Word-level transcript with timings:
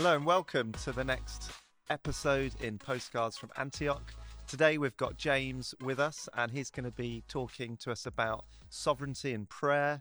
Hello 0.00 0.16
and 0.16 0.24
welcome 0.24 0.72
to 0.72 0.92
the 0.92 1.04
next 1.04 1.50
episode 1.90 2.54
in 2.62 2.78
Postcards 2.78 3.36
from 3.36 3.50
Antioch. 3.58 4.14
Today 4.46 4.78
we've 4.78 4.96
got 4.96 5.18
James 5.18 5.74
with 5.82 6.00
us 6.00 6.26
and 6.38 6.50
he's 6.50 6.70
going 6.70 6.86
to 6.86 6.90
be 6.90 7.22
talking 7.28 7.76
to 7.82 7.92
us 7.92 8.06
about 8.06 8.46
sovereignty 8.70 9.34
and 9.34 9.46
prayer. 9.46 10.00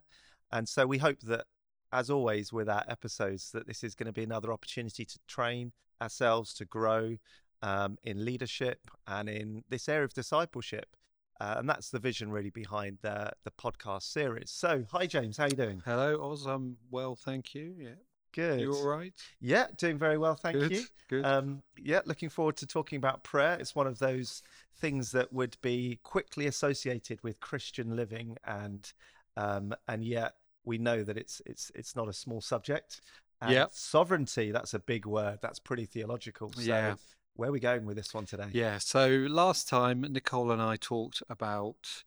And 0.54 0.70
so 0.70 0.88
we 0.88 1.00
hope 1.00 1.20
that 1.24 1.48
as 1.92 2.10
always 2.10 2.54
with 2.54 2.70
our 2.70 2.86
episodes 2.88 3.52
that 3.52 3.68
this 3.68 3.84
is 3.84 3.94
going 3.94 4.08
to 4.08 4.14
be 4.14 4.24
another 4.24 4.54
opportunity 4.54 5.04
to 5.04 5.20
train 5.28 5.74
ourselves 6.02 6.54
to 6.54 6.64
grow 6.64 7.18
um, 7.62 7.98
in 8.02 8.24
leadership 8.24 8.80
and 9.06 9.28
in 9.28 9.66
this 9.68 9.90
area 9.90 10.06
of 10.06 10.14
discipleship. 10.14 10.96
Uh, 11.42 11.56
and 11.58 11.68
that's 11.68 11.90
the 11.90 12.00
vision 12.00 12.32
really 12.32 12.52
behind 12.52 13.00
the 13.02 13.34
the 13.44 13.52
podcast 13.52 14.04
series. 14.04 14.50
So, 14.50 14.86
hi 14.94 15.08
James, 15.08 15.36
how 15.36 15.46
you 15.46 15.58
doing? 15.58 15.82
Hello, 15.84 16.32
Oz. 16.32 16.46
I'm 16.46 16.78
well, 16.90 17.18
thank 17.18 17.54
you. 17.54 17.76
Yeah, 17.78 17.90
Good. 18.34 18.60
you 18.62 18.74
all 18.74 18.86
right? 18.88 19.14
Yeah, 19.42 19.68
doing 19.78 19.98
very 19.98 20.18
well, 20.18 20.36
thank 20.36 20.58
Good, 20.58 20.72
you. 20.72 20.84
Good. 21.10 21.26
Um, 21.26 21.64
yeah, 21.78 22.02
looking 22.06 22.30
forward 22.30 22.58
to 22.58 22.66
talking 22.68 22.98
about 22.98 23.24
prayer. 23.24 23.58
It's 23.60 23.76
one 23.76 23.88
of 23.88 24.00
those 24.00 24.44
things 24.80 25.12
that 25.12 25.32
would 25.34 25.58
be 25.62 26.00
quickly 26.04 26.48
associated 26.48 27.22
with 27.24 27.40
Christian 27.40 27.96
living, 27.96 28.38
and 28.46 28.92
um, 29.38 29.74
and 29.88 30.04
yet 30.04 30.34
we 30.66 30.78
know 30.78 31.04
that 31.04 31.18
it's 31.18 31.42
it's 31.46 31.72
it's 31.76 31.96
not 31.96 32.08
a 32.08 32.14
small 32.14 32.42
subject. 32.42 33.02
And 33.42 33.54
Yep. 33.54 33.70
sovereignty. 33.72 34.52
That's 34.52 34.74
a 34.74 34.80
big 34.80 35.06
word. 35.06 35.40
That's 35.42 35.60
pretty 35.60 35.86
theological. 35.86 36.52
So 36.54 36.62
Yeah. 36.62 36.96
where 37.36 37.50
are 37.50 37.54
we 37.54 37.60
going 37.62 37.86
with 37.86 37.96
this 37.96 38.14
one 38.14 38.26
today? 38.26 38.50
yeah. 38.52 38.78
So 38.80 39.08
last 39.08 39.70
time 39.70 40.02
Nicole 40.02 40.52
and 40.52 40.62
I 40.62 40.76
talked 40.76 41.24
about 41.30 42.04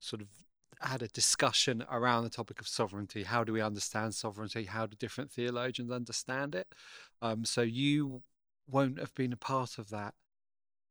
sort 0.00 0.22
of 0.22 0.28
had 0.86 1.02
a 1.02 1.08
discussion 1.08 1.84
around 1.90 2.24
the 2.24 2.30
topic 2.30 2.60
of 2.60 2.68
sovereignty. 2.68 3.22
How 3.24 3.44
do 3.44 3.52
we 3.52 3.60
understand 3.60 4.14
sovereignty? 4.14 4.64
How 4.64 4.86
do 4.86 4.96
different 4.96 5.30
theologians 5.30 5.90
understand 5.90 6.54
it? 6.54 6.66
Um, 7.20 7.44
so 7.44 7.62
you 7.62 8.22
won't 8.68 8.98
have 8.98 9.14
been 9.14 9.32
a 9.32 9.36
part 9.36 9.78
of 9.78 9.90
that. 9.90 10.14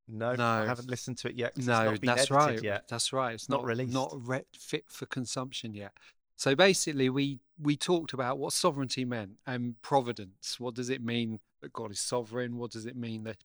No, 0.08 0.34
no, 0.36 0.44
I 0.44 0.66
haven't 0.66 0.90
listened 0.90 1.18
to 1.20 1.30
it 1.30 1.36
yet. 1.36 1.58
No, 1.58 1.96
that's 2.02 2.32
right. 2.32 2.62
Yet. 2.62 2.88
That's 2.90 3.14
right. 3.14 3.34
It's 3.34 3.48
Not 3.48 3.62
not 3.62 3.66
released. 3.66 3.94
not 3.94 4.12
re- 4.14 4.46
fit 4.58 4.86
for 4.90 5.06
consumption 5.06 5.74
yet. 5.74 5.94
So 6.36 6.56
basically, 6.56 7.10
we 7.10 7.40
we 7.60 7.78
talked 7.78 8.14
about 8.14 8.38
what 8.40 8.52
sovereignty 8.52 9.06
meant 9.06 9.34
and 9.46 9.82
providence. 9.82 10.60
What 10.60 10.74
does 10.74 10.90
it 10.90 11.04
mean 11.04 11.40
that 11.62 11.72
God 11.72 11.92
is 11.92 12.00
sovereign? 12.00 12.58
What 12.58 12.72
does 12.72 12.86
it 12.86 12.96
mean 12.96 13.24
that 13.24 13.38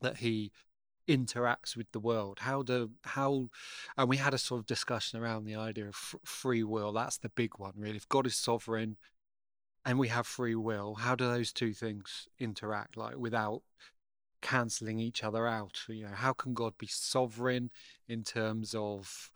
that 0.00 0.16
He 0.18 0.50
interacts 1.08 1.76
with 1.76 1.90
the 1.92 2.00
world? 2.00 2.38
How 2.40 2.62
do 2.62 2.90
how? 3.02 3.50
And 3.96 4.08
we 4.08 4.18
had 4.18 4.34
a 4.34 4.38
sort 4.38 4.60
of 4.60 4.66
discussion 4.66 5.18
around 5.20 5.44
the 5.44 5.56
idea 5.56 5.84
of 5.88 5.94
f- 5.94 6.16
free 6.24 6.62
will. 6.62 6.92
That's 6.92 7.18
the 7.18 7.30
big 7.30 7.58
one, 7.58 7.72
really. 7.76 7.96
If 7.96 8.08
God 8.08 8.26
is 8.26 8.36
sovereign 8.36 8.96
and 9.84 9.98
we 9.98 10.08
have 10.08 10.26
free 10.26 10.54
will, 10.54 10.96
how 10.96 11.14
do 11.14 11.26
those 11.26 11.52
two 11.52 11.72
things 11.72 12.28
interact? 12.38 12.96
Like 12.96 13.16
without 13.16 13.62
cancelling 14.40 14.98
each 14.98 15.24
other 15.24 15.46
out. 15.46 15.80
You 15.88 16.04
know, 16.04 16.14
how 16.14 16.32
can 16.32 16.54
God 16.54 16.74
be 16.78 16.86
sovereign 16.86 17.70
in 18.08 18.24
terms 18.24 18.74
of, 18.74 19.30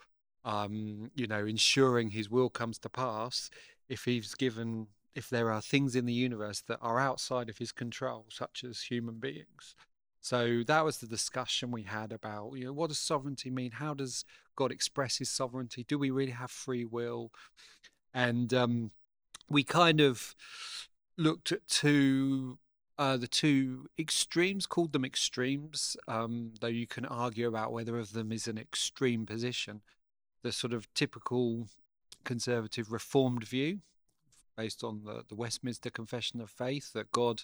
um, 0.45 1.11
you 1.15 1.27
know, 1.27 1.45
ensuring 1.45 2.11
His 2.11 2.31
will 2.31 2.51
comes 2.51 2.79
to 2.81 2.89
pass 2.89 3.51
if 3.89 4.05
He's 4.05 4.35
given, 4.35 4.89
if 5.15 5.29
there 5.29 5.51
are 5.51 5.61
things 5.61 5.97
in 5.97 6.07
the 6.07 6.13
universe 6.13 6.63
that 6.69 6.79
are 6.81 6.99
outside 6.99 7.49
of 7.49 7.59
His 7.59 7.73
control, 7.73 8.27
such 8.31 8.65
as 8.65 8.83
human 8.83 9.19
beings. 9.19 9.75
So 10.23 10.63
that 10.69 10.85
was 10.85 10.99
the 10.99 11.09
discussion 11.09 11.73
we 11.73 11.83
had 11.83 12.13
about, 12.13 12.53
you 12.55 12.67
know, 12.67 12.73
what 12.73 12.89
does 12.89 12.99
sovereignty 12.99 13.51
mean? 13.51 13.73
How 13.73 13.93
does 13.93 14.25
God 14.55 14.71
express 14.71 15.19
His 15.19 15.29
sovereignty? 15.29 15.85
Do 15.87 15.99
we 15.99 16.11
really 16.11 16.33
have 16.33 16.51
free 16.51 16.85
will? 16.85 17.33
And 18.15 18.55
um, 18.55 18.93
we 19.49 19.65
kind 19.65 20.01
of 20.01 20.35
looked 21.19 21.51
at 21.51 21.67
two 21.67 22.59
uh, 22.99 23.17
the 23.17 23.27
two 23.27 23.89
extremes, 23.99 24.67
called 24.67 24.93
them 24.93 25.05
extremes, 25.05 25.97
um, 26.07 26.53
though 26.61 26.69
you 26.69 26.87
can 26.87 27.05
argue 27.07 27.49
about 27.49 27.73
whether 27.73 27.99
of 27.99 28.13
them 28.13 28.31
is 28.31 28.47
an 28.47 28.59
extreme 28.59 29.27
position. 29.27 29.81
The 30.43 30.53
sort 30.53 30.73
of 30.73 30.93
typical 30.95 31.67
conservative 32.23 32.93
reformed 32.93 33.45
view, 33.45 33.81
based 34.57 34.85
on 34.85 35.03
the, 35.05 35.25
the 35.29 35.35
Westminster 35.35 35.91
Confession 35.91 36.41
of 36.41 36.51
Faith, 36.51 36.93
that 36.93 37.11
God 37.11 37.43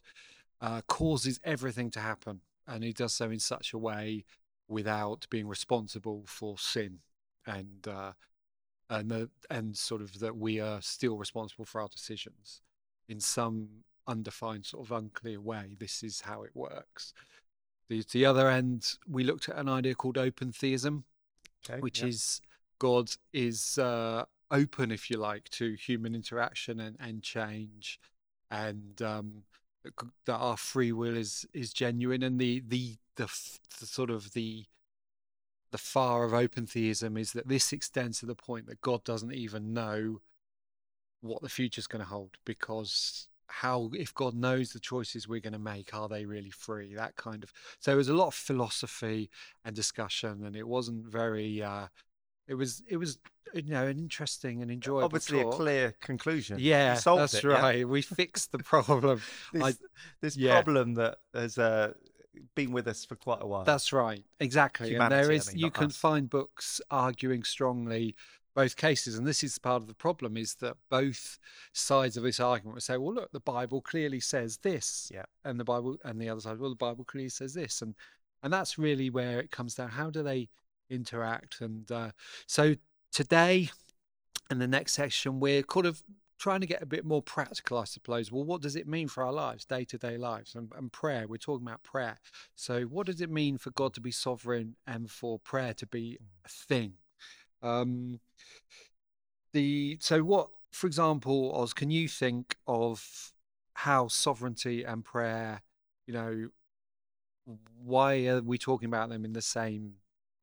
uh, 0.61 0.83
causes 0.87 1.41
everything 1.43 1.91
to 1.91 2.01
happen, 2.01 2.43
and 2.69 2.85
He 2.85 2.93
does 2.93 3.15
so 3.15 3.31
in 3.31 3.41
such 3.41 3.73
a 3.73 3.79
way 3.79 4.25
without 4.69 5.27
being 5.31 5.49
responsible 5.49 6.25
for 6.27 6.59
sin, 6.59 6.99
and 7.47 7.87
uh, 7.89 8.13
and 8.91 9.11
the, 9.11 9.31
and 9.51 9.77
sort 9.77 10.03
of 10.03 10.19
that 10.21 10.37
we 10.37 10.61
are 10.61 10.81
still 10.81 11.17
responsible 11.17 11.65
for 11.65 11.81
our 11.81 11.89
decisions. 11.89 12.63
In 13.09 13.21
some 13.21 13.69
undefined 14.07 14.65
sort 14.65 14.87
of 14.87 14.93
unclear 14.93 15.41
way 15.41 15.77
this 15.79 16.03
is 16.03 16.23
how 16.23 16.43
it 16.43 16.51
works. 16.55 17.13
The, 17.89 18.05
the 18.13 18.27
other 18.27 18.49
end 18.49 18.95
we 19.09 19.25
looked 19.25 19.49
at 19.49 19.57
an 19.57 19.69
idea 19.69 19.95
called 19.95 20.19
open 20.19 20.53
theism 20.53 21.05
Okay, 21.69 21.81
which 21.81 22.01
yeah. 22.01 22.09
is 22.09 22.41
god 22.79 23.11
is 23.33 23.79
uh, 23.79 24.25
open 24.51 24.91
if 24.91 25.11
you 25.11 25.17
like 25.17 25.49
to 25.51 25.75
human 25.75 26.15
interaction 26.15 26.81
and, 26.81 26.97
and 27.01 27.23
change. 27.23 28.01
And 28.51 29.01
um, 29.03 29.43
that 30.27 30.37
our 30.37 30.57
free 30.57 30.93
will 30.93 31.17
is 31.17 31.47
is 31.53 31.73
genuine 31.73 32.23
and 32.23 32.39
the 32.39 32.63
the 32.67 32.97
the, 33.17 33.27
the 33.81 33.87
sort 33.87 34.11
of 34.11 34.33
the 34.33 34.67
the 35.71 35.79
far 35.79 36.25
of 36.25 36.33
open 36.33 36.67
theism 36.67 37.17
is 37.17 37.33
that 37.33 37.49
this 37.49 37.73
extends 37.73 38.21
to 38.21 38.27
the 38.27 38.35
point 38.35 38.67
that 38.67 38.81
god 38.81 39.05
doesn't 39.05 39.35
even 39.35 39.73
know 39.73 40.21
what 41.21 41.43
the 41.43 41.49
future's 41.49 41.87
going 41.87 42.01
to 42.01 42.09
hold 42.09 42.37
because 42.45 43.29
how 43.49 43.91
if 43.95 44.15
god 44.15 44.35
knows 44.35 44.73
the 44.73 44.81
choices 44.81 45.27
we're 45.27 45.41
going 45.41 45.53
to 45.53 45.59
make 45.59 45.95
are 45.95 46.09
they 46.09 46.27
really 46.27 46.51
free? 46.51 46.95
That 46.95 47.17
kind 47.17 47.43
of 47.43 47.53
so 47.79 47.91
there 47.91 47.97
was 47.97 48.09
a 48.09 48.15
lot 48.15 48.29
of 48.29 48.35
philosophy 48.35 49.31
and 49.65 49.75
discussion 49.75 50.45
and 50.45 50.55
it 50.55 50.69
wasn't 50.69 51.07
very 51.07 51.63
uh 51.63 51.89
it 52.47 52.55
was 52.55 52.83
it 52.89 52.99
was 52.99 53.19
you 53.55 53.63
know 53.71 53.87
an 53.87 53.99
interesting 53.99 54.63
and 54.63 54.71
enjoyable 54.71 55.05
Obviously, 55.05 55.43
talk. 55.43 55.55
a 55.55 55.57
clear 55.57 55.95
conclusion. 56.01 56.59
Yeah 56.61 56.95
solved 56.95 57.23
that's 57.23 57.35
it, 57.35 57.45
yeah? 57.45 57.61
right 57.61 57.89
we 57.89 58.03
fixed 58.03 58.53
the 58.53 58.59
problem 58.59 59.21
This, 59.53 59.63
I- 59.63 59.85
this 60.21 60.37
yeah. 60.37 60.55
problem 60.63 60.95
that 60.95 61.19
has 61.35 61.59
uh, 61.59 61.93
been 62.55 62.73
with 62.73 62.87
us 62.87 63.05
for 63.05 63.17
quite 63.17 63.43
a 63.43 63.47
while. 63.47 63.65
That's 63.65 63.93
right, 63.93 64.25
exactly. 64.41 64.95
and 64.95 65.11
there 65.11 65.23
Humanity, 65.25 65.51
I 65.51 65.53
mean, 65.55 65.65
you 65.65 65.71
can 65.71 65.87
us. 65.89 65.97
find 65.97 66.31
books 66.31 66.81
arguing 66.91 67.43
strongly 67.43 68.15
both 68.55 68.77
cases, 68.77 69.17
and 69.17 69.27
this 69.27 69.45
is 69.45 69.57
part 69.59 69.83
of 69.83 69.89
the 69.89 69.95
problem 69.95 70.37
is 70.37 70.55
that 70.57 70.77
both 70.91 71.39
sides 71.73 72.17
of 72.17 72.25
this 72.25 72.41
argument 72.41 72.75
will 72.75 72.81
say, 72.81 72.97
"Well, 72.97 73.15
look, 73.15 73.31
the 73.31 73.39
Bible 73.41 73.81
clearly 73.81 74.19
says 74.21 74.59
this," 74.59 75.11
Yeah. 75.15 75.27
and 75.45 75.61
the 75.61 75.65
Bible, 75.65 75.97
and 76.05 76.21
the 76.21 76.29
other 76.29 76.41
side, 76.41 76.59
"Well, 76.59 76.71
the 76.71 76.77
Bible 76.77 77.05
clearly 77.05 77.29
says 77.29 77.55
this," 77.55 77.83
and 77.83 77.95
and 78.43 78.53
that's 78.53 78.79
really 78.79 79.11
where 79.11 79.39
it 79.41 79.51
comes 79.53 79.75
down. 79.77 79.91
How 79.91 80.11
do 80.11 80.23
they 80.25 80.49
interact? 80.91 81.61
And 81.61 81.91
uh, 81.93 82.11
so 82.47 82.75
today, 83.19 83.69
in 84.49 84.61
the 84.61 84.69
next 84.69 84.93
section, 84.93 85.41
we're 85.41 85.65
kind 85.65 85.87
of 85.87 86.05
trying 86.39 86.61
to 86.61 86.69
get 86.69 86.81
a 86.81 86.87
bit 86.87 87.05
more 87.05 87.21
practical, 87.21 87.77
I 87.77 87.83
suppose. 87.83 88.31
Well, 88.31 88.45
what 88.45 88.63
does 88.63 88.77
it 88.77 88.87
mean 88.87 89.09
for 89.09 89.25
our 89.25 89.33
lives, 89.33 89.65
day 89.65 89.85
to 89.87 89.99
day 89.99 90.17
lives, 90.17 90.55
and, 90.55 90.71
and 90.77 90.93
prayer? 90.93 91.27
We're 91.27 91.39
talking 91.39 91.67
about 91.67 91.83
prayer. 91.83 92.21
So, 92.55 92.83
what 92.83 93.07
does 93.07 93.21
it 93.21 93.29
mean 93.29 93.59
for 93.59 93.73
God 93.73 93.93
to 93.95 94.01
be 94.01 94.13
sovereign 94.13 94.77
and 94.87 95.11
for 95.11 95.41
prayer 95.41 95.75
to 95.75 95.87
be 95.89 96.17
a 96.45 96.49
thing? 96.49 96.93
Um, 97.61 98.21
the 99.53 99.99
so 100.01 100.23
what, 100.23 100.51
for 100.71 100.87
example, 100.87 101.53
Oz, 101.61 101.75
can 101.75 101.91
you 101.91 102.07
think 102.07 102.55
of 102.69 103.33
how 103.75 104.07
sovereignty 104.07 104.85
and 104.85 105.05
prayer, 105.05 105.63
you 106.07 106.15
know, 106.15 106.51
why 107.83 108.29
are 108.29 108.43
we 108.43 108.59
talking 108.59 108.87
about 108.87 109.09
them 109.09 109.25
in 109.25 109.33
the 109.33 109.43
same 109.43 109.95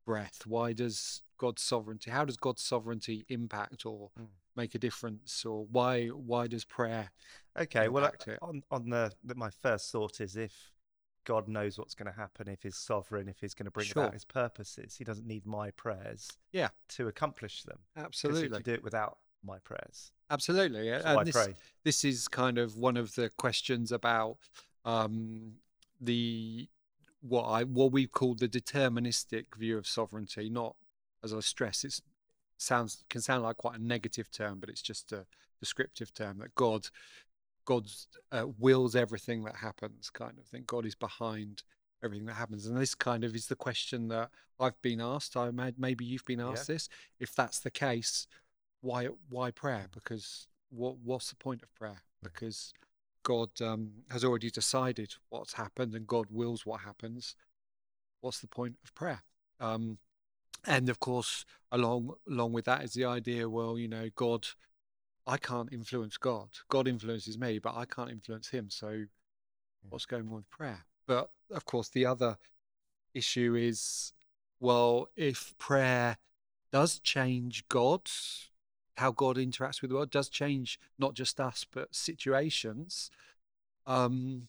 breath? 0.06 0.42
Why 0.46 0.74
does 0.74 1.22
God's 1.38 1.62
sovereignty? 1.62 2.12
How 2.12 2.26
does 2.26 2.38
God's 2.38 2.62
sovereignty 2.64 3.26
impact 3.30 3.86
or 3.86 4.12
Mm. 4.20 4.28
make 4.56 4.76
a 4.76 4.80
difference? 4.80 5.46
Or 5.46 5.66
why 5.66 6.08
why 6.08 6.48
does 6.48 6.66
prayer? 6.66 7.12
Okay, 7.58 7.88
well, 7.88 8.06
uh, 8.06 8.36
on 8.42 8.64
on 8.72 8.90
the, 8.90 9.12
the 9.24 9.36
my 9.36 9.50
first 9.50 9.92
thought 9.92 10.20
is 10.22 10.36
if 10.36 10.72
God 11.24 11.48
knows 11.48 11.78
what's 11.80 11.96
going 11.96 12.12
to 12.12 12.18
happen, 12.18 12.48
if 12.48 12.64
He's 12.64 12.76
sovereign, 12.76 13.28
if 13.28 13.40
He's 13.40 13.54
going 13.56 13.66
to 13.66 13.72
bring 13.72 13.88
Sure. 13.88 14.04
about 14.04 14.14
His 14.14 14.26
purposes, 14.26 14.96
He 14.96 15.04
doesn't 15.04 15.26
need 15.26 15.46
my 15.46 15.72
prayers, 15.72 16.30
Yeah. 16.52 16.70
to 16.90 17.08
accomplish 17.08 17.64
them. 17.64 17.80
He 17.96 18.02
Absolutely, 18.02 18.50
can 18.50 18.62
do 18.62 18.74
it 18.74 18.84
without 18.84 19.18
my 19.44 19.60
prayers. 19.60 20.12
absolutely. 20.30 20.88
So 20.90 20.96
and 21.06 21.20
I 21.20 21.24
this, 21.24 21.36
pray. 21.36 21.56
this 21.84 22.04
is 22.04 22.28
kind 22.28 22.58
of 22.58 22.78
one 22.78 22.98
of 22.98 23.16
the 23.16 23.30
questions 23.30 23.92
about 23.92 24.38
um, 24.86 25.56
the 26.00 26.68
what 27.22 27.44
I 27.44 27.64
what 27.64 27.92
we 27.92 28.06
call 28.06 28.36
the 28.36 28.48
deterministic 28.48 29.56
view 29.56 29.78
of 29.80 29.88
sovereignty. 29.88 30.50
Not 30.50 30.76
as 31.26 31.34
I 31.34 31.42
stress, 31.42 31.84
it 31.84 32.00
sounds 32.58 33.04
can 33.10 33.20
sound 33.20 33.44
like 33.44 33.58
quite 33.58 33.78
a 33.78 33.84
negative 33.84 34.32
term, 34.32 34.60
but 34.60 34.70
it's 34.70 34.82
just 34.82 35.12
a 35.12 35.26
descriptive 35.60 36.14
term 36.14 36.38
that 36.38 36.56
God 36.56 36.88
God 37.66 37.88
uh, 38.32 38.46
wills 38.60 38.96
everything 38.96 39.44
that 39.44 39.56
happens, 39.56 40.10
kind 40.10 40.38
of 40.38 40.46
thing. 40.46 40.64
God 40.68 40.86
is 40.86 40.96
behind 40.96 41.64
everything 42.04 42.28
that 42.28 42.36
happens, 42.36 42.68
and 42.68 42.78
this 42.78 42.96
kind 42.96 43.24
of 43.24 43.36
is 43.36 43.48
the 43.48 43.56
question 43.56 44.08
that 44.10 44.30
I've 44.60 44.80
been 44.82 45.02
asked. 45.02 45.36
I 45.36 45.50
imagine 45.50 45.76
maybe 45.80 46.06
you've 46.06 46.26
been 46.26 46.40
Yeah. 46.40 46.52
asked 46.52 46.68
this. 46.68 46.88
If 47.20 47.34
that's 47.34 47.60
the 47.60 47.72
case, 47.72 48.28
why 48.82 49.08
why 49.30 49.52
prayer? 49.52 49.88
Because 49.92 50.48
what 50.70 50.98
what's 51.00 51.30
the 51.30 51.36
point 51.36 51.64
of 51.64 51.74
prayer? 51.74 52.02
Because 52.22 52.74
God 53.24 53.50
um, 53.62 54.04
has 54.12 54.24
already 54.24 54.52
decided 54.52 55.16
what's 55.30 55.54
happened 55.54 55.96
and 55.96 56.06
God 56.06 56.28
wills 56.30 56.66
what 56.66 56.82
happens, 56.82 57.36
what's 58.22 58.40
the 58.40 58.48
point 58.48 58.76
of 58.84 58.94
prayer? 58.94 59.24
Um, 59.60 59.98
and 60.66 60.90
of 60.90 61.00
course, 61.00 61.46
along 61.72 62.16
along 62.30 62.54
with 62.54 62.66
that 62.66 62.84
is 62.84 62.94
the 62.94 63.06
idea. 63.06 63.50
Well, 63.50 63.78
you 63.78 63.88
know, 63.88 64.10
God, 64.16 64.48
I 65.28 65.38
can't 65.38 65.72
influence 65.72 66.18
God. 66.18 66.50
God 66.70 66.88
influences 66.88 67.38
me, 67.38 67.60
but 67.60 67.76
I 67.76 67.86
can't 67.86 68.12
influence 68.12 68.50
Him. 68.50 68.70
So, 68.70 69.06
what's 69.90 70.06
going 70.06 70.28
on 70.28 70.36
with 70.36 70.50
prayer? 70.50 70.86
But 71.08 71.30
of 71.52 71.66
course, 71.66 71.90
the 71.90 72.06
other 72.06 72.38
issue 73.14 73.56
is, 73.56 74.14
well, 74.60 75.10
if 75.16 75.58
prayer 75.58 76.18
does 76.72 77.00
change 77.00 77.68
God, 77.70 78.02
how 78.98 79.12
God 79.12 79.38
interacts 79.38 79.82
with 79.82 79.90
the 79.90 79.96
world 79.96 80.12
does 80.12 80.30
change 80.30 80.80
not 80.98 81.14
just 81.14 81.40
us 81.40 81.66
but 81.72 81.94
situations. 81.94 83.10
Um, 83.86 84.48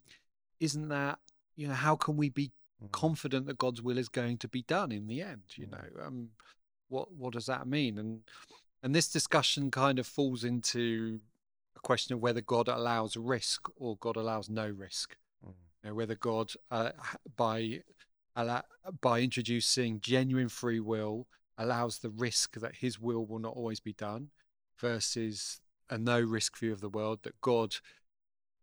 isn't 0.60 0.88
that 0.88 1.18
you 1.56 1.68
know 1.68 1.74
how 1.74 1.96
can 1.96 2.16
we 2.16 2.28
be 2.30 2.52
mm. 2.82 2.90
confident 2.92 3.46
that 3.46 3.58
God's 3.58 3.82
will 3.82 3.98
is 3.98 4.08
going 4.08 4.38
to 4.38 4.48
be 4.48 4.62
done 4.62 4.92
in 4.92 5.06
the 5.06 5.22
end? 5.22 5.42
You 5.54 5.66
mm. 5.66 5.72
know, 5.72 6.06
um, 6.06 6.28
what 6.88 7.12
what 7.12 7.32
does 7.32 7.46
that 7.46 7.66
mean? 7.66 7.98
And 7.98 8.20
and 8.82 8.94
this 8.94 9.08
discussion 9.08 9.70
kind 9.70 9.98
of 9.98 10.06
falls 10.06 10.44
into 10.44 11.20
a 11.76 11.80
question 11.80 12.14
of 12.14 12.20
whether 12.20 12.40
God 12.40 12.68
allows 12.68 13.16
risk 13.16 13.68
or 13.76 13.96
God 13.96 14.16
allows 14.16 14.48
no 14.48 14.68
risk. 14.68 15.16
Mm. 15.44 15.52
You 15.82 15.90
know, 15.90 15.94
whether 15.94 16.14
God 16.14 16.52
uh, 16.70 16.90
by 17.36 17.82
by 19.00 19.20
introducing 19.20 20.00
genuine 20.00 20.48
free 20.48 20.80
will 20.80 21.26
allows 21.58 21.98
the 21.98 22.10
risk 22.10 22.60
that 22.60 22.76
his 22.76 23.00
will 23.00 23.24
will 23.24 23.38
not 23.38 23.56
always 23.56 23.80
be 23.80 23.94
done 23.94 24.28
versus 24.78 25.60
a 25.88 25.96
no 25.96 26.20
risk 26.20 26.58
view 26.58 26.72
of 26.72 26.80
the 26.80 26.88
world 26.88 27.20
that 27.22 27.40
God 27.40 27.76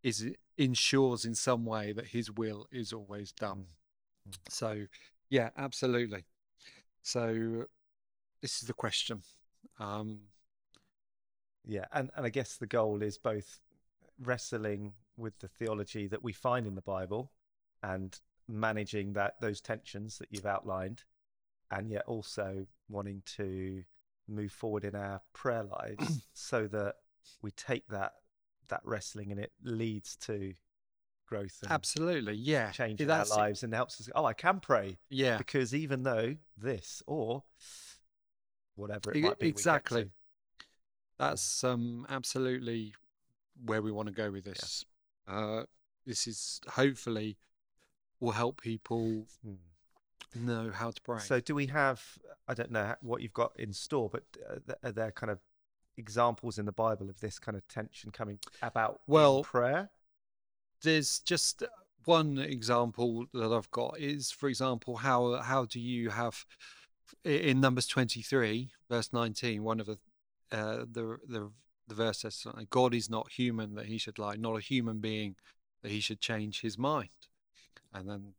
is 0.04 0.30
ensures 0.58 1.26
in 1.26 1.34
some 1.34 1.66
way 1.66 1.92
that 1.94 2.08
his 2.08 2.30
will 2.30 2.68
is 2.72 2.94
always 2.94 3.32
done. 3.32 3.58
Mm. 3.58 3.66
So 4.50 4.86
yeah, 5.30 5.50
absolutely. 5.58 6.26
So 7.02 7.66
this 8.42 8.62
is 8.62 8.68
the 8.68 8.74
question. 8.74 9.22
Um, 9.80 10.20
yeah, 11.66 11.86
and, 11.94 12.10
and 12.16 12.26
I 12.26 12.30
guess 12.30 12.58
the 12.58 12.68
goal 12.68 13.02
is 13.02 13.18
both 13.18 13.60
wrestling 14.22 14.94
with 15.18 15.38
the 15.40 15.48
theology 15.48 16.08
that 16.08 16.24
we 16.24 16.34
find 16.34 16.68
in 16.68 16.76
the 16.76 16.82
Bible 16.82 17.32
and 17.82 18.18
managing 18.48 19.14
that 19.14 19.40
those 19.40 19.62
tensions 19.62 20.18
that 20.18 20.28
you've 20.32 20.46
outlined 20.46 21.04
and 21.72 21.90
yet 21.90 22.04
also 22.06 22.66
wanting 22.90 23.22
to 23.38 23.84
move 24.28 24.52
forward 24.52 24.84
in 24.84 24.96
our 24.96 25.22
prayer 25.34 25.64
lives 25.64 26.22
so 26.34 26.68
that 26.68 26.96
we 27.42 27.52
take 27.52 27.88
that 27.88 28.14
that 28.70 28.82
wrestling 28.84 29.32
and 29.32 29.40
it 29.40 29.52
leads 29.64 30.16
to 30.16 30.54
growth 31.28 31.64
absolutely 31.70 32.34
yeah 32.34 32.72
change 32.72 33.00
in 33.02 33.10
our 33.10 33.26
lives 33.26 33.64
and 33.64 33.74
helps 33.74 34.00
us 34.00 34.10
oh 34.16 34.26
i 34.26 34.34
can 34.34 34.60
pray 34.60 34.98
yeah 35.10 35.38
because 35.38 35.74
even 35.74 36.04
though 36.04 36.36
this 36.58 37.02
or 37.08 37.44
whatever 38.76 39.12
it 39.12 39.22
might 39.22 39.40
be 39.40 39.48
exactly 39.48 40.10
that's 41.18 41.64
um 41.64 42.06
absolutely 42.10 42.94
where 43.66 43.82
we 43.82 43.92
want 43.92 44.08
to 44.08 44.14
go 44.14 44.32
with 44.32 44.44
this 44.46 44.86
yeah. 45.28 45.36
uh 45.36 45.64
this 46.06 46.28
is 46.28 46.60
hopefully 46.68 47.38
will 48.20 48.32
help 48.32 48.62
people 48.62 49.26
mm 49.46 49.58
know 50.36 50.72
how 50.74 50.92
to 50.92 51.02
pray. 51.02 51.20
So, 51.20 51.40
do 51.40 51.56
we 51.56 51.68
have? 51.68 52.02
I 52.48 52.54
don't 52.54 52.72
know 52.72 52.96
what 53.02 53.22
you've 53.22 53.34
got 53.34 53.54
in 53.58 53.74
store, 53.74 54.10
but 54.10 54.24
uh, 54.50 54.74
are 54.84 54.92
there 54.92 55.12
kind 55.12 55.32
of 55.32 55.40
examples 55.98 56.58
in 56.58 56.66
the 56.66 56.72
Bible 56.72 57.10
of 57.10 57.20
this 57.20 57.40
kind 57.40 57.58
of 57.58 57.68
tension 57.68 58.12
coming 58.12 58.40
about 58.62 59.02
well 59.08 59.44
prayer? 59.44 59.90
There's 60.84 61.20
just 61.20 61.64
one 62.06 62.38
example 62.38 63.26
that 63.34 63.52
I've 63.52 63.72
got 63.72 64.00
is, 64.00 64.32
for 64.32 64.50
example, 64.50 64.98
how 64.98 65.42
how 65.42 65.66
do 65.66 65.80
you 65.80 66.10
have 66.10 66.46
in 67.24 67.62
Numbers 67.62 67.88
23, 67.88 68.70
verse 68.90 69.14
19, 69.14 69.64
one 69.64 69.80
of 69.80 69.86
the 69.86 69.98
uh, 70.52 70.86
the 70.92 71.18
the 71.28 71.52
the 71.88 71.96
verse 71.96 72.20
says, 72.20 72.46
"God 72.70 72.94
is 72.94 73.10
not 73.10 73.32
human 73.32 73.76
that 73.76 73.88
he 73.88 73.98
should 73.98 74.20
lie, 74.20 74.36
not 74.36 74.58
a 74.58 74.62
human 74.62 75.00
being 75.00 75.36
that 75.82 75.92
he 75.92 76.00
should 76.00 76.20
change 76.20 76.62
his 76.62 76.78
mind." 76.78 77.10
And 77.94 78.10
then 78.10 78.34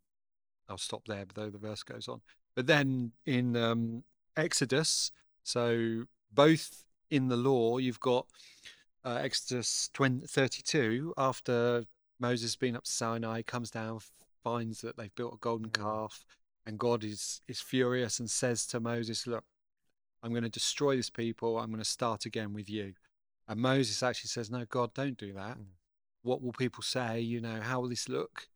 I'll 0.69 0.79
stop 0.79 1.06
there, 1.06 1.25
though 1.35 1.50
the 1.50 1.58
verse 1.58 1.82
goes 1.82 2.08
on. 2.08 2.20
But 2.55 2.67
then 2.67 3.12
in 3.26 3.56
um, 3.56 4.05
Exodus, 4.37 5.11
so 5.43 6.05
both 6.32 6.85
in 7.11 7.29
the 7.29 7.37
law, 7.37 7.79
you've 7.79 8.00
got 8.00 8.26
uh, 9.05 9.19
Exodus 9.20 9.91
20, 9.93 10.26
32, 10.26 11.14
after 11.17 11.85
Moses 12.19 12.56
been 12.56 12.76
up 12.76 12.84
to 12.84 12.90
Sinai, 12.90 13.43
comes 13.43 13.70
down, 13.70 14.00
finds 14.43 14.81
that 14.81 14.96
they've 14.96 15.14
built 15.14 15.34
a 15.34 15.38
golden 15.38 15.70
mm. 15.70 15.81
calf, 15.81 16.25
and 16.66 16.78
God 16.78 17.05
is 17.05 17.40
is 17.49 17.61
furious 17.61 18.20
and 18.20 18.31
says 18.31 18.66
to 18.69 18.81
Moses, 18.81 19.26
"Look, 19.26 19.44
I'm 20.22 20.31
going 20.31 20.44
to 20.44 20.49
destroy 20.49 20.96
this 20.96 21.11
people. 21.11 21.58
I'm 21.58 21.70
going 21.70 21.82
to 21.82 21.88
start 21.88 22.25
again 22.26 22.52
with 22.52 22.69
you." 22.70 22.94
And 23.49 23.61
Moses 23.61 24.02
actually 24.02 24.28
says, 24.28 24.50
"No, 24.50 24.64
God, 24.64 24.94
don't 24.94 25.19
do 25.19 25.32
that. 25.34 25.58
Mm. 25.58 25.66
What 26.22 26.43
will 26.43 26.52
people 26.52 26.82
say? 26.82 27.20
You 27.20 27.40
know, 27.40 27.61
how 27.61 27.81
will 27.81 27.88
this 27.88 28.08
look?" 28.08 28.49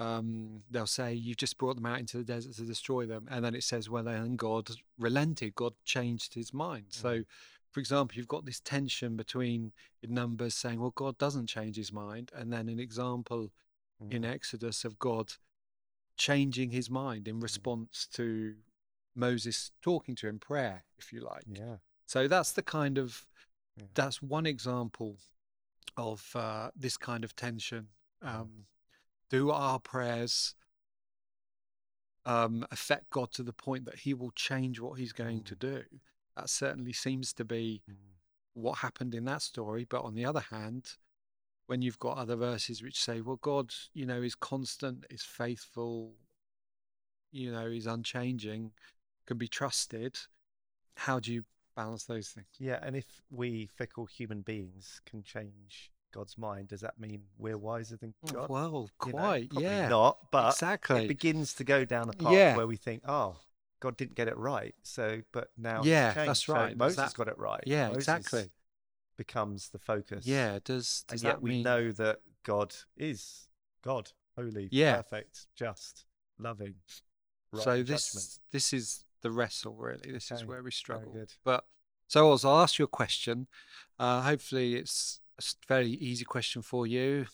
um, 0.00 0.62
they'll 0.70 0.86
say, 0.86 1.12
You've 1.12 1.36
just 1.36 1.58
brought 1.58 1.76
them 1.76 1.86
out 1.86 2.00
into 2.00 2.16
the 2.16 2.24
desert 2.24 2.54
to 2.54 2.62
destroy 2.62 3.06
them. 3.06 3.28
And 3.30 3.44
then 3.44 3.54
it 3.54 3.62
says, 3.62 3.90
Well, 3.90 4.04
then 4.04 4.36
God 4.36 4.70
relented, 4.98 5.54
God 5.54 5.74
changed 5.84 6.34
his 6.34 6.54
mind. 6.54 6.86
Mm. 6.90 6.94
So, 6.94 7.22
for 7.70 7.80
example, 7.80 8.16
you've 8.16 8.28
got 8.28 8.44
this 8.44 8.60
tension 8.60 9.16
between 9.16 9.72
in 10.02 10.12
Numbers 10.12 10.54
saying, 10.54 10.80
Well, 10.80 10.92
God 10.94 11.18
doesn't 11.18 11.46
change 11.46 11.76
his 11.76 11.92
mind. 11.92 12.30
And 12.34 12.52
then 12.52 12.68
an 12.68 12.80
example 12.80 13.50
mm. 14.02 14.12
in 14.12 14.24
Exodus 14.24 14.84
of 14.84 14.98
God 14.98 15.32
changing 16.16 16.70
his 16.70 16.90
mind 16.90 17.28
in 17.28 17.36
mm. 17.36 17.42
response 17.42 18.08
to 18.14 18.54
Moses 19.14 19.70
talking 19.82 20.16
to 20.16 20.28
him, 20.28 20.38
prayer, 20.38 20.84
if 20.98 21.12
you 21.12 21.20
like. 21.20 21.44
Yeah. 21.46 21.76
So 22.06 22.26
that's 22.26 22.52
the 22.52 22.62
kind 22.62 22.98
of, 22.98 23.24
yeah. 23.76 23.84
that's 23.94 24.20
one 24.20 24.46
example 24.46 25.16
of 25.96 26.28
uh, 26.34 26.70
this 26.76 26.96
kind 26.96 27.22
of 27.22 27.36
tension. 27.36 27.88
Mm. 28.24 28.34
Um, 28.34 28.50
do 29.30 29.50
our 29.50 29.78
prayers 29.78 30.56
um, 32.26 32.66
affect 32.72 33.10
God 33.10 33.30
to 33.32 33.44
the 33.44 33.52
point 33.52 33.84
that 33.84 34.00
He 34.00 34.12
will 34.12 34.32
change 34.32 34.80
what 34.80 34.98
He's 34.98 35.12
going 35.12 35.40
mm. 35.40 35.44
to 35.46 35.54
do? 35.54 35.82
That 36.40 36.48
certainly 36.48 36.94
seems 36.94 37.34
to 37.34 37.44
be 37.44 37.82
mm. 37.90 37.96
what 38.54 38.78
happened 38.78 39.14
in 39.14 39.26
that 39.26 39.42
story. 39.42 39.86
But 39.88 40.04
on 40.04 40.14
the 40.14 40.24
other 40.24 40.40
hand, 40.50 40.92
when 41.66 41.82
you've 41.82 41.98
got 41.98 42.16
other 42.16 42.36
verses 42.36 42.82
which 42.82 42.98
say, 42.98 43.20
well, 43.20 43.38
God, 43.42 43.74
you 43.92 44.06
know, 44.06 44.22
is 44.22 44.34
constant, 44.34 45.04
is 45.10 45.22
faithful, 45.22 46.14
you 47.30 47.52
know, 47.52 47.66
is 47.66 47.86
unchanging, 47.86 48.72
can 49.26 49.36
be 49.36 49.48
trusted, 49.48 50.18
how 50.96 51.20
do 51.20 51.30
you 51.30 51.44
balance 51.76 52.04
those 52.04 52.28
things? 52.28 52.46
Yeah. 52.58 52.78
And 52.82 52.96
if 52.96 53.06
we 53.30 53.68
fickle 53.76 54.06
human 54.06 54.40
beings 54.40 55.02
can 55.04 55.22
change 55.22 55.92
God's 56.10 56.38
mind, 56.38 56.68
does 56.68 56.80
that 56.80 56.98
mean 56.98 57.20
we're 57.36 57.58
wiser 57.58 57.98
than 57.98 58.14
oh, 58.28 58.32
God? 58.32 58.48
Well, 58.48 58.90
quite, 58.98 59.52
you 59.52 59.60
know, 59.60 59.68
yeah. 59.68 59.88
Not, 59.88 60.30
but 60.32 60.54
exactly. 60.54 61.04
it 61.04 61.08
begins 61.08 61.52
to 61.54 61.64
go 61.64 61.84
down 61.84 62.08
a 62.08 62.14
path 62.14 62.32
yeah. 62.32 62.56
where 62.56 62.66
we 62.66 62.76
think, 62.76 63.02
oh, 63.06 63.36
God 63.80 63.96
didn't 63.96 64.14
get 64.14 64.28
it 64.28 64.36
right. 64.36 64.74
So, 64.82 65.22
but 65.32 65.48
now, 65.56 65.82
yeah, 65.82 66.12
that's 66.12 66.48
right. 66.48 66.72
So 66.72 66.76
Moses 66.76 66.96
that... 66.96 67.14
got 67.14 67.28
it 67.28 67.38
right. 67.38 67.62
Yeah, 67.66 67.88
Moses 67.88 68.02
exactly. 68.02 68.50
Becomes 69.16 69.70
the 69.70 69.78
focus. 69.78 70.26
Yeah. 70.26 70.58
Does 70.64 71.04
does 71.08 71.22
and 71.22 71.22
yet 71.22 71.34
that 71.36 71.42
we 71.42 71.50
mean... 71.50 71.62
know 71.62 71.90
that 71.92 72.18
God 72.44 72.74
is 72.96 73.48
God, 73.82 74.10
holy, 74.36 74.68
yeah. 74.70 74.96
perfect, 74.96 75.46
just, 75.56 76.04
loving. 76.38 76.74
Right 77.52 77.62
so 77.62 77.82
this 77.82 78.12
judgment. 78.12 78.38
this 78.52 78.72
is 78.72 79.04
the 79.22 79.30
wrestle 79.30 79.74
really. 79.74 80.12
This 80.12 80.30
okay. 80.30 80.40
is 80.40 80.46
where 80.46 80.62
we 80.62 80.70
struggle. 80.70 81.14
But 81.44 81.64
so 82.06 82.30
Oz, 82.32 82.44
I'll 82.44 82.60
ask 82.60 82.78
you 82.78 82.84
a 82.84 82.88
question. 82.88 83.46
Uh, 83.98 84.22
hopefully, 84.22 84.76
it's 84.76 85.20
a 85.38 85.42
very 85.66 85.90
easy 85.90 86.24
question 86.24 86.62
for 86.62 86.86
you. 86.86 87.26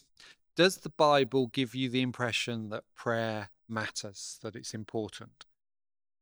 Does 0.55 0.79
the 0.79 0.91
Bible 0.91 1.49
give 1.49 1.75
you 1.75 1.91
the 1.91 2.01
impression 2.01 2.71
that 2.71 2.85
prayer 2.95 3.51
matters, 3.69 4.39
that 4.43 4.57
it's 4.57 4.73
important? 4.73 5.45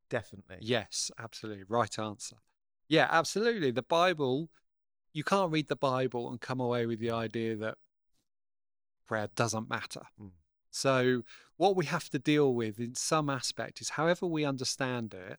Definitely. 0.08 0.58
Yes, 0.61 1.11
absolutely. 1.18 1.64
Right 1.68 1.99
answer. 1.99 2.37
Yeah, 2.88 3.08
absolutely. 3.11 3.70
The 3.70 3.82
Bible, 3.82 4.50
you 5.12 5.25
can't 5.25 5.52
read 5.52 5.68
the 5.68 5.76
Bible 5.76 6.30
and 6.30 6.40
come 6.40 6.61
away 6.61 6.87
with 6.87 7.00
the 7.00 7.11
idea 7.11 7.56
that 7.56 7.76
prayer 9.06 9.28
doesn't 9.34 9.68
matter. 9.68 10.02
Mm. 10.20 10.30
So, 10.70 11.23
what 11.56 11.76
we 11.76 11.87
have 11.87 12.08
to 12.11 12.18
deal 12.18 12.52
with 12.52 12.80
in 12.80 12.94
some 12.94 13.30
aspect 13.30 13.80
is 13.80 13.90
however 13.90 14.26
we 14.26 14.44
understand 14.44 15.14
it, 15.14 15.38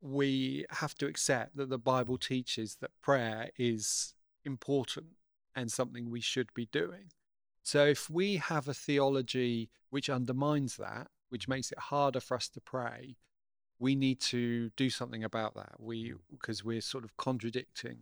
we 0.00 0.66
have 0.68 0.94
to 0.96 1.06
accept 1.06 1.56
that 1.56 1.70
the 1.70 1.78
Bible 1.78 2.18
teaches 2.18 2.76
that 2.76 2.90
prayer 3.00 3.50
is 3.56 4.12
important 4.44 5.06
and 5.56 5.72
something 5.72 6.10
we 6.10 6.20
should 6.20 6.52
be 6.54 6.66
doing. 6.66 7.10
So 7.62 7.86
if 7.86 8.10
we 8.10 8.36
have 8.36 8.68
a 8.68 8.74
theology 8.74 9.70
which 9.88 10.10
undermines 10.10 10.76
that, 10.76 11.08
which 11.30 11.48
makes 11.48 11.72
it 11.72 11.78
harder 11.78 12.20
for 12.20 12.36
us 12.36 12.48
to 12.50 12.60
pray, 12.60 13.16
we 13.84 13.94
need 13.94 14.18
to 14.18 14.70
do 14.78 14.88
something 14.88 15.22
about 15.22 15.54
that. 15.56 15.74
We 15.78 16.14
because 16.30 16.64
we're 16.64 16.80
sort 16.80 17.04
of 17.04 17.14
contradicting 17.18 17.98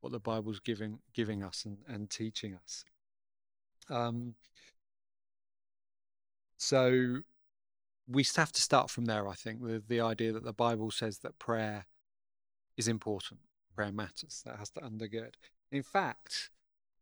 what 0.00 0.10
the 0.10 0.18
Bible's 0.18 0.58
giving 0.58 1.00
giving 1.12 1.42
us 1.42 1.66
and, 1.66 1.76
and 1.86 2.08
teaching 2.08 2.54
us. 2.54 2.86
Um, 3.90 4.36
so 6.56 7.18
we 8.08 8.24
have 8.36 8.52
to 8.52 8.62
start 8.62 8.88
from 8.88 9.04
there, 9.04 9.28
I 9.28 9.34
think, 9.34 9.60
with 9.60 9.86
the 9.88 10.00
idea 10.00 10.32
that 10.32 10.44
the 10.44 10.54
Bible 10.54 10.90
says 10.90 11.18
that 11.18 11.38
prayer 11.38 11.84
is 12.78 12.88
important, 12.88 13.40
prayer 13.76 13.92
matters, 13.92 14.42
that 14.46 14.56
has 14.56 14.70
to 14.70 14.80
undergird. 14.80 15.34
In 15.70 15.82
fact, 15.82 16.48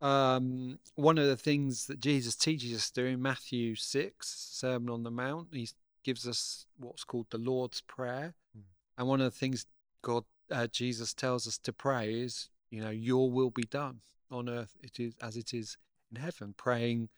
um, 0.01 0.81
one 0.97 1.17
of 1.17 1.27
the 1.27 1.37
things 1.37 1.87
that 1.87 2.01
Jesus 2.01 2.35
teaches 2.35 2.75
us 2.75 2.91
to 2.91 3.03
do 3.03 3.07
in 3.07 3.23
Matthew 3.23 3.77
6, 3.77 4.27
Sermon 4.51 4.91
on 4.91 5.05
the 5.05 5.13
Mount, 5.13 5.49
he 5.53 5.69
gives 6.05 6.27
us 6.27 6.67
what's 6.79 7.05
called 7.05 7.27
the 7.31 7.39
Lord's 7.39 7.81
Prayer. 7.81 8.35
Mm. 8.57 8.63
And 8.99 9.09
one 9.09 9.21
of 9.21 9.33
the 9.33 9.39
things 9.39 9.67
God, 10.03 10.25
uh, 10.51 10.67
Jesus 10.67 11.15
tells 11.15 11.47
us 11.47 11.59
to 11.59 11.73
pray 11.73 12.13
is, 12.13 12.49
you 12.71 12.81
know, 12.81 12.91
your 12.91 13.31
will 13.31 13.51
be 13.51 13.65
done 13.65 14.01
on 14.31 14.49
earth 14.49 14.77
it 14.81 15.01
is 15.01 15.15
as 15.21 15.37
it 15.37 15.53
is 15.53 15.77
in 16.11 16.21
heaven, 16.21 16.55
praying 16.57 17.09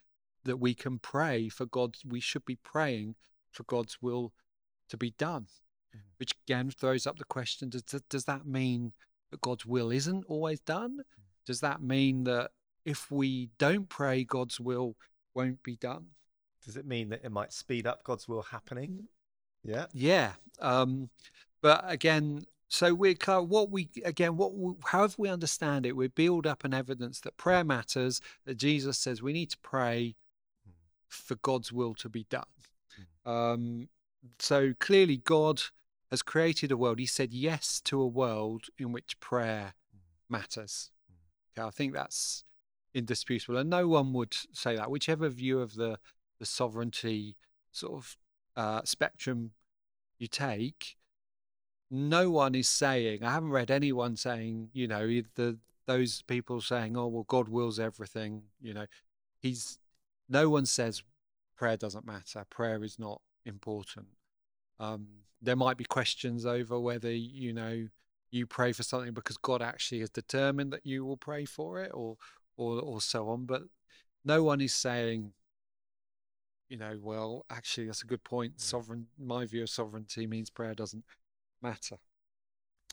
that 0.44 0.56
we 0.56 0.74
can 0.74 0.98
pray 0.98 1.48
for 1.48 1.66
God. 1.66 1.96
We 2.04 2.20
should 2.20 2.44
be 2.44 2.56
praying 2.56 3.14
for 3.50 3.64
God's 3.64 4.00
will 4.00 4.32
to 4.88 4.96
be 4.96 5.10
done, 5.10 5.46
Mhm. 5.94 6.00
which 6.16 6.34
again 6.44 6.70
throws 6.70 7.06
up 7.06 7.18
the 7.18 7.24
question: 7.24 7.68
Does 7.68 7.82
does 7.82 8.24
that 8.24 8.46
mean 8.46 8.92
that 9.30 9.40
God's 9.40 9.66
will 9.66 9.90
isn't 9.90 10.24
always 10.24 10.60
done? 10.60 11.04
Does 11.44 11.60
that 11.60 11.82
mean 11.82 12.24
that 12.24 12.52
if 12.84 13.10
we 13.10 13.46
don't 13.58 13.88
pray, 13.88 14.24
God's 14.24 14.58
will 14.60 14.96
won't 15.34 15.62
be 15.62 15.76
done? 15.76 16.14
Does 16.64 16.76
it 16.76 16.86
mean 16.86 17.08
that 17.10 17.24
it 17.24 17.32
might 17.32 17.52
speed 17.52 17.86
up 17.86 18.04
God's 18.04 18.28
will 18.28 18.42
happening? 18.42 19.08
Yeah. 19.64 19.86
Yeah. 19.92 20.32
Um, 20.60 21.10
but 21.60 21.84
again, 21.86 22.46
so 22.68 22.94
we 22.94 23.14
kind 23.14 23.42
of 23.44 23.48
what 23.50 23.70
we 23.70 23.88
again 24.04 24.36
what 24.36 24.54
we, 24.54 24.74
however 24.84 25.14
we 25.18 25.28
understand 25.28 25.86
it, 25.86 25.96
we 25.96 26.08
build 26.08 26.46
up 26.46 26.64
an 26.64 26.72
evidence 26.74 27.20
that 27.20 27.36
prayer 27.36 27.64
matters. 27.64 28.20
That 28.44 28.56
Jesus 28.56 28.98
says 28.98 29.22
we 29.22 29.32
need 29.32 29.50
to 29.50 29.58
pray 29.58 30.16
Mm. 30.66 30.72
for 31.08 31.34
God's 31.34 31.72
will 31.72 31.94
to 31.94 32.08
be 32.08 32.24
done. 32.30 32.44
Um, 33.26 33.88
so 34.38 34.74
clearly, 34.78 35.16
God 35.16 35.62
has 36.10 36.22
created 36.22 36.70
a 36.70 36.76
world. 36.76 36.98
He 36.98 37.06
said 37.06 37.32
yes 37.32 37.80
to 37.86 38.00
a 38.00 38.06
world 38.06 38.66
in 38.78 38.92
which 38.92 39.18
prayer 39.20 39.74
matters. 40.28 40.90
Okay, 41.56 41.66
I 41.66 41.70
think 41.70 41.92
that's 41.94 42.44
indisputable, 42.94 43.58
and 43.58 43.70
no 43.70 43.88
one 43.88 44.12
would 44.12 44.34
say 44.52 44.76
that. 44.76 44.90
Whichever 44.90 45.28
view 45.28 45.60
of 45.60 45.74
the 45.74 45.98
the 46.42 46.46
sovereignty 46.46 47.36
sort 47.70 47.92
of 47.92 48.16
uh, 48.56 48.82
spectrum 48.84 49.52
you 50.18 50.26
take, 50.26 50.96
no 51.88 52.32
one 52.32 52.56
is 52.56 52.68
saying. 52.68 53.22
I 53.22 53.30
haven't 53.30 53.52
read 53.52 53.70
anyone 53.70 54.16
saying, 54.16 54.70
you 54.72 54.88
know, 54.88 55.06
the 55.36 55.58
those 55.86 56.22
people 56.22 56.60
saying, 56.60 56.96
"Oh, 56.96 57.06
well, 57.06 57.22
God 57.28 57.48
wills 57.48 57.78
everything." 57.78 58.42
You 58.60 58.74
know, 58.74 58.86
he's 59.40 59.78
no 60.28 60.48
one 60.50 60.66
says 60.66 61.04
prayer 61.56 61.76
doesn't 61.76 62.04
matter. 62.04 62.44
Prayer 62.50 62.82
is 62.82 62.98
not 62.98 63.20
important. 63.44 64.06
Um, 64.80 65.06
there 65.40 65.54
might 65.54 65.76
be 65.76 65.84
questions 65.84 66.44
over 66.44 66.80
whether 66.80 67.12
you 67.12 67.52
know 67.52 67.86
you 68.32 68.46
pray 68.46 68.72
for 68.72 68.82
something 68.82 69.12
because 69.12 69.36
God 69.36 69.62
actually 69.62 70.00
has 70.00 70.10
determined 70.10 70.72
that 70.72 70.84
you 70.84 71.04
will 71.04 71.16
pray 71.16 71.44
for 71.44 71.80
it, 71.80 71.92
or 71.94 72.16
or 72.56 72.80
or 72.80 73.00
so 73.00 73.28
on. 73.28 73.44
But 73.46 73.62
no 74.24 74.42
one 74.42 74.60
is 74.60 74.74
saying, 74.74 75.34
you 76.72 76.78
know, 76.78 76.98
well, 77.02 77.44
actually, 77.50 77.84
that's 77.84 78.02
a 78.02 78.06
good 78.06 78.24
point. 78.24 78.58
Sovereign, 78.58 79.06
my 79.18 79.44
view 79.44 79.62
of 79.62 79.68
sovereignty 79.68 80.26
means 80.26 80.48
prayer 80.48 80.74
doesn't 80.74 81.04
matter. 81.60 81.98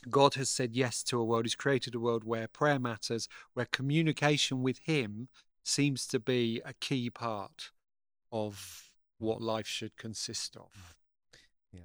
God 0.09 0.33
has 0.33 0.49
said 0.49 0.75
yes 0.75 1.01
to 1.03 1.17
a 1.17 1.23
world. 1.23 1.45
He's 1.45 1.55
created 1.55 1.95
a 1.95 1.99
world 1.99 2.25
where 2.25 2.49
prayer 2.49 2.77
matters, 2.77 3.29
where 3.53 3.65
communication 3.65 4.61
with 4.63 4.79
Him 4.79 5.29
seems 5.63 6.05
to 6.07 6.19
be 6.19 6.61
a 6.65 6.73
key 6.73 7.09
part 7.09 7.71
of 8.33 8.91
what 9.17 9.41
life 9.41 9.65
should 9.67 9.95
consist 9.95 10.57
of. 10.57 10.97
Mm. 11.33 11.39
Yeah. 11.71 11.79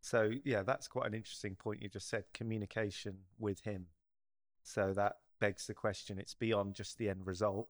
So 0.00 0.30
yeah, 0.44 0.62
that's 0.62 0.86
quite 0.86 1.08
an 1.08 1.14
interesting 1.14 1.56
point 1.56 1.82
you 1.82 1.88
just 1.88 2.08
said. 2.08 2.22
Communication 2.34 3.16
with 3.36 3.64
Him. 3.64 3.86
So 4.62 4.92
that 4.92 5.16
begs 5.40 5.66
the 5.66 5.74
question. 5.74 6.20
It's 6.20 6.34
beyond 6.34 6.74
just 6.74 6.98
the 6.98 7.08
end 7.08 7.26
result. 7.26 7.68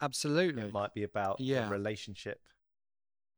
Absolutely. 0.00 0.62
It 0.62 0.72
might 0.72 0.94
be 0.94 1.04
about 1.04 1.38
Yeah. 1.38 1.66
the 1.66 1.70
relationship 1.70 2.40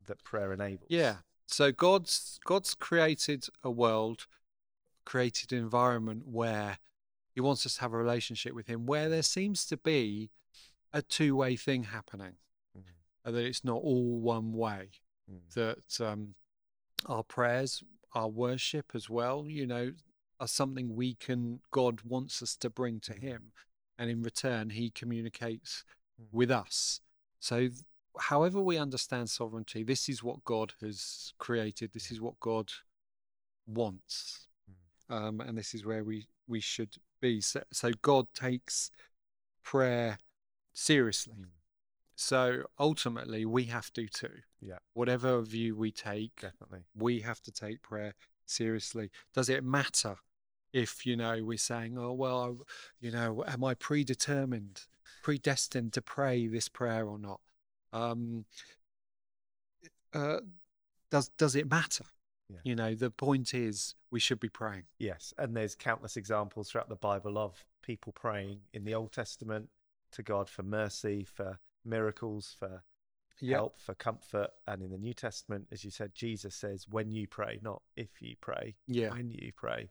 that 0.06 0.22
prayer 0.24 0.52
enables. 0.52 0.88
Yeah. 0.90 1.18
So 1.46 1.72
God's 1.72 2.38
God's 2.44 2.74
created 2.74 3.46
a 3.62 3.70
world, 3.70 4.26
created 5.04 5.52
an 5.52 5.58
environment 5.58 6.26
where 6.26 6.78
He 7.34 7.40
wants 7.40 7.66
us 7.66 7.74
to 7.76 7.80
have 7.82 7.92
a 7.92 7.98
relationship 7.98 8.54
with 8.54 8.66
Him, 8.66 8.86
where 8.86 9.08
there 9.08 9.22
seems 9.22 9.66
to 9.66 9.76
be 9.76 10.30
a 10.92 11.02
two-way 11.02 11.56
thing 11.56 11.84
happening, 11.84 12.36
Mhm. 12.76 12.84
and 13.24 13.34
that 13.34 13.44
it's 13.44 13.64
not 13.64 13.82
all 13.82 14.20
one 14.20 14.52
way. 14.52 14.90
Mm. 15.30 15.52
That 15.54 16.00
um, 16.00 16.34
our 17.06 17.24
prayers, 17.24 17.82
our 18.14 18.28
worship 18.28 18.92
as 18.94 19.10
well, 19.10 19.46
you 19.48 19.66
know, 19.66 19.94
are 20.40 20.48
something 20.48 20.94
we 20.94 21.14
can. 21.14 21.60
God 21.70 22.02
wants 22.02 22.42
us 22.42 22.56
to 22.56 22.70
bring 22.70 23.00
to 23.00 23.14
Mhm. 23.14 23.20
Him, 23.20 23.52
and 23.98 24.10
in 24.10 24.22
return, 24.22 24.70
He 24.70 24.90
communicates 24.90 25.84
Mhm. 26.20 26.32
with 26.32 26.50
us. 26.50 27.00
So 27.38 27.70
however 28.18 28.60
we 28.60 28.76
understand 28.76 29.30
sovereignty, 29.30 29.82
this 29.82 30.08
is 30.08 30.22
what 30.22 30.44
God 30.44 30.72
has 30.80 31.32
created. 31.38 31.92
This 31.92 32.10
is 32.10 32.20
what 32.20 32.38
God 32.40 32.70
wants, 33.66 34.48
um, 35.08 35.40
and 35.40 35.56
this 35.56 35.74
is 35.74 35.84
where 35.84 36.04
we 36.04 36.26
we 36.46 36.60
should 36.60 36.96
be. 37.20 37.40
So, 37.40 37.62
so 37.72 37.90
God 38.02 38.26
takes 38.34 38.90
prayer 39.62 40.18
seriously. 40.74 41.34
Mm. 41.40 41.46
So 42.16 42.64
ultimately, 42.78 43.44
we 43.44 43.64
have 43.64 43.92
to 43.94 44.06
too. 44.06 44.42
Yeah. 44.60 44.78
Whatever 44.92 45.40
view 45.42 45.74
we 45.74 45.90
take, 45.90 46.40
Definitely. 46.40 46.84
we 46.96 47.20
have 47.20 47.40
to 47.42 47.52
take 47.52 47.82
prayer 47.82 48.14
seriously. 48.46 49.10
Does 49.34 49.48
it 49.48 49.64
matter 49.64 50.16
if 50.72 51.06
you 51.06 51.16
know 51.16 51.42
we're 51.42 51.58
saying, 51.58 51.98
"Oh 51.98 52.12
well, 52.12 52.66
you 53.00 53.10
know, 53.10 53.44
am 53.46 53.64
I 53.64 53.74
predetermined, 53.74 54.82
predestined 55.22 55.92
to 55.94 56.02
pray 56.02 56.46
this 56.46 56.68
prayer 56.68 57.06
or 57.06 57.18
not?" 57.18 57.40
Um, 57.94 58.44
uh, 60.12 60.40
does 61.10 61.28
does 61.38 61.56
it 61.56 61.70
matter? 61.70 62.04
Yeah. 62.50 62.58
You 62.64 62.74
know, 62.74 62.94
the 62.94 63.10
point 63.10 63.54
is 63.54 63.94
we 64.10 64.20
should 64.20 64.40
be 64.40 64.48
praying. 64.48 64.84
Yes, 64.98 65.32
and 65.38 65.56
there's 65.56 65.74
countless 65.74 66.16
examples 66.16 66.70
throughout 66.70 66.88
the 66.88 66.96
Bible 66.96 67.38
of 67.38 67.64
people 67.82 68.12
praying 68.12 68.60
in 68.72 68.84
the 68.84 68.94
Old 68.94 69.12
Testament 69.12 69.68
to 70.12 70.22
God 70.22 70.50
for 70.50 70.62
mercy, 70.62 71.24
for 71.24 71.58
miracles, 71.84 72.54
for 72.58 72.82
help, 73.40 73.80
for 73.80 73.94
comfort, 73.94 74.50
and 74.66 74.82
in 74.82 74.90
the 74.90 74.98
New 74.98 75.14
Testament, 75.14 75.66
as 75.72 75.84
you 75.84 75.90
said, 75.90 76.14
Jesus 76.14 76.54
says, 76.54 76.86
"When 76.88 77.10
you 77.10 77.26
pray, 77.26 77.60
not 77.62 77.82
if 77.96 78.20
you 78.20 78.36
pray, 78.40 78.76
yeah, 78.86 79.10
when 79.10 79.30
you 79.30 79.52
pray." 79.54 79.90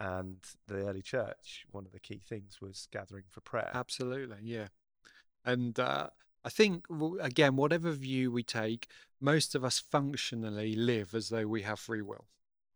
And 0.00 0.36
the 0.68 0.86
early 0.88 1.02
church, 1.02 1.66
one 1.72 1.84
of 1.84 1.92
the 1.92 1.98
key 1.98 2.22
things 2.26 2.60
was 2.60 2.86
gathering 2.92 3.24
for 3.28 3.40
prayer. 3.40 3.70
Absolutely, 3.74 4.38
yeah. 4.42 4.68
And 5.44 5.78
uh, 5.78 6.10
I 6.48 6.50
think, 6.50 6.86
again, 7.20 7.56
whatever 7.56 7.90
view 7.90 8.32
we 8.32 8.42
take, 8.42 8.86
most 9.20 9.54
of 9.54 9.62
us 9.66 9.78
functionally 9.78 10.74
live 10.74 11.14
as 11.14 11.28
though 11.28 11.46
we 11.46 11.60
have 11.60 11.78
free 11.78 12.00
will, 12.00 12.26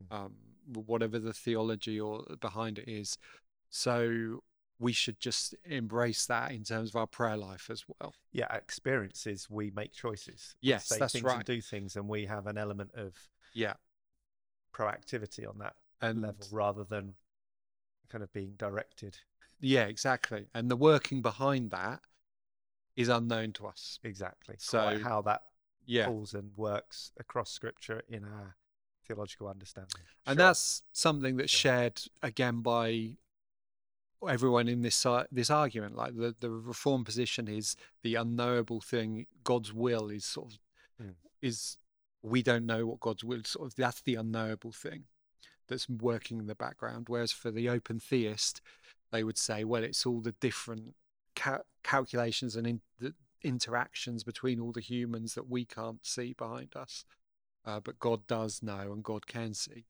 Mm. 0.05 0.15
um, 0.15 0.35
whatever 0.67 1.19
the 1.19 1.33
theology 1.33 1.99
or 1.99 2.23
behind 2.39 2.79
it 2.79 2.87
is. 2.87 3.17
So 3.71 4.45
we 4.79 4.93
should 4.93 5.19
just 5.19 5.55
embrace 5.65 6.27
that 6.27 6.53
in 6.53 6.65
terms 6.65 6.91
of 6.91 6.97
our 6.97 7.07
prayer 7.07 7.39
life 7.39 7.71
as 7.71 7.87
well. 7.89 8.15
Yeah, 8.31 8.55
experiences, 8.55 9.49
we 9.49 9.71
make 9.71 9.95
choices. 9.95 10.55
Yes, 10.61 10.91
that's 10.91 11.15
things 11.15 11.25
right. 11.25 11.37
And 11.37 11.45
do 11.47 11.63
things, 11.63 11.97
and 11.97 12.07
we 12.11 12.27
have 12.27 12.47
an 12.47 12.59
element 12.59 12.91
of 12.95 13.17
Yeah, 13.55 13.77
proactivity 14.75 15.49
on 15.49 15.57
that 15.61 15.77
and 16.03 16.21
level 16.21 16.47
rather 16.51 16.85
than 16.85 17.15
kind 18.11 18.23
of 18.23 18.31
being 18.35 18.53
directed. 18.59 19.21
yeah, 19.61 19.85
exactly. 19.85 20.49
And 20.53 20.71
the 20.71 20.77
working 20.77 21.23
behind 21.23 21.71
that 21.71 22.03
is 22.97 23.09
unknown 23.09 23.53
to 23.55 23.67
us. 23.67 23.99
Exactly. 24.05 24.55
Quite 24.57 24.63
So, 24.63 24.99
how 25.03 25.23
that 25.23 25.43
Yeah, 25.87 26.07
falls 26.07 26.35
and 26.35 26.57
works 26.57 27.11
across 27.19 27.51
scripture 27.51 28.03
in 28.09 28.25
our 28.25 28.57
theological 29.07 29.49
understanding. 29.49 30.01
and 30.27 30.37
Sure. 30.39 30.47
that's 30.47 30.83
something 30.93 31.37
that's 31.37 31.51
Sure. 31.51 31.73
shared 31.73 32.03
again 32.23 32.61
by 32.63 33.17
everyone 34.29 34.69
in 34.69 34.83
this 34.83 34.95
si- 34.95 35.25
this 35.33 35.51
argument 35.51 35.97
like 35.97 36.15
the 36.15 36.35
the 36.39 36.49
reform 36.51 37.05
position 37.05 37.49
is 37.49 37.75
the 38.03 38.15
unknowable 38.15 38.81
thing 38.81 39.27
god's 39.43 39.73
will 39.73 40.09
is 40.11 40.25
sort 40.25 40.53
of 40.53 40.59
Mm. 41.01 41.17
is 41.41 41.77
we 42.23 42.41
don't 42.43 42.65
know 42.65 42.87
what 42.87 43.01
god's 43.01 43.25
will 43.25 43.43
sort 43.43 43.67
of 43.67 43.75
that's 43.75 44.01
the 44.03 44.15
unknowable 44.15 44.71
thing 44.71 45.07
that's 45.67 45.89
working 45.89 46.39
in 46.39 46.47
the 46.47 46.55
background 46.55 47.09
whereas 47.09 47.33
for 47.33 47.51
the 47.51 47.69
open 47.69 47.99
theist 47.99 48.61
they 49.11 49.25
would 49.25 49.37
say 49.39 49.65
well 49.65 49.83
it's 49.83 50.07
all 50.07 50.21
the 50.21 50.33
different 50.33 50.95
ca- 51.43 51.63
calculations 51.83 52.57
and 52.57 52.67
in, 52.67 52.81
the 52.99 53.15
interactions 53.43 54.23
between 54.25 54.61
all 54.61 54.73
the 54.73 54.81
humans 54.81 55.35
that 55.35 55.49
we 55.49 55.65
can't 55.65 56.05
see 56.07 56.33
behind 56.33 56.75
us 56.77 57.05
uh, 57.65 57.81
but 57.81 57.99
god 57.99 58.27
does 58.27 58.63
know 58.63 58.93
and 58.93 59.03
god 59.03 59.27
can 59.27 59.53
see 59.55 59.85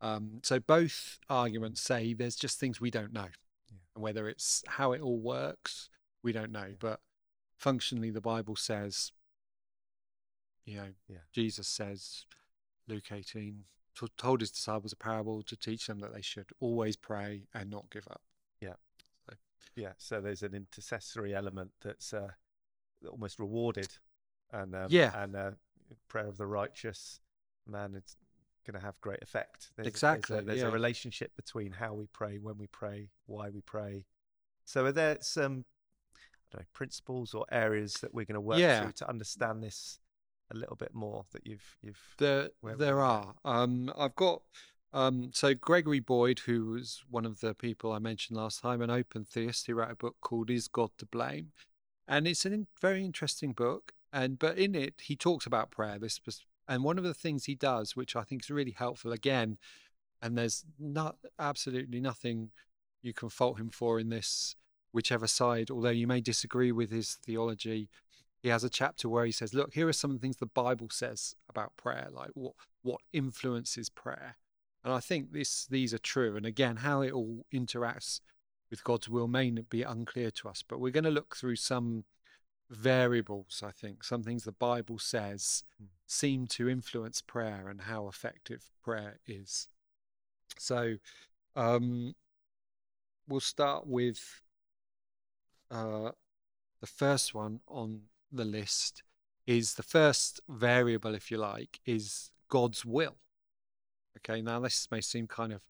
um, 0.00 0.40
so 0.42 0.60
both 0.60 1.18
arguments 1.28 1.80
say 1.80 2.12
there's 2.12 2.36
just 2.36 2.60
things 2.60 2.80
we 2.80 2.90
don't 2.90 3.12
know 3.12 3.28
Yeah. 3.70 3.78
and 3.94 4.02
whether 4.02 4.28
it's 4.28 4.62
how 4.66 4.92
it 4.92 5.00
all 5.00 5.18
works 5.18 5.88
we 6.22 6.32
don't 6.32 6.52
know 6.52 6.74
but 6.78 7.00
functionally 7.58 8.10
the 8.10 8.20
Bible 8.20 8.56
says, 8.56 9.12
you 10.64 10.76
know, 10.76 10.88
Yeah. 11.08 11.18
Jesus 11.32 11.66
says, 11.68 12.24
Luke 12.86 13.10
18, 13.10 13.64
to- 13.96 14.08
told 14.16 14.40
his 14.40 14.50
disciples 14.52 14.92
a 14.92 14.96
parable 14.96 15.42
to 15.42 15.56
teach 15.56 15.86
them 15.86 15.98
that 16.00 16.14
they 16.14 16.22
should 16.22 16.50
always 16.60 16.96
pray 16.96 17.48
and 17.52 17.68
not 17.68 17.90
give 17.90 18.06
up. 18.08 18.22
Yeah, 19.76 19.92
so 19.98 20.20
there's 20.20 20.42
an 20.42 20.54
intercessory 20.54 21.34
element 21.34 21.70
that's 21.82 22.12
uh, 22.12 22.28
almost 23.08 23.38
rewarded, 23.38 23.88
and 24.52 24.74
um, 24.74 24.86
Yeah. 24.90 25.22
and 25.22 25.36
uh, 25.36 25.50
prayer 26.08 26.26
of 26.26 26.36
the 26.36 26.46
righteous 26.46 27.20
man 27.66 27.94
is 27.94 28.16
going 28.66 28.78
to 28.78 28.84
have 28.84 29.00
great 29.00 29.22
effect. 29.22 29.70
There's, 29.76 29.88
Exactly, 29.88 30.34
There's, 30.34 30.42
a, 30.42 30.46
there's 30.46 30.60
yeah. 30.60 30.68
a 30.68 30.70
relationship 30.70 31.34
between 31.36 31.72
how 31.72 31.94
we 31.94 32.06
pray, 32.12 32.38
when 32.38 32.58
we 32.58 32.66
pray, 32.66 33.10
why 33.26 33.48
we 33.50 33.60
pray. 33.62 34.04
So 34.64 34.84
are 34.84 34.92
there 34.92 35.16
some 35.20 35.64
I 36.16 36.56
don't 36.56 36.60
know, 36.62 36.66
principles 36.74 37.34
or 37.34 37.46
areas 37.50 37.94
that 37.94 38.12
we're 38.12 38.26
going 38.26 38.34
to 38.34 38.40
work 38.40 38.58
Yeah. 38.58 38.82
through 38.82 38.92
to 38.92 39.08
understand 39.08 39.62
this 39.62 40.00
a 40.50 40.56
little 40.56 40.76
bit 40.76 40.94
more 40.94 41.24
that 41.32 41.46
you've 41.46 41.76
you've 41.82 42.14
There, 42.18 42.50
there 42.62 43.00
are. 43.00 43.34
Um, 43.44 43.92
I've 43.96 44.14
got 44.16 44.42
um, 44.92 45.30
so 45.32 45.54
Gregory 45.54 46.00
Boyd, 46.00 46.40
who 46.40 46.66
was 46.66 47.02
one 47.10 47.26
of 47.26 47.40
the 47.40 47.54
people 47.54 47.92
I 47.92 47.98
mentioned 47.98 48.36
last 48.36 48.62
time, 48.62 48.80
an 48.80 48.90
open 48.90 49.24
theist. 49.24 49.66
He 49.66 49.72
wrote 49.72 49.90
a 49.90 49.96
book 49.96 50.16
called 50.20 50.50
"Is 50.50 50.68
God 50.68 50.90
to 50.98 51.06
Blame," 51.06 51.52
and 52.06 52.26
it's 52.26 52.46
a 52.46 52.66
very 52.80 53.04
interesting 53.04 53.52
book. 53.52 53.92
And 54.12 54.38
but 54.38 54.56
in 54.56 54.74
it, 54.74 54.94
he 55.02 55.16
talks 55.16 55.46
about 55.46 55.70
prayer. 55.70 55.98
This 55.98 56.20
and 56.66 56.84
one 56.84 56.98
of 56.98 57.04
the 57.04 57.14
things 57.14 57.44
he 57.44 57.54
does, 57.54 57.96
which 57.96 58.16
I 58.16 58.22
think 58.22 58.42
is 58.44 58.50
really 58.50 58.72
helpful, 58.72 59.12
again, 59.12 59.58
and 60.22 60.36
there's 60.36 60.64
not 60.78 61.16
absolutely 61.38 62.00
nothing 62.00 62.50
you 63.02 63.12
can 63.12 63.28
fault 63.28 63.58
him 63.58 63.70
for 63.70 64.00
in 64.00 64.08
this, 64.08 64.56
whichever 64.92 65.26
side. 65.26 65.70
Although 65.70 65.90
you 65.90 66.06
may 66.06 66.20
disagree 66.20 66.72
with 66.72 66.90
his 66.90 67.18
theology, 67.24 67.88
he 68.42 68.48
has 68.48 68.64
a 68.64 68.70
chapter 68.70 69.08
where 69.08 69.26
he 69.26 69.32
says, 69.32 69.52
"Look, 69.52 69.74
here 69.74 69.88
are 69.88 69.92
some 69.92 70.10
of 70.10 70.16
the 70.16 70.20
things 70.20 70.38
the 70.38 70.46
Bible 70.46 70.88
says 70.90 71.34
about 71.48 71.76
prayer, 71.76 72.08
like 72.10 72.30
what 72.34 72.54
what 72.82 73.00
influences 73.12 73.90
prayer." 73.90 74.36
And 74.88 74.96
I 74.96 75.00
think 75.00 75.32
this 75.32 75.66
these 75.66 75.92
are 75.92 75.98
true. 75.98 76.34
And 76.34 76.46
again, 76.46 76.76
how 76.76 77.02
it 77.02 77.12
all 77.12 77.44
interacts 77.52 78.22
with 78.70 78.82
God's 78.84 79.06
will 79.06 79.28
may 79.28 79.50
be 79.50 79.82
unclear 79.82 80.30
to 80.30 80.48
us, 80.48 80.64
but 80.66 80.80
we're 80.80 80.92
going 80.92 81.04
to 81.04 81.10
look 81.10 81.36
through 81.36 81.56
some 81.56 82.04
variables. 82.70 83.62
I 83.62 83.70
think 83.70 84.02
some 84.02 84.22
things 84.22 84.44
the 84.44 84.52
Bible 84.52 84.98
says 84.98 85.64
Mm. 85.78 85.88
seem 86.06 86.46
to 86.46 86.70
influence 86.70 87.20
prayer 87.20 87.68
and 87.68 87.82
how 87.82 88.08
effective 88.08 88.70
prayer 88.82 89.18
is. 89.26 89.68
So, 90.56 90.96
um, 91.54 92.14
we'll 93.28 93.40
start 93.40 93.86
with 93.86 94.40
uh, 95.70 96.12
the 96.80 96.86
first 96.86 97.34
one 97.34 97.60
on 97.68 98.04
the 98.32 98.46
list 98.46 99.02
is 99.46 99.74
the 99.74 99.82
first 99.82 100.40
variable, 100.48 101.14
if 101.14 101.30
you 101.30 101.36
like, 101.36 101.78
is 101.84 102.30
God's 102.48 102.86
will. 102.86 103.18
Okay, 104.18 104.42
now 104.42 104.60
this 104.60 104.88
may 104.90 105.00
seem 105.00 105.26
kind 105.26 105.52
of 105.52 105.60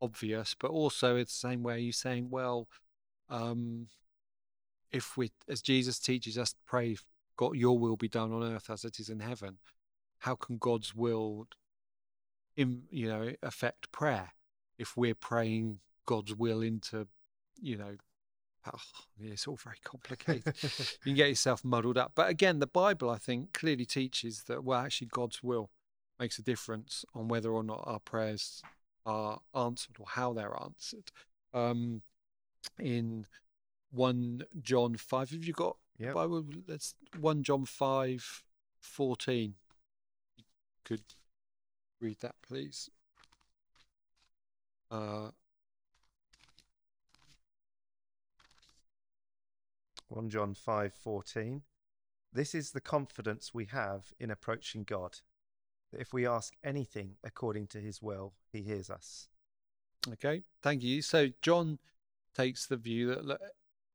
obvious, 0.00 0.54
but 0.58 0.70
also 0.70 1.16
it's 1.16 1.40
the 1.40 1.48
same 1.48 1.62
way 1.62 1.80
you're 1.80 1.92
saying, 1.92 2.30
well, 2.30 2.68
um, 3.28 3.88
if 4.90 5.16
we, 5.16 5.30
as 5.48 5.60
Jesus 5.60 5.98
teaches 5.98 6.38
us, 6.38 6.54
pray, 6.66 6.96
God, 7.36 7.56
your 7.56 7.78
will 7.78 7.96
be 7.96 8.08
done 8.08 8.32
on 8.32 8.42
earth 8.42 8.70
as 8.70 8.84
it 8.84 8.98
is 8.98 9.08
in 9.08 9.20
heaven. 9.20 9.58
How 10.20 10.34
can 10.34 10.58
God's 10.58 10.94
will, 10.94 11.48
in, 12.56 12.82
you 12.90 13.08
know, 13.08 13.32
affect 13.42 13.92
prayer 13.92 14.30
if 14.78 14.96
we're 14.96 15.14
praying 15.14 15.80
God's 16.06 16.34
will 16.34 16.62
into, 16.62 17.06
you 17.60 17.76
know, 17.76 17.96
oh, 18.72 18.80
it's 19.20 19.46
all 19.46 19.56
very 19.56 19.78
complicated 19.84 20.54
you 20.62 20.98
can 21.04 21.14
get 21.14 21.28
yourself 21.28 21.64
muddled 21.64 21.98
up. 21.98 22.12
But 22.14 22.30
again, 22.30 22.58
the 22.58 22.66
Bible, 22.66 23.10
I 23.10 23.18
think, 23.18 23.52
clearly 23.52 23.84
teaches 23.84 24.44
that, 24.44 24.64
well, 24.64 24.80
actually, 24.80 25.08
God's 25.08 25.42
will 25.42 25.70
makes 26.18 26.38
a 26.38 26.42
difference 26.42 27.04
on 27.14 27.28
whether 27.28 27.50
or 27.50 27.62
not 27.62 27.82
our 27.84 28.00
prayers 28.00 28.62
are 29.06 29.40
answered 29.54 29.96
or 29.98 30.06
how 30.08 30.32
they're 30.32 30.56
answered. 30.60 31.10
Um, 31.54 32.02
in 32.78 33.26
1 33.90 34.42
John 34.60 34.96
5, 34.96 35.30
have 35.30 35.44
you 35.44 35.52
got 35.52 35.76
Yep. 35.98 36.14
Bible? 36.14 36.44
Let's 36.66 36.94
1 37.18 37.42
John 37.42 37.64
5 37.64 38.44
14. 38.80 39.54
You 40.36 40.44
could 40.84 41.02
read 42.00 42.18
that, 42.20 42.36
please. 42.42 42.88
Uh, 44.90 45.30
1 50.08 50.30
John 50.30 50.54
5:14 50.54 51.62
This 52.32 52.54
is 52.54 52.70
the 52.70 52.80
confidence 52.80 53.52
we 53.52 53.66
have 53.66 54.14
in 54.18 54.30
approaching 54.30 54.84
God 54.84 55.20
that 55.92 56.00
if 56.00 56.12
we 56.12 56.26
ask 56.26 56.54
anything 56.62 57.16
according 57.24 57.66
to 57.68 57.78
his 57.78 58.02
will 58.02 58.34
he 58.52 58.62
hears 58.62 58.90
us. 58.90 59.28
Okay, 60.12 60.42
thank 60.62 60.82
you. 60.82 61.02
So 61.02 61.28
John 61.42 61.78
takes 62.34 62.66
the 62.66 62.76
view 62.76 63.08
that 63.08 63.24
look, 63.24 63.40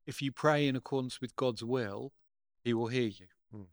if 0.06 0.21
you 0.21 0.32
pray 0.32 0.67
in 0.67 0.75
accordance 0.75 1.21
with 1.21 1.36
God's 1.36 1.63
will, 1.63 2.12
He 2.63 2.73
will 2.73 2.88
hear 2.88 3.08
you. 3.08 3.27
Hmm. 3.51 3.63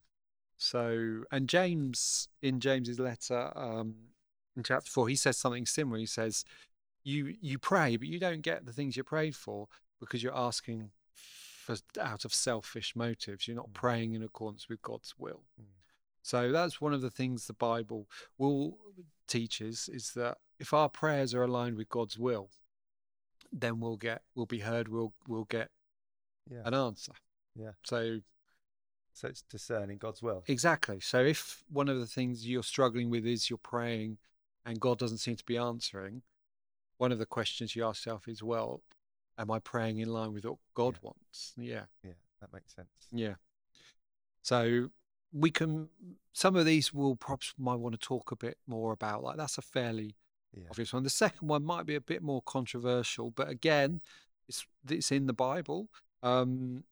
So, 0.57 1.25
and 1.31 1.49
James 1.49 2.29
in 2.43 2.61
James's 2.61 2.99
letter 2.99 3.53
um, 3.57 3.95
in 4.57 4.63
chapter 4.63 4.91
four, 4.91 5.09
he 5.09 5.17
says 5.17 5.37
something 5.37 5.67
similar. 5.67 5.99
He 5.99 6.07
says, 6.07 6.45
"You 7.03 7.35
you 7.41 7.59
pray, 7.59 7.97
but 7.97 8.09
you 8.09 8.19
don't 8.19 8.43
get 8.43 8.65
the 8.65 8.73
things 8.73 8.97
you 8.97 9.05
prayed 9.05 9.37
for 9.37 9.69
because 9.99 10.23
you're 10.23 10.37
asking 10.37 10.91
for 11.15 11.77
out 12.01 12.25
of 12.25 12.33
selfish 12.33 12.95
motives. 12.97 13.47
You're 13.47 13.57
not 13.57 13.67
Hmm. 13.67 13.73
praying 13.73 14.15
in 14.15 14.23
accordance 14.23 14.69
with 14.69 14.83
God's 14.83 15.15
will." 15.19 15.45
Hmm. 15.57 15.80
So 16.23 16.53
that's 16.53 16.81
one 16.81 16.93
of 16.93 17.01
the 17.01 17.11
things 17.11 17.47
the 17.47 17.53
Bible 17.53 18.09
will 18.39 18.79
teaches 19.27 19.89
is 19.93 20.13
that 20.13 20.39
if 20.59 20.75
our 20.75 20.89
prayers 20.89 21.35
are 21.35 21.43
aligned 21.43 21.77
with 21.77 21.89
God's 21.89 22.19
will, 22.19 22.51
then 23.53 23.81
we'll 23.81 23.97
get 23.97 24.23
we'll 24.35 24.47
be 24.47 24.61
heard. 24.61 24.89
We'll 24.89 25.15
we'll 25.27 25.45
get 25.45 25.71
Yeah. 26.51 26.63
an 26.65 26.75
answer. 26.75 27.13
Yeah. 27.55 27.73
So 27.85 28.21
So 29.13 29.29
it's 29.29 29.43
discerning 29.43 29.99
God's 29.99 30.23
will. 30.23 30.45
exactly. 30.47 31.01
So 31.01 31.21
if 31.21 31.65
one 31.69 31.89
of 31.89 31.99
the 31.99 32.07
things 32.07 32.47
you're 32.47 32.63
struggling 32.63 33.11
with 33.11 33.27
is 33.27 33.51
you're 33.51 33.59
praying 33.59 34.19
and 34.65 34.81
God 34.81 34.99
doesn't 34.99 35.19
seem 35.19 35.37
to 35.37 35.45
be 35.45 35.57
answering, 35.57 36.23
one 36.99 37.13
of 37.13 37.19
the 37.19 37.27
questions 37.27 37.75
you 37.75 37.85
ask 37.85 38.07
yourself 38.07 38.29
is, 38.29 38.43
well, 38.43 38.83
am 39.37 39.51
I 39.51 39.59
praying 39.59 39.99
in 39.99 40.09
line 40.11 40.33
with 40.33 40.45
what 40.45 40.59
God 40.75 40.95
Yeah. 40.97 41.01
wants? 41.09 41.55
Yeah. 41.57 41.87
Yeah, 42.05 42.13
that 42.41 42.53
makes 42.53 42.75
sense. 42.75 43.09
Yeah. 43.11 43.35
So 44.43 44.91
we 45.33 45.51
can 45.51 45.89
some 46.33 46.57
of 46.57 46.65
these 46.65 46.93
we'll 46.93 47.17
perhaps 47.17 47.55
might 47.59 47.77
want 47.77 47.95
to 47.95 47.99
talk 48.07 48.31
a 48.31 48.37
bit 48.37 48.59
more 48.67 48.93
about. 48.93 49.23
Like 49.23 49.37
that's 49.37 49.59
a 49.59 49.63
fairly 49.63 50.17
Yeah. 50.53 50.65
obvious 50.71 50.93
one. 50.93 51.05
The 51.05 51.11
second 51.11 51.49
one 51.49 51.65
might 51.65 51.87
be 51.87 51.95
a 51.95 52.01
bit 52.01 52.23
more 52.23 52.43
controversial, 52.43 53.31
but 53.31 53.49
again, 53.49 54.01
it's 54.49 54.67
it's 54.89 55.13
in 55.13 55.27
the 55.27 55.33
Bible. 55.33 55.89
Um, 56.23 56.85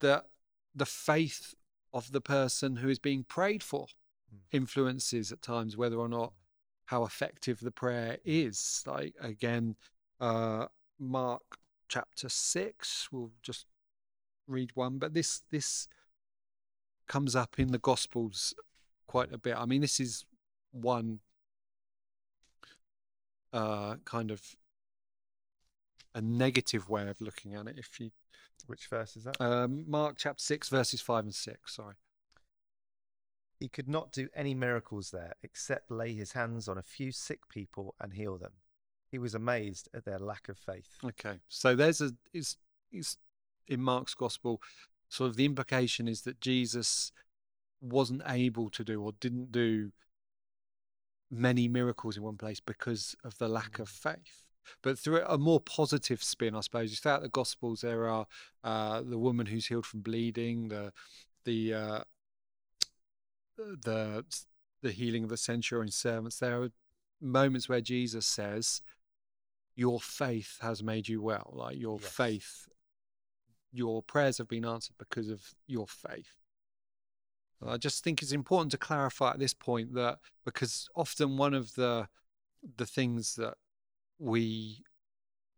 that 0.00 0.30
the 0.74 0.86
faith 0.86 1.54
of 1.92 2.12
the 2.12 2.20
person 2.20 2.76
who 2.76 2.88
is 2.88 2.98
being 2.98 3.24
prayed 3.24 3.62
for 3.62 3.88
Mm. 4.32 4.40
influences 4.52 5.32
at 5.32 5.40
times 5.40 5.76
whether 5.76 5.96
or 5.96 6.08
not 6.08 6.34
how 6.86 7.04
effective 7.04 7.60
the 7.60 7.70
prayer 7.70 8.18
is. 8.24 8.82
Like 8.86 9.14
again, 9.20 9.76
uh, 10.20 10.68
Mark 10.98 11.58
chapter 11.88 12.28
six. 12.28 13.10
We'll 13.10 13.32
just 13.42 13.66
read 14.46 14.76
one, 14.76 14.98
but 14.98 15.14
this 15.14 15.42
this 15.50 15.88
comes 17.08 17.34
up 17.34 17.58
in 17.58 17.72
the 17.72 17.78
Gospels 17.78 18.54
quite 19.06 19.32
a 19.32 19.38
bit. 19.38 19.56
I 19.56 19.64
mean, 19.66 19.80
this 19.80 19.98
is 20.00 20.24
one 20.70 21.20
uh, 23.52 23.96
kind 24.04 24.30
of 24.30 24.42
a 26.14 26.20
negative 26.20 26.88
way 26.88 27.08
of 27.08 27.20
looking 27.20 27.54
at 27.54 27.66
it. 27.66 27.78
If 27.78 27.98
you 28.00 28.10
Which 28.66 28.86
verse 28.86 29.16
is 29.16 29.24
that? 29.24 29.40
um, 29.40 29.84
Mark 29.88 30.16
chapter 30.18 30.42
six, 30.42 30.68
verses 30.68 31.00
five 31.00 31.24
and 31.24 31.34
six. 31.34 31.74
Sorry. 31.76 31.94
he 33.60 33.68
could 33.68 33.88
not 33.88 34.12
do 34.12 34.28
any 34.34 34.54
miracles 34.54 35.10
there 35.10 35.34
except 35.42 35.90
lay 35.90 36.14
his 36.14 36.32
hands 36.32 36.68
on 36.68 36.78
a 36.78 36.82
few 36.82 37.10
sick 37.12 37.48
people 37.48 37.94
and 38.00 38.12
heal 38.14 38.38
them. 38.38 38.52
He 39.10 39.18
was 39.18 39.34
amazed 39.34 39.88
at 39.94 40.04
their 40.04 40.18
lack 40.18 40.48
of 40.48 40.58
faith. 40.58 40.98
Okay, 41.04 41.40
so 41.48 41.74
there's 41.74 42.00
a 42.00 42.12
is 42.32 42.56
is 42.92 43.16
in 43.66 43.80
Mark's 43.80 44.14
gospel. 44.14 44.60
Sort 45.08 45.30
of 45.30 45.36
the 45.36 45.44
implication 45.44 46.08
is 46.08 46.22
that 46.22 46.40
Jesus 46.40 47.12
wasn't 47.80 48.22
able 48.26 48.70
to 48.70 48.84
do 48.84 49.02
or 49.02 49.12
didn't 49.20 49.52
do 49.52 49.92
many 51.30 51.68
miracles 51.68 52.16
in 52.16 52.22
one 52.22 52.36
place 52.36 52.60
because 52.60 53.14
of 53.24 53.38
the 53.38 53.48
lack 53.48 53.78
of 53.78 53.88
faith. 53.88 54.44
But 54.82 54.98
through 54.98 55.22
a 55.24 55.38
more 55.38 55.60
positive 55.60 56.22
spin, 56.22 56.54
I 56.54 56.60
suppose, 56.60 56.90
you 56.90 56.96
throughout 56.96 57.22
the 57.22 57.28
Gospels, 57.28 57.80
there 57.80 58.06
are 58.06 58.26
uh, 58.62 59.02
the 59.02 59.18
woman 59.18 59.46
who's 59.46 59.66
healed 59.66 59.86
from 59.86 60.00
bleeding, 60.00 60.68
the 60.68 60.92
the 61.44 61.72
uh, 61.74 62.00
the 63.56 64.24
the 64.82 64.92
healing 64.92 65.24
of 65.24 65.30
the 65.30 65.36
centurion 65.36 65.90
servants. 65.90 66.38
There 66.38 66.62
are 66.62 66.70
moments 67.20 67.68
where 67.68 67.80
Jesus 67.80 68.26
says, 68.26 68.82
"Your 69.74 70.00
faith 70.00 70.58
has 70.60 70.82
made 70.82 71.08
you 71.08 71.22
well." 71.22 71.50
Like 71.54 71.78
your 71.78 71.98
Yes. 71.98 72.10
faith 72.10 72.68
your 73.72 74.02
prayers 74.02 74.38
have 74.38 74.48
been 74.48 74.64
answered 74.64 74.96
because 74.98 75.28
of 75.28 75.42
your 75.66 75.86
faith. 75.86 76.32
I 77.66 77.76
just 77.76 78.04
think 78.04 78.22
it's 78.22 78.32
important 78.32 78.70
to 78.72 78.78
clarify 78.78 79.30
at 79.30 79.40
this 79.40 79.54
point 79.54 79.94
that 79.94 80.18
because 80.44 80.88
often 80.94 81.36
one 81.36 81.54
of 81.54 81.74
the 81.74 82.08
the 82.76 82.86
things 82.86 83.34
that 83.36 83.54
we 84.18 84.84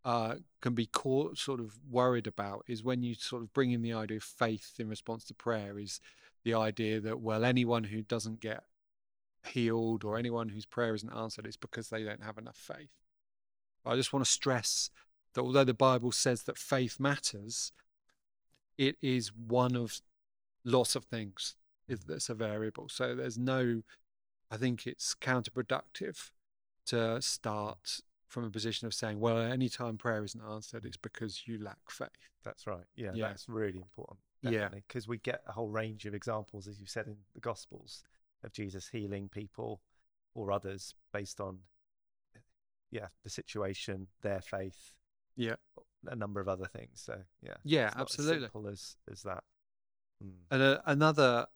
uh, 0.04 0.36
can 0.62 0.74
be 0.74 0.86
caught, 0.86 1.38
sort 1.38 1.60
of 1.60 1.78
worried 1.90 2.26
about 2.26 2.64
is 2.66 2.82
when 2.82 3.02
you 3.02 3.14
sort 3.14 3.42
of 3.42 3.52
bring 3.52 3.70
in 3.72 3.82
the 3.82 3.92
idea 3.92 4.16
of 4.16 4.22
faith 4.22 4.74
in 4.78 4.88
response 4.88 5.24
to 5.24 5.34
prayer 5.34 5.78
is 5.78 6.00
the 6.44 6.54
idea 6.54 7.00
that 7.00 7.20
well 7.20 7.44
anyone 7.44 7.84
who 7.84 8.02
doesn't 8.02 8.40
get 8.40 8.64
healed 9.46 10.04
or 10.04 10.16
anyone 10.16 10.48
whose 10.50 10.66
prayer 10.66 10.94
isn't 10.94 11.12
answered 11.12 11.46
is 11.46 11.56
because 11.56 11.88
they 11.88 12.02
don't 12.02 12.24
have 12.24 12.38
enough 12.38 12.56
faith. 12.56 12.90
I 13.84 13.96
just 13.96 14.12
want 14.12 14.24
to 14.24 14.30
stress 14.30 14.90
that 15.34 15.42
although 15.42 15.64
the 15.64 15.74
Bible 15.74 16.12
says 16.12 16.42
that 16.44 16.58
faith 16.58 16.98
matters, 16.98 17.72
it 18.80 18.96
is 19.02 19.30
one 19.34 19.76
of 19.76 20.00
lots 20.64 20.96
of 20.96 21.04
things 21.04 21.54
mm-hmm. 21.88 22.10
that's 22.10 22.30
a 22.30 22.34
variable. 22.34 22.88
So 22.88 23.14
there's 23.14 23.36
no, 23.36 23.82
I 24.50 24.56
think 24.56 24.86
it's 24.86 25.14
counterproductive 25.14 26.30
to 26.86 27.20
start 27.20 28.00
from 28.26 28.44
a 28.44 28.50
position 28.50 28.86
of 28.86 28.94
saying, 28.94 29.20
well, 29.20 29.36
anytime 29.36 29.98
prayer 29.98 30.24
isn't 30.24 30.40
answered, 30.42 30.86
it's 30.86 30.96
because 30.96 31.46
you 31.46 31.62
lack 31.62 31.90
faith. 31.90 32.08
That's 32.42 32.66
right. 32.66 32.86
Yeah, 32.96 33.10
Yeah. 33.12 33.28
that's 33.28 33.50
really 33.50 33.80
important. 33.80 34.20
Yeah. 34.40 34.68
Because 34.68 35.06
we 35.06 35.18
get 35.18 35.42
a 35.46 35.52
whole 35.52 35.68
range 35.68 36.06
of 36.06 36.14
examples, 36.14 36.66
as 36.66 36.80
you 36.80 36.86
said 36.86 37.06
in 37.06 37.18
the 37.34 37.40
Gospels, 37.40 38.02
of 38.42 38.52
Jesus 38.54 38.88
healing 38.88 39.28
people 39.28 39.82
or 40.32 40.52
others 40.52 40.94
based 41.12 41.38
on, 41.38 41.58
yeah, 42.90 43.08
the 43.24 43.30
situation, 43.30 44.06
their 44.22 44.40
faith, 44.40 44.94
Yeah. 45.36 45.56
A 46.06 46.16
number 46.16 46.40
of 46.40 46.48
other 46.48 46.66
things. 46.66 47.02
So, 47.04 47.16
yeah. 47.42 47.54
Yeah, 47.64 47.90
absolutely. 47.96 48.36
As 48.36 48.52
simple 48.52 48.68
as, 48.68 48.96
as 49.10 49.22
that. 49.22 49.44
Mm. 50.24 50.32
And 50.50 50.62
uh, 50.62 50.78
another 50.86 51.46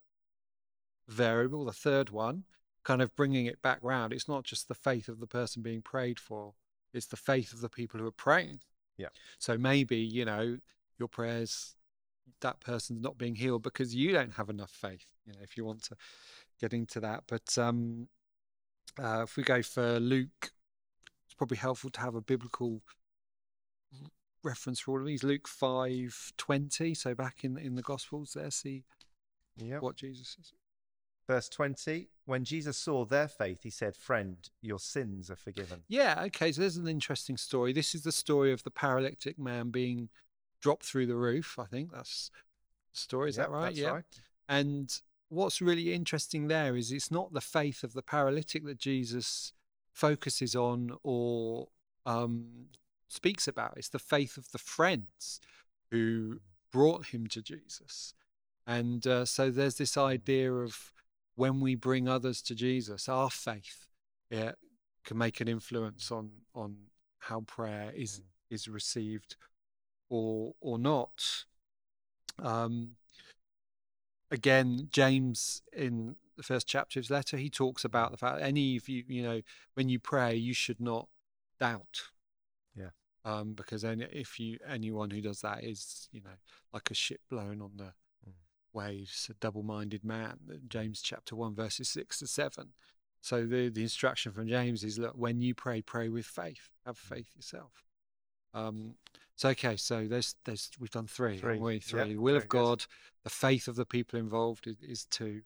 variable, 1.07 1.65
the 1.65 1.73
third 1.73 2.09
one, 2.09 2.43
kind 2.83 3.01
of 3.01 3.15
bringing 3.15 3.45
it 3.45 3.61
back 3.61 3.79
round, 3.81 4.13
it's 4.13 4.27
not 4.27 4.43
just 4.43 4.67
the 4.67 4.75
faith 4.75 5.07
of 5.07 5.19
the 5.19 5.27
person 5.27 5.61
being 5.61 5.81
prayed 5.81 6.19
for, 6.19 6.53
it's 6.93 7.07
the 7.07 7.17
faith 7.17 7.53
of 7.53 7.61
the 7.61 7.69
people 7.69 7.99
who 7.99 8.07
are 8.07 8.11
praying. 8.11 8.59
Yeah. 8.97 9.09
So 9.39 9.57
maybe, 9.57 9.97
you 9.97 10.25
know, 10.25 10.57
your 10.97 11.07
prayers, 11.07 11.75
that 12.41 12.59
person's 12.59 13.01
not 13.01 13.17
being 13.17 13.35
healed 13.35 13.63
because 13.63 13.93
you 13.93 14.11
don't 14.11 14.33
have 14.35 14.49
enough 14.49 14.71
faith, 14.71 15.05
you 15.25 15.33
know, 15.33 15.39
if 15.41 15.57
you 15.57 15.65
want 15.65 15.83
to 15.85 15.95
get 16.61 16.73
into 16.73 16.99
that. 17.01 17.23
But 17.27 17.57
um, 17.57 18.07
uh, 19.01 19.23
if 19.23 19.35
we 19.35 19.43
go 19.43 19.61
for 19.61 19.99
Luke, 19.99 20.51
it's 21.25 21.33
probably 21.35 21.57
helpful 21.57 21.89
to 21.89 21.99
have 21.99 22.15
a 22.15 22.21
biblical 22.21 22.81
reference 24.45 24.79
for 24.79 24.91
all 24.91 24.99
of 25.01 25.05
these. 25.05 25.23
Luke 25.23 25.47
five 25.47 26.33
twenty. 26.37 26.93
So 26.93 27.13
back 27.15 27.43
in 27.43 27.57
in 27.57 27.75
the 27.75 27.81
Gospels, 27.81 28.33
there, 28.33 28.51
see 28.51 28.83
Yeah. 29.57 29.79
what 29.79 29.95
Jesus 29.95 30.29
says. 30.37 30.53
Verse 31.27 31.49
20 31.49 32.09
When 32.25 32.43
Jesus 32.43 32.77
saw 32.77 33.03
their 33.05 33.27
faith, 33.27 33.63
he 33.63 33.69
said, 33.69 33.95
Friend, 33.95 34.37
your 34.61 34.79
sins 34.79 35.31
are 35.31 35.35
forgiven. 35.35 35.83
Yeah, 35.87 36.23
okay. 36.25 36.51
So 36.51 36.61
there's 36.61 36.77
an 36.77 36.87
interesting 36.87 37.37
story. 37.37 37.73
This 37.73 37.95
is 37.95 38.03
the 38.03 38.11
story 38.11 38.51
of 38.53 38.63
the 38.63 38.71
paralytic 38.71 39.39
man 39.39 39.69
being 39.71 40.09
dropped 40.61 40.85
through 40.85 41.07
the 41.07 41.15
roof. 41.15 41.57
I 41.59 41.65
think 41.65 41.91
that's 41.91 42.29
the 42.93 42.99
story. 42.99 43.29
Is 43.29 43.37
Yep, 43.37 43.47
that 43.47 43.51
right? 43.51 43.63
That's 43.65 43.79
yeah. 43.79 43.89
right. 43.89 44.03
And 44.47 45.01
what's 45.29 45.61
really 45.61 45.93
interesting 45.93 46.47
there 46.47 46.75
is 46.75 46.91
it's 46.91 47.11
not 47.11 47.33
the 47.33 47.41
faith 47.41 47.83
of 47.83 47.93
the 47.93 48.03
paralytic 48.03 48.63
that 48.65 48.77
Jesus 48.77 49.53
focuses 49.93 50.55
on 50.55 50.95
or 51.03 51.69
um, 52.05 52.67
speaks 53.07 53.47
about. 53.47 53.73
It's 53.77 53.89
the 53.89 53.99
faith 53.99 54.37
of 54.37 54.51
the 54.51 54.57
friends 54.57 55.39
who 55.91 56.39
brought 56.71 57.07
him 57.07 57.27
to 57.27 57.41
Jesus. 57.41 58.13
And 58.67 59.05
uh, 59.05 59.25
so 59.25 59.51
there's 59.51 59.75
this 59.75 59.97
idea 59.97 60.51
of 60.51 60.91
when 61.35 61.59
we 61.59 61.75
bring 61.75 62.07
others 62.07 62.41
to 62.43 62.55
Jesus, 62.55 63.07
our 63.07 63.29
faith 63.29 63.87
yeah, 64.29 64.53
can 65.03 65.17
make 65.17 65.39
an 65.39 65.47
influence 65.47 66.11
on 66.11 66.31
on 66.53 66.75
how 67.19 67.41
prayer 67.41 67.91
is 67.95 68.21
is 68.49 68.67
received 68.67 69.35
or 70.09 70.53
or 70.59 70.79
not. 70.79 71.45
Um, 72.39 72.91
again, 74.31 74.87
James 74.91 75.61
in 75.71 76.15
the 76.37 76.43
first 76.43 76.67
chapter 76.67 76.99
of 76.99 77.05
his 77.05 77.11
letter, 77.11 77.37
he 77.37 77.49
talks 77.49 77.85
about 77.85 78.11
the 78.11 78.17
fact 78.17 78.41
any 78.41 78.77
of 78.77 78.89
you, 78.89 79.03
you 79.07 79.23
know, 79.23 79.41
when 79.75 79.89
you 79.89 79.99
pray, 79.99 80.35
you 80.35 80.53
should 80.53 80.81
not 80.81 81.07
doubt. 81.59 82.09
Um, 83.25 83.53
because 83.53 83.83
any, 83.83 84.05
if 84.11 84.39
you 84.39 84.59
anyone 84.69 85.09
who 85.09 85.19
does 85.19 85.41
that 85.41 85.63
is, 85.63 86.07
you 86.11 86.21
know, 86.21 86.37
like 86.71 86.91
a 86.91 86.93
ship 86.93 87.21
blown 87.29 87.61
on 87.61 87.71
the 87.75 87.93
Mm. 88.27 88.33
waves, 88.71 89.27
a 89.29 89.33
double-minded 89.35 90.03
man. 90.03 90.39
uh, 90.49 90.57
James 90.67 91.01
chapter 91.01 91.35
one, 91.35 91.55
verses 91.55 91.89
six 91.89 92.19
to 92.19 92.27
seven. 92.27 92.73
So 93.21 93.45
the 93.47 93.69
the 93.69 93.81
instruction 93.81 94.31
from 94.31 94.47
James 94.47 94.83
is 94.83 94.99
look, 94.99 95.15
when 95.17 95.41
you 95.41 95.55
pray, 95.55 95.81
pray 95.81 96.07
with 96.09 96.27
faith. 96.27 96.69
Have 96.85 96.97
Mm. 96.99 97.15
faith 97.15 97.35
yourself. 97.35 97.83
Um, 98.53 98.95
so 99.35 99.49
okay, 99.49 99.75
so 99.75 100.07
there's 100.07 100.35
there's 100.45 100.69
we've 100.79 100.91
done 100.91 101.07
three, 101.07 101.37
Three, 101.37 101.57
we? 101.57 101.79
Three. 101.79 102.13
the 102.13 102.17
will 102.21 102.37
of 102.37 102.47
good. 102.47 102.59
God, 102.59 102.85
the 103.23 103.29
faith 103.29 103.67
of 103.67 103.75
the 103.75 103.85
people 103.85 104.17
involved 104.19 104.67
is, 104.67 104.77
is 104.81 105.05
two. 105.05 105.41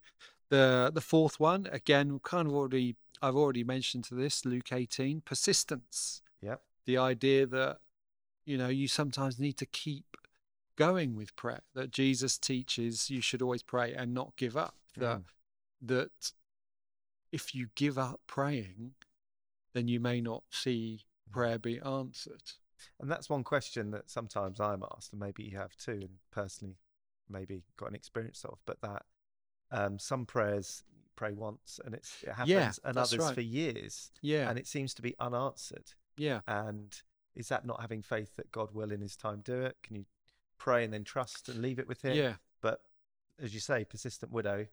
The 0.50 0.92
the 0.94 1.02
fourth 1.02 1.39
one, 1.39 1.68
again, 1.72 2.20
kind 2.20 2.48
of 2.48 2.54
already 2.54 2.98
I've 3.22 3.36
already 3.36 3.63
mentioned 3.63 4.04
to 4.06 4.15
this, 4.15 4.46
Luke 4.46 4.72
18, 4.72 5.22
persistence. 5.22 6.22
The 6.89 6.97
idea 6.97 7.45
that, 7.45 7.82
you 8.45 8.58
know, 8.58 8.69
you 8.69 8.88
sometimes 8.88 9.38
need 9.39 9.58
to 9.58 9.67
keep 9.67 10.17
going 10.75 11.15
with 11.15 11.36
prayer, 11.36 11.62
that 11.75 11.91
Jesus 11.91 12.39
teaches 12.39 13.12
you 13.12 13.21
should 13.21 13.43
always 13.43 13.62
pray 13.62 13.93
and 13.93 14.12
not 14.12 14.36
give 14.38 14.58
up. 14.58 14.75
That 14.97 15.19
Mm. 15.19 15.25
that 15.82 16.34
if 17.32 17.54
you 17.54 17.69
give 17.75 17.99
up 17.99 18.21
praying, 18.25 18.95
then 19.73 19.88
you 19.88 19.99
may 19.99 20.19
not 20.19 20.45
see 20.49 21.06
Mm. 21.28 21.32
prayer 21.32 21.60
be 21.60 21.80
answered. 21.82 22.54
And 22.99 23.12
that's 23.12 23.30
one 23.30 23.43
question 23.43 23.91
that 23.91 24.10
sometimes 24.10 24.60
I'm 24.60 24.84
asked, 24.95 25.12
and 25.13 25.19
maybe 25.19 25.43
you 25.43 25.58
have 25.58 25.78
too, 25.78 25.99
and 26.08 26.17
personally, 26.32 26.80
maybe 27.28 27.65
got 27.78 27.89
an 27.89 27.95
experience 27.95 28.43
of. 28.45 28.58
But 28.65 28.82
that 28.82 29.06
um, 29.69 29.99
some 29.99 30.25
prayers 30.25 30.84
pray 31.15 31.34
once 31.34 31.80
and 31.86 31.93
it's 31.93 32.23
it 32.23 32.34
happens, 32.34 32.80
and 32.84 32.97
others 32.97 33.19
right. 33.19 33.36
for 33.36 33.41
years, 33.41 34.12
Yeah. 34.21 34.49
and 34.49 34.58
it 34.58 34.65
seems 34.65 34.95
to 34.95 35.04
be 35.04 35.15
unanswered. 35.19 35.93
Yeah. 36.19 36.41
And 36.47 36.95
is 37.36 37.49
that 37.49 37.65
not 37.65 37.82
having 37.82 38.01
faith 38.01 38.36
that 38.36 38.51
God 38.51 38.69
will 38.73 38.91
in 38.91 39.01
His 39.01 39.15
time 39.15 39.41
do 39.43 39.62
it? 39.62 39.77
Can 39.84 39.95
you 39.95 40.05
pray 40.58 40.84
and 40.84 40.93
then 40.93 41.03
trust 41.03 41.49
and 41.49 41.62
leave 41.62 41.79
it 41.79 41.88
with 41.88 42.01
Him? 42.01 42.15
Yeah. 42.15 42.34
But 42.62 42.82
as 43.41 43.53
you 43.53 43.60
say, 43.60 43.86
persistent 43.86 44.32
widow, 44.32 44.67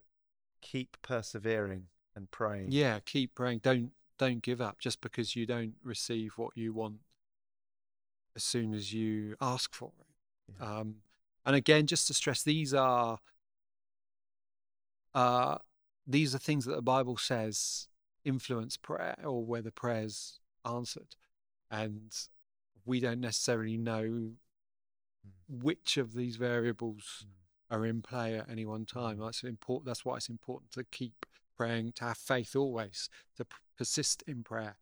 keep 0.61 0.97
persevering 1.03 1.85
and 2.15 2.31
praying. 2.31 2.69
Yeah. 2.71 2.99
Keep 3.05 3.35
praying. 3.35 3.61
Don't 3.63 3.93
don't 4.19 4.43
give 4.43 4.61
up 4.61 4.79
just 4.79 5.01
because 5.01 5.37
you 5.37 5.47
don't 5.47 5.75
receive 5.83 6.33
what 6.37 6.57
you 6.57 6.73
want 6.73 6.97
as 8.35 8.43
soon 8.43 8.75
as 8.75 8.93
you 8.93 9.37
ask 9.41 9.75
for 9.75 9.93
it. 10.01 10.07
Yeah. 10.59 10.79
Um, 10.79 10.97
and 11.45 11.55
again, 11.55 11.87
just 11.87 12.07
to 12.09 12.15
stress, 12.15 12.43
these 12.43 12.75
are 12.75 13.19
uh, 15.15 15.59
these 16.07 16.35
are 16.35 16.39
things 16.39 16.65
that 16.65 16.77
the 16.77 16.83
Bible 16.83 17.17
says 17.17 17.89
influence 18.25 18.77
prayer 18.77 19.17
or 19.25 19.45
whether 19.45 19.71
prayer's 19.71 20.41
answered, 20.65 21.17
and 21.71 22.13
we 22.85 23.01
don't 23.01 23.21
necessarily 23.21 23.77
know 23.77 24.33
which 25.49 25.97
of 25.97 26.15
these 26.15 26.37
variables 26.37 27.25
Mm. 27.27 27.77
are 27.77 27.87
in 27.87 28.03
play 28.03 28.39
at 28.39 28.49
any 28.49 28.65
one 28.65 28.87
time. 28.87 29.19
That's 29.19 29.43
important. 29.43 29.87
That's 29.87 30.05
why 30.05 30.17
it's 30.17 30.29
important 30.29 30.71
to 30.73 30.85
keep 30.85 31.27
praying, 31.57 31.93
to 31.93 32.05
have 32.05 32.19
faith 32.19 32.55
always, 32.55 33.09
to 33.37 33.45
p- 33.45 33.57
persist 33.77 34.23
in 34.27 34.45
prayer. 34.45 34.77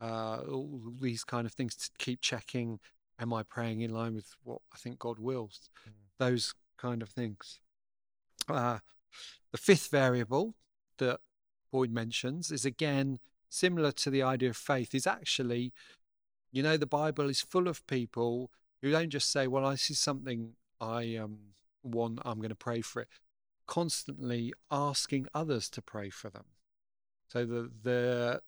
Uh, 0.00 0.42
all 0.48 0.80
these 1.00 1.24
kind 1.24 1.46
of 1.46 1.52
things 1.52 1.74
to 1.74 1.90
keep 1.98 2.20
checking. 2.20 2.78
Am 3.18 3.32
I 3.32 3.42
praying 3.42 3.80
in 3.80 3.90
line 3.92 4.14
with 4.14 4.36
what 4.44 4.60
I 4.72 4.76
think 4.76 5.00
God 5.00 5.18
wills? 5.18 5.68
Mm. 5.88 5.92
Those 6.18 6.54
kind 6.76 7.02
of 7.02 7.08
things. 7.08 7.60
Uh, 8.48 8.78
the 9.50 9.58
fifth 9.58 9.90
variable 9.90 10.54
that 10.98 11.20
Boyd 11.72 11.90
mentions 11.90 12.52
is 12.52 12.64
again 12.64 13.18
similar 13.48 13.90
to 13.92 14.10
the 14.10 14.22
idea 14.22 14.50
of 14.50 14.56
faith. 14.56 14.94
Is 14.94 15.06
actually, 15.06 15.72
you 16.50 16.62
know, 16.62 16.76
the 16.76 16.86
Bible 16.86 17.28
is 17.28 17.40
full 17.40 17.68
of 17.68 17.86
people 17.86 18.50
who 18.82 18.90
don't 18.90 19.10
just 19.10 19.30
say, 19.30 19.46
"Well, 19.46 19.70
this 19.70 19.90
is 19.90 19.98
something 19.98 20.54
I 20.80 21.16
um, 21.16 21.38
want. 21.82 22.20
I'm 22.24 22.38
going 22.38 22.48
to 22.50 22.54
pray 22.54 22.80
for 22.80 23.02
it." 23.02 23.08
Constantly 23.66 24.54
asking 24.70 25.26
others 25.34 25.68
to 25.70 25.82
pray 25.82 26.10
for 26.10 26.30
them. 26.30 26.44
So 27.28 27.44
the 27.44 27.70
the 27.82 28.42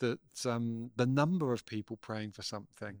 that 0.00 0.46
um, 0.46 0.90
the 0.96 1.06
number 1.06 1.52
of 1.52 1.64
people 1.66 1.96
praying 1.96 2.32
for 2.32 2.42
something, 2.42 2.98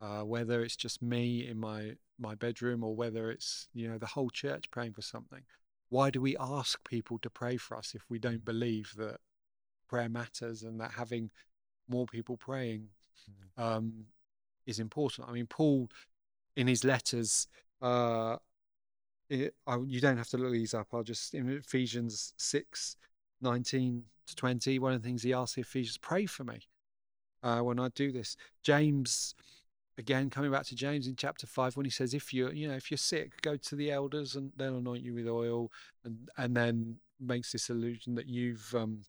uh, 0.00 0.20
whether 0.20 0.62
it's 0.62 0.76
just 0.76 1.02
me 1.02 1.46
in 1.46 1.58
my 1.58 1.92
my 2.18 2.34
bedroom 2.34 2.82
or 2.82 2.94
whether 2.94 3.30
it's 3.30 3.68
you 3.74 3.88
know 3.88 3.98
the 3.98 4.06
whole 4.06 4.30
church 4.30 4.70
praying 4.70 4.92
for 4.92 5.02
something. 5.02 5.42
Why 5.88 6.10
do 6.10 6.20
we 6.20 6.36
ask 6.38 6.86
people 6.88 7.18
to 7.20 7.30
pray 7.30 7.56
for 7.56 7.76
us 7.76 7.94
if 7.94 8.02
we 8.08 8.18
don't 8.18 8.44
believe 8.44 8.94
that 8.96 9.18
prayer 9.88 10.08
matters 10.08 10.62
and 10.62 10.80
that 10.80 10.92
having 10.92 11.30
more 11.88 12.06
people 12.06 12.36
praying 12.36 12.88
um, 13.56 14.06
is 14.66 14.78
important? 14.78 15.28
I 15.28 15.32
mean, 15.32 15.46
Paul 15.46 15.88
in 16.56 16.66
his 16.66 16.84
letters 16.84 17.48
uh, 17.82 18.36
it, 19.28 19.54
I, 19.66 19.78
you 19.86 20.00
don't 20.00 20.16
have 20.16 20.28
to 20.30 20.38
look 20.38 20.52
these 20.52 20.74
up. 20.74 20.88
I'll 20.92 21.02
just 21.02 21.34
in 21.34 21.48
Ephesians 21.50 22.32
6, 22.36 22.96
19 23.40 24.02
to 24.28 24.36
20. 24.36 24.78
One 24.78 24.92
of 24.92 25.02
the 25.02 25.08
things 25.08 25.22
he 25.22 25.32
asks 25.32 25.54
the 25.54 25.62
Ephesians, 25.62 25.98
pray 25.98 26.26
for 26.26 26.44
me 26.44 26.60
uh, 27.42 27.60
when 27.60 27.80
I 27.80 27.88
do 27.94 28.12
this. 28.12 28.36
James, 28.62 29.34
again, 29.98 30.30
coming 30.30 30.50
back 30.50 30.64
to 30.66 30.76
James 30.76 31.06
in 31.06 31.16
chapter 31.16 31.46
5, 31.46 31.76
when 31.76 31.84
he 31.84 31.90
says, 31.90 32.14
if 32.14 32.32
you're, 32.32 32.52
you 32.52 32.68
know, 32.68 32.74
if 32.74 32.90
you're 32.90 32.98
sick, 32.98 33.40
go 33.42 33.56
to 33.56 33.76
the 33.76 33.90
elders 33.90 34.36
and 34.36 34.52
they'll 34.56 34.78
anoint 34.78 35.02
you 35.02 35.14
with 35.14 35.28
oil. 35.28 35.70
And, 36.04 36.28
and 36.36 36.56
then 36.56 36.96
makes 37.20 37.52
this 37.52 37.70
allusion 37.70 38.14
that 38.14 38.28
you've, 38.28 38.74
um, 38.74 39.00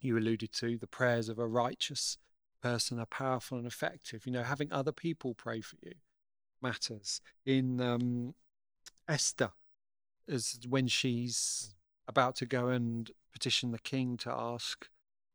you 0.00 0.16
alluded 0.16 0.52
to, 0.52 0.78
the 0.78 0.86
prayers 0.86 1.28
of 1.28 1.38
a 1.38 1.46
righteous 1.46 2.16
person 2.62 2.98
are 2.98 3.06
powerful 3.06 3.58
and 3.58 3.66
effective. 3.66 4.26
You 4.26 4.32
know, 4.32 4.42
having 4.42 4.72
other 4.72 4.92
people 4.92 5.34
pray 5.34 5.60
for 5.60 5.76
you 5.82 5.94
matters. 6.62 7.20
In 7.46 7.80
um, 7.80 8.34
Esther, 9.08 9.52
as 10.28 10.58
when 10.68 10.86
she's 10.86 11.74
about 12.06 12.36
to 12.36 12.46
go 12.46 12.68
and 12.68 13.10
petition 13.32 13.70
the 13.70 13.78
king 13.78 14.16
to 14.18 14.30
ask 14.30 14.88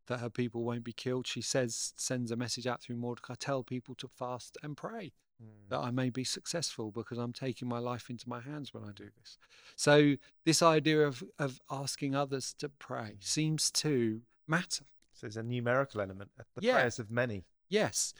that 0.07 0.19
her 0.19 0.29
people 0.29 0.63
won't 0.63 0.83
be 0.83 0.93
killed, 0.93 1.27
she 1.27 1.41
says, 1.41 1.93
sends 1.95 2.31
a 2.31 2.35
message 2.35 2.67
out 2.67 2.81
through 2.81 2.97
Mordecai, 2.97 3.33
tell 3.35 3.63
people 3.63 3.95
to 3.95 4.07
fast 4.07 4.57
and 4.61 4.77
pray 4.77 5.13
mm. 5.41 5.69
that 5.69 5.79
I 5.79 5.91
may 5.91 6.09
be 6.09 6.23
successful 6.23 6.91
because 6.91 7.17
I'm 7.17 7.33
taking 7.33 7.67
my 7.67 7.79
life 7.79 8.09
into 8.09 8.29
my 8.29 8.39
hands 8.39 8.73
when 8.73 8.83
I 8.83 8.91
do 8.93 9.09
this. 9.17 9.37
So 9.75 10.15
this 10.45 10.61
idea 10.61 11.01
of, 11.01 11.23
of 11.39 11.59
asking 11.71 12.15
others 12.15 12.53
to 12.59 12.69
pray 12.69 13.17
seems 13.19 13.71
to 13.71 14.21
matter. 14.47 14.85
So 15.15 15.27
there's 15.27 15.37
a 15.37 15.43
numerical 15.43 16.01
element, 16.01 16.29
the 16.37 16.61
yeah. 16.61 16.73
prayers 16.73 16.99
of 16.99 17.09
many. 17.09 17.45
Yes. 17.69 18.13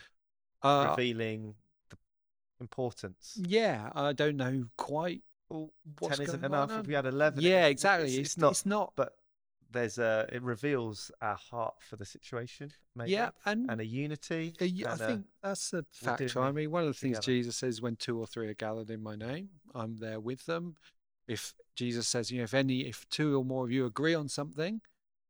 Uh, 0.64 0.88
revealing 0.90 1.54
the 1.90 1.98
importance. 2.60 3.38
Yeah, 3.42 3.90
I 3.94 4.14
don't 4.14 4.38
know 4.38 4.64
quite. 4.78 5.22
Well, 5.50 5.72
ten 6.02 6.22
isn't 6.22 6.44
enough. 6.44 6.72
If 6.72 6.88
we 6.88 6.94
had 6.94 7.06
eleven, 7.06 7.44
yeah, 7.44 7.68
exactly. 7.68 8.08
It's, 8.08 8.18
it's, 8.18 8.30
it's, 8.30 8.38
not. 8.38 8.52
It's 8.52 8.66
not. 8.66 8.94
But 8.96 9.14
there's 9.72 9.98
a. 10.00 10.28
It 10.32 10.42
reveals 10.42 11.12
our 11.22 11.36
heart 11.36 11.76
for 11.82 11.98
the 11.98 12.06
situation. 12.06 12.72
Maybe, 12.96 13.12
yeah, 13.12 13.30
and 13.46 13.70
and 13.70 13.82
a 13.82 13.86
unity. 13.86 14.56
A, 14.60 14.64
I 14.64 14.92
and 14.92 15.00
think 15.00 15.26
that's 15.44 15.74
a 15.74 15.86
factor. 15.92 16.42
I 16.42 16.52
mean, 16.52 16.72
one 16.72 16.84
of 16.84 16.88
the 16.88 16.94
things 16.94 17.20
together. 17.20 17.38
Jesus 17.38 17.58
says, 17.58 17.82
"When 17.82 17.96
two 17.98 18.18
or 18.18 18.26
three 18.26 18.48
are 18.48 18.56
gathered 18.56 18.90
in 18.90 19.04
my 19.04 19.16
name, 19.16 19.50
I'm 19.76 19.98
there 19.98 20.20
with 20.20 20.46
them." 20.46 20.78
If 21.28 21.54
Jesus 21.76 22.08
says, 22.08 22.32
you 22.32 22.38
know, 22.38 22.44
if 22.44 22.54
any, 22.54 22.82
if 22.82 23.08
two 23.10 23.38
or 23.38 23.44
more 23.44 23.66
of 23.66 23.72
you 23.72 23.86
agree 23.86 24.14
on 24.14 24.30
something, 24.30 24.82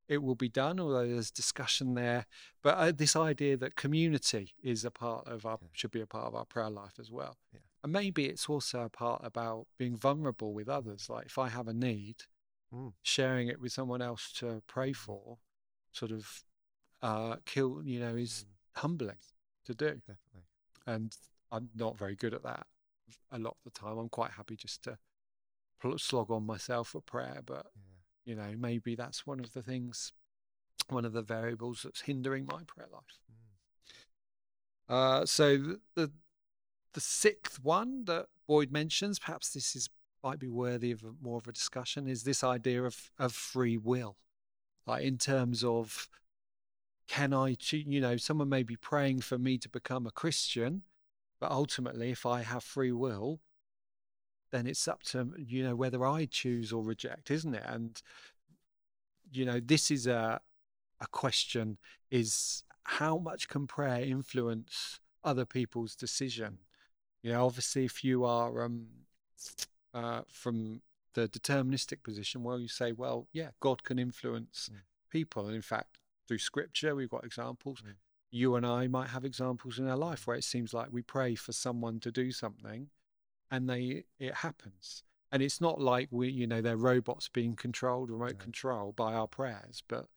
it 0.07 0.21
will 0.21 0.35
be 0.35 0.49
done, 0.49 0.79
although 0.79 1.07
there's 1.07 1.31
discussion 1.31 1.95
there. 1.95 2.25
But 2.61 2.77
uh, 2.77 2.91
this 2.91 3.15
idea 3.15 3.57
that 3.57 3.75
community 3.75 4.53
is 4.61 4.85
a 4.85 4.91
part 4.91 5.27
of 5.27 5.45
our, 5.45 5.57
yeah. 5.61 5.67
should 5.73 5.91
be 5.91 6.01
a 6.01 6.07
part 6.07 6.25
of 6.25 6.35
our 6.35 6.45
prayer 6.45 6.69
life 6.69 6.99
as 6.99 7.11
well. 7.11 7.37
Yeah. 7.53 7.59
And 7.83 7.91
maybe 7.91 8.25
it's 8.25 8.49
also 8.49 8.81
a 8.81 8.89
part 8.89 9.21
about 9.23 9.67
being 9.77 9.95
vulnerable 9.95 10.53
with 10.53 10.69
others. 10.69 11.07
Like 11.09 11.27
if 11.27 11.37
I 11.37 11.49
have 11.49 11.67
a 11.67 11.73
need, 11.73 12.17
mm. 12.73 12.93
sharing 13.03 13.47
it 13.47 13.59
with 13.59 13.71
someone 13.71 14.01
else 14.01 14.31
to 14.39 14.61
pray 14.67 14.91
mm. 14.91 14.95
for, 14.95 15.37
sort 15.91 16.11
of 16.11 16.43
uh, 17.01 17.37
kill, 17.45 17.81
you 17.83 17.99
know, 17.99 18.15
is 18.15 18.45
mm. 18.47 18.81
humbling 18.81 19.17
to 19.65 19.73
do. 19.73 19.85
Definitely. 19.85 20.45
And 20.87 21.15
I'm 21.51 21.69
not 21.75 21.97
very 21.97 22.15
good 22.15 22.33
at 22.33 22.43
that 22.43 22.67
a 23.31 23.39
lot 23.39 23.55
of 23.65 23.73
the 23.73 23.79
time. 23.79 23.97
I'm 23.97 24.09
quite 24.09 24.31
happy 24.31 24.55
just 24.55 24.83
to 24.83 24.97
slog 25.97 26.31
on 26.31 26.45
myself 26.45 26.89
for 26.89 27.01
prayer, 27.01 27.41
but. 27.45 27.65
Yeah 27.75 27.94
you 28.25 28.35
know, 28.35 28.53
maybe 28.57 28.95
that's 28.95 29.25
one 29.25 29.39
of 29.39 29.53
the 29.53 29.61
things, 29.61 30.11
one 30.89 31.05
of 31.05 31.13
the 31.13 31.21
variables 31.21 31.83
that's 31.83 32.01
hindering 32.01 32.45
my 32.45 32.63
prayer 32.65 32.87
life. 32.91 33.03
Mm. 34.89 34.93
Uh, 34.93 35.25
so 35.25 35.57
the, 35.57 35.79
the, 35.95 36.11
the 36.93 36.99
sixth 36.99 37.63
one 37.63 38.05
that 38.05 38.27
Boyd 38.47 38.71
mentions, 38.71 39.19
perhaps 39.19 39.51
this 39.53 39.75
is 39.75 39.89
might 40.23 40.39
be 40.39 40.49
worthy 40.49 40.91
of 40.91 41.03
a, 41.03 41.11
more 41.21 41.37
of 41.37 41.47
a 41.47 41.51
discussion, 41.51 42.07
is 42.07 42.23
this 42.23 42.43
idea 42.43 42.83
of 42.83 43.11
of 43.19 43.31
free 43.31 43.77
will, 43.77 44.17
like 44.87 45.03
in 45.03 45.17
terms 45.17 45.63
of 45.63 46.09
can 47.07 47.33
I, 47.33 47.55
you 47.71 48.01
know, 48.01 48.17
someone 48.17 48.49
may 48.49 48.63
be 48.63 48.75
praying 48.75 49.21
for 49.21 49.37
me 49.37 49.59
to 49.59 49.69
become 49.69 50.07
a 50.07 50.11
Christian, 50.11 50.81
but 51.39 51.51
ultimately, 51.51 52.09
if 52.09 52.25
I 52.25 52.41
have 52.41 52.63
free 52.63 52.91
will, 52.91 53.39
then 54.51 54.67
it's 54.67 54.87
up 54.87 55.03
to 55.03 55.31
you 55.37 55.63
know 55.63 55.75
whether 55.75 56.05
I 56.05 56.25
choose 56.25 56.71
or 56.71 56.83
reject, 56.83 57.31
isn't 57.31 57.55
it? 57.55 57.63
And 57.65 58.01
you 59.31 59.45
know, 59.45 59.59
this 59.59 59.91
is 59.91 60.07
a 60.07 60.39
a 61.01 61.07
question: 61.07 61.77
is 62.11 62.63
how 62.83 63.17
much 63.17 63.47
can 63.47 63.67
prayer 63.67 64.01
influence 64.01 64.99
other 65.23 65.45
people's 65.45 65.95
decision? 65.95 66.59
You 67.23 67.31
know, 67.31 67.45
obviously, 67.45 67.85
if 67.85 68.03
you 68.03 68.23
are 68.23 68.63
um, 68.63 68.85
uh, 69.93 70.21
from 70.27 70.81
the 71.15 71.27
deterministic 71.27 72.03
position, 72.03 72.43
well, 72.43 72.59
you 72.59 72.67
say, 72.67 72.91
well, 72.91 73.27
yeah, 73.33 73.49
God 73.59 73.83
can 73.83 73.97
influence 73.97 74.69
mm. 74.71 74.77
people, 75.09 75.47
and 75.47 75.55
in 75.55 75.61
fact, 75.63 75.97
through 76.27 76.37
Scripture, 76.37 76.95
we've 76.95 77.09
got 77.09 77.23
examples. 77.23 77.81
Mm. 77.81 77.93
You 78.29 78.55
and 78.55 78.65
I 78.65 78.87
might 78.87 79.09
have 79.09 79.25
examples 79.25 79.79
in 79.79 79.87
our 79.87 79.97
life 79.97 80.27
where 80.27 80.35
it 80.35 80.43
seems 80.43 80.73
like 80.73 80.89
we 80.91 81.01
pray 81.01 81.35
for 81.35 81.51
someone 81.51 81.99
to 82.01 82.11
do 82.11 82.31
something, 82.31 82.89
and 83.51 83.69
they 83.69 84.03
it 84.19 84.33
happens 84.33 85.03
and 85.31 85.41
it's 85.41 85.59
not 85.59 85.81
like 85.81 86.07
we 86.11 86.29
you 86.29 86.47
know 86.47 86.61
they're 86.61 86.77
robots 86.77 87.29
being 87.29 87.55
controlled 87.55 88.09
remote 88.09 88.25
right. 88.25 88.39
control 88.39 88.91
by 88.93 89.13
our 89.13 89.27
prayers 89.27 89.83
but 89.87 90.07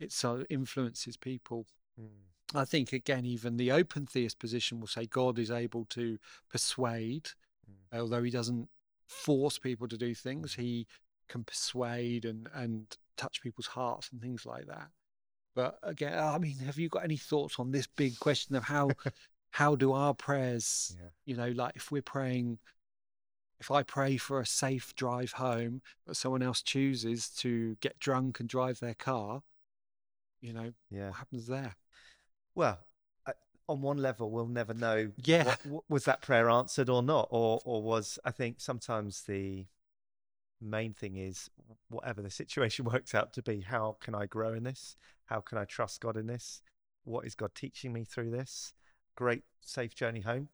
it 0.00 0.12
so 0.12 0.44
influences 0.50 1.16
people 1.16 1.66
mm. 2.00 2.08
i 2.54 2.64
think 2.64 2.92
again 2.92 3.24
even 3.24 3.56
the 3.56 3.70
open 3.70 4.06
theist 4.06 4.38
position 4.38 4.80
will 4.80 4.86
say 4.86 5.06
god 5.06 5.38
is 5.38 5.50
able 5.50 5.84
to 5.86 6.18
persuade 6.50 7.30
mm. 7.70 7.98
although 7.98 8.22
he 8.22 8.30
doesn't 8.30 8.68
force 9.06 9.58
people 9.58 9.88
to 9.88 9.96
do 9.96 10.14
things 10.14 10.54
mm. 10.54 10.60
he 10.60 10.86
can 11.28 11.44
persuade 11.44 12.24
and 12.24 12.48
and 12.54 12.96
touch 13.16 13.42
people's 13.42 13.66
hearts 13.66 14.10
and 14.12 14.20
things 14.20 14.46
like 14.46 14.66
that 14.66 14.88
but 15.54 15.78
again 15.82 16.18
i 16.18 16.38
mean 16.38 16.56
have 16.58 16.78
you 16.78 16.88
got 16.88 17.04
any 17.04 17.16
thoughts 17.16 17.56
on 17.58 17.70
this 17.70 17.86
big 17.86 18.18
question 18.18 18.54
of 18.54 18.64
how 18.64 18.88
how 19.50 19.74
do 19.74 19.92
our 19.92 20.14
prayers 20.14 20.96
yeah. 21.00 21.08
you 21.24 21.36
know 21.36 21.48
like 21.48 21.76
if 21.76 21.90
we're 21.90 22.02
praying 22.02 22.58
if 23.60 23.70
i 23.70 23.82
pray 23.82 24.16
for 24.16 24.40
a 24.40 24.46
safe 24.46 24.94
drive 24.94 25.32
home 25.32 25.80
but 26.06 26.16
someone 26.16 26.42
else 26.42 26.62
chooses 26.62 27.28
to 27.28 27.76
get 27.80 27.98
drunk 27.98 28.40
and 28.40 28.48
drive 28.48 28.78
their 28.80 28.94
car 28.94 29.42
you 30.40 30.52
know 30.52 30.72
yeah. 30.90 31.08
what 31.08 31.16
happens 31.16 31.46
there? 31.46 31.74
Well 32.54 32.78
on 33.68 33.82
one 33.82 33.98
level 33.98 34.30
we'll 34.30 34.46
never 34.46 34.72
know 34.72 35.10
yeah. 35.24 35.44
what, 35.44 35.66
what, 35.66 35.84
was 35.90 36.04
that 36.06 36.22
prayer 36.22 36.48
answered 36.48 36.88
or 36.88 37.02
not 37.02 37.28
or 37.30 37.60
or 37.64 37.82
was 37.82 38.18
i 38.24 38.30
think 38.30 38.60
sometimes 38.60 39.24
the 39.24 39.66
main 40.60 40.92
thing 40.92 41.16
is 41.16 41.50
whatever 41.88 42.22
the 42.22 42.30
situation 42.30 42.84
works 42.92 43.14
out 43.14 43.32
to 43.32 43.42
be 43.42 43.60
how 43.60 43.96
can 44.00 44.14
i 44.14 44.26
grow 44.26 44.54
in 44.54 44.64
this? 44.64 44.96
How 45.26 45.40
can 45.40 45.58
i 45.58 45.64
trust 45.64 46.00
god 46.00 46.16
in 46.16 46.26
this? 46.26 46.62
What 47.04 47.26
is 47.26 47.34
god 47.34 47.54
teaching 47.54 47.92
me 47.92 48.04
through 48.04 48.30
this 48.30 48.72
great 49.18 49.42
safe 49.62 49.96
journey 49.96 50.20
home. 50.20 50.48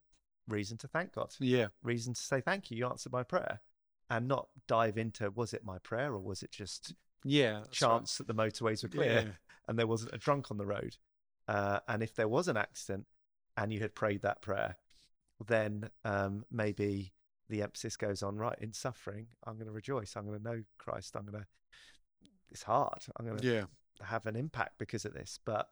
Reason 0.48 0.78
to 0.78 0.88
thank 0.88 1.12
God. 1.12 1.34
Yeah. 1.38 1.66
Reason 1.82 2.14
to 2.14 2.20
say 2.20 2.40
thank 2.40 2.70
you. 2.70 2.78
You 2.78 2.86
answered 2.86 3.12
my 3.12 3.22
prayer. 3.22 3.60
And 4.08 4.26
not 4.26 4.48
dive 4.66 4.96
into 4.96 5.30
was 5.30 5.52
it 5.52 5.64
my 5.64 5.78
prayer 5.78 6.12
or 6.12 6.20
was 6.20 6.42
it 6.42 6.50
just 6.50 6.94
yeah 7.26 7.62
chance 7.70 8.20
right. 8.20 8.26
that 8.26 8.36
the 8.36 8.42
motorways 8.42 8.82
were 8.82 8.90
clear 8.90 9.12
yeah. 9.12 9.32
and 9.68 9.78
there 9.78 9.86
wasn't 9.86 10.12
a 10.14 10.18
drunk 10.18 10.50
on 10.50 10.56
the 10.56 10.66
road. 10.66 10.96
Uh, 11.46 11.80
and 11.88 12.02
if 12.02 12.14
there 12.14 12.28
was 12.28 12.48
an 12.48 12.56
accident 12.56 13.06
and 13.56 13.72
you 13.72 13.80
had 13.80 13.94
prayed 13.94 14.22
that 14.22 14.40
prayer, 14.42 14.76
then 15.46 15.88
um, 16.04 16.44
maybe 16.50 17.12
the 17.48 17.62
emphasis 17.62 17.96
goes 17.96 18.22
on 18.22 18.36
right 18.36 18.58
in 18.60 18.72
suffering. 18.72 19.26
I'm 19.46 19.54
going 19.54 19.66
to 19.66 19.72
rejoice. 19.72 20.16
I'm 20.16 20.26
going 20.26 20.38
to 20.38 20.44
know 20.44 20.62
Christ. 20.78 21.16
I'm 21.16 21.26
going 21.26 21.42
to. 21.42 21.46
It's 22.50 22.62
hard. 22.62 23.02
I'm 23.16 23.26
going 23.26 23.38
to 23.38 23.46
yeah. 23.46 23.64
have 24.02 24.26
an 24.26 24.36
impact 24.36 24.78
because 24.78 25.04
of 25.04 25.12
this. 25.12 25.38
But 25.44 25.68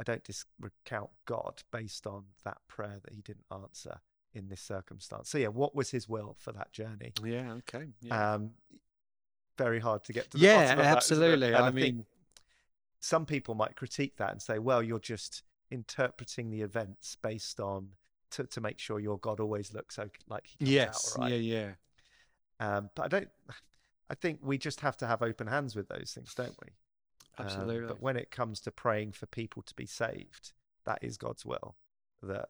I 0.00 0.02
don't 0.02 0.24
discount 0.24 1.10
God 1.26 1.62
based 1.70 2.06
on 2.06 2.24
that 2.44 2.56
prayer 2.68 2.98
that 3.04 3.12
he 3.12 3.20
didn't 3.20 3.44
answer 3.52 4.00
in 4.32 4.48
this 4.48 4.62
circumstance. 4.62 5.28
So 5.28 5.36
yeah, 5.36 5.48
what 5.48 5.74
was 5.74 5.90
his 5.90 6.08
will 6.08 6.36
for 6.38 6.52
that 6.52 6.72
journey? 6.72 7.12
Yeah, 7.22 7.52
okay. 7.58 7.88
Yeah. 8.00 8.34
Um, 8.34 8.52
very 9.58 9.78
hard 9.78 10.04
to 10.04 10.14
get 10.14 10.30
to. 10.30 10.38
yeah, 10.38 10.74
absolutely. 10.78 11.54
I, 11.54 11.66
I 11.66 11.70
mean, 11.70 12.06
some 13.00 13.26
people 13.26 13.54
might 13.54 13.76
critique 13.76 14.16
that 14.16 14.30
and 14.32 14.40
say, 14.40 14.58
"Well, 14.58 14.82
you're 14.82 14.98
just 14.98 15.42
interpreting 15.70 16.50
the 16.50 16.62
events 16.62 17.16
based 17.20 17.60
on 17.60 17.88
to, 18.30 18.44
to 18.44 18.60
make 18.62 18.78
sure 18.78 19.00
your 19.00 19.18
God 19.18 19.38
always 19.38 19.74
looks 19.74 19.98
okay, 19.98 20.10
like 20.28 20.46
he 20.46 20.56
comes 20.56 20.70
yes, 20.70 21.14
out 21.14 21.22
right." 21.22 21.32
Yeah, 21.32 21.36
yeah. 21.58 22.76
Um, 22.76 22.90
but 22.94 23.04
I 23.04 23.08
don't. 23.08 23.28
I 24.08 24.14
think 24.14 24.40
we 24.42 24.56
just 24.56 24.80
have 24.80 24.96
to 24.98 25.06
have 25.06 25.20
open 25.20 25.46
hands 25.46 25.76
with 25.76 25.88
those 25.88 26.12
things, 26.14 26.34
don't 26.34 26.56
we? 26.64 26.72
Absolutely. 27.44 27.82
Um, 27.82 27.86
but 27.88 28.02
when 28.02 28.16
it 28.16 28.30
comes 28.30 28.60
to 28.60 28.70
praying 28.70 29.12
for 29.12 29.26
people 29.26 29.62
to 29.62 29.74
be 29.74 29.86
saved, 29.86 30.52
that 30.84 30.98
is 31.02 31.16
God's 31.16 31.44
will. 31.44 31.76
That 32.22 32.48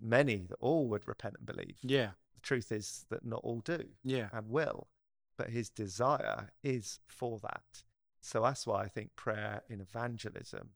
many, 0.00 0.46
that 0.48 0.58
all 0.60 0.88
would 0.88 1.06
repent 1.06 1.36
and 1.38 1.46
believe. 1.46 1.78
Yeah. 1.82 2.10
The 2.34 2.40
truth 2.42 2.72
is 2.72 3.04
that 3.10 3.24
not 3.24 3.40
all 3.44 3.60
do. 3.60 3.84
Yeah. 4.02 4.28
And 4.32 4.48
will. 4.48 4.88
But 5.36 5.50
his 5.50 5.70
desire 5.70 6.50
is 6.62 7.00
for 7.08 7.38
that. 7.40 7.82
So 8.20 8.42
that's 8.42 8.66
why 8.66 8.82
I 8.82 8.88
think 8.88 9.16
prayer 9.16 9.62
in 9.68 9.80
evangelism 9.80 10.70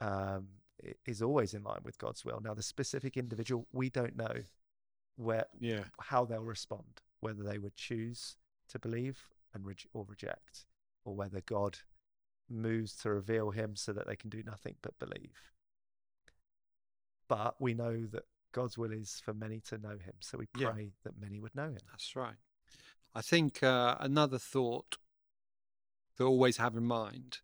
um, 0.00 0.48
is 1.06 1.22
always 1.22 1.54
in 1.54 1.62
line 1.62 1.80
with 1.84 1.98
God's 1.98 2.24
will. 2.24 2.40
Now, 2.40 2.54
the 2.54 2.62
specific 2.62 3.16
individual, 3.16 3.66
we 3.72 3.88
don't 3.90 4.16
know. 4.16 4.34
where 5.16 5.44
Yeah. 5.60 5.84
how 6.00 6.24
they'll 6.24 6.42
respond, 6.42 7.02
whether 7.20 7.42
they 7.42 7.58
would 7.58 7.76
choose 7.76 8.38
to 8.68 8.78
believe 8.78 9.28
and 9.52 9.62
rej- 9.64 9.86
or 9.92 10.04
reject, 10.08 10.64
or 11.04 11.14
whether 11.14 11.42
God 11.42 11.80
moves 12.52 12.94
to 12.96 13.10
reveal 13.10 13.50
Him 13.50 13.76
so 13.76 13.92
that 13.92 14.06
they 14.06 14.16
can 14.16 14.30
do 14.30 14.42
nothing 14.44 14.76
but 14.82 14.98
believe. 14.98 15.36
But 17.28 17.60
we 17.60 17.74
know 17.74 18.06
that 18.06 18.24
God's 18.52 18.76
will 18.76 18.92
is 18.92 19.20
for 19.24 19.32
many 19.32 19.60
to 19.60 19.78
know 19.78 19.98
Him, 19.98 20.14
so 20.20 20.38
we 20.38 20.48
Yeah. 20.56 20.70
pray 20.70 20.92
that 21.04 21.18
many 21.18 21.40
would 21.40 21.54
know 21.54 21.70
Him. 21.70 21.80
That's 21.90 22.14
right. 22.14 22.36
I 23.14 23.22
think 23.22 23.62
uh, 23.62 23.96
another 24.00 24.38
thought 24.38 24.98
to 26.16 26.24
always 26.24 26.58
have 26.58 26.76
in 26.76 26.84
mind 26.84 27.40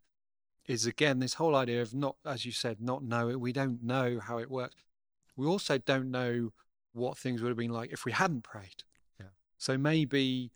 is 0.66 0.84
again 0.84 1.18
this 1.18 1.34
whole 1.34 1.56
idea 1.56 1.80
of 1.80 1.94
not, 1.94 2.16
as 2.24 2.44
you 2.44 2.52
said, 2.52 2.80
not 2.80 3.02
know 3.02 3.30
it. 3.30 3.40
We 3.40 3.52
don't 3.52 3.82
know 3.82 4.20
how 4.20 4.38
it 4.38 4.50
works. 4.50 4.84
We 5.36 5.46
also 5.46 5.78
don't 5.78 6.10
know 6.10 6.52
what 6.92 7.16
things 7.16 7.40
would 7.40 7.48
have 7.48 7.56
been 7.56 7.72
like 7.72 7.92
if 7.92 8.04
we 8.04 8.12
hadn't 8.12 8.42
prayed. 8.42 8.84
Yeah. 9.18 9.28
So 9.56 9.78
maybe 9.78 10.52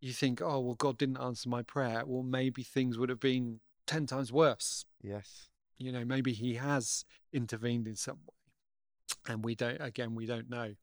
you 0.00 0.12
think, 0.12 0.40
oh, 0.42 0.60
well, 0.60 0.74
God 0.74 0.98
didn't 0.98 1.18
answer 1.18 1.48
my 1.48 1.62
prayer. 1.62 2.04
Well, 2.04 2.22
maybe 2.22 2.62
things 2.62 2.98
would 2.98 3.08
have 3.08 3.20
been 3.20 3.60
10 3.86 4.06
times 4.06 4.32
worse. 4.32 4.84
Yes. 5.02 5.48
You 5.78 5.92
know, 5.92 6.04
maybe 6.04 6.32
He 6.32 6.54
has 6.54 7.04
intervened 7.32 7.86
in 7.86 7.96
some 7.96 8.18
way. 8.26 9.32
And 9.32 9.44
we 9.44 9.54
don't, 9.54 9.80
again, 9.80 10.14
we 10.14 10.26
don't 10.26 10.48
know. 10.50 10.74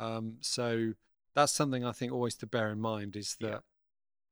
Mm. 0.00 0.04
Um, 0.04 0.36
so 0.40 0.92
that's 1.34 1.52
something 1.52 1.84
I 1.84 1.92
think 1.92 2.12
always 2.12 2.34
to 2.36 2.46
bear 2.46 2.70
in 2.70 2.80
mind 2.80 3.16
is 3.16 3.36
that 3.40 3.62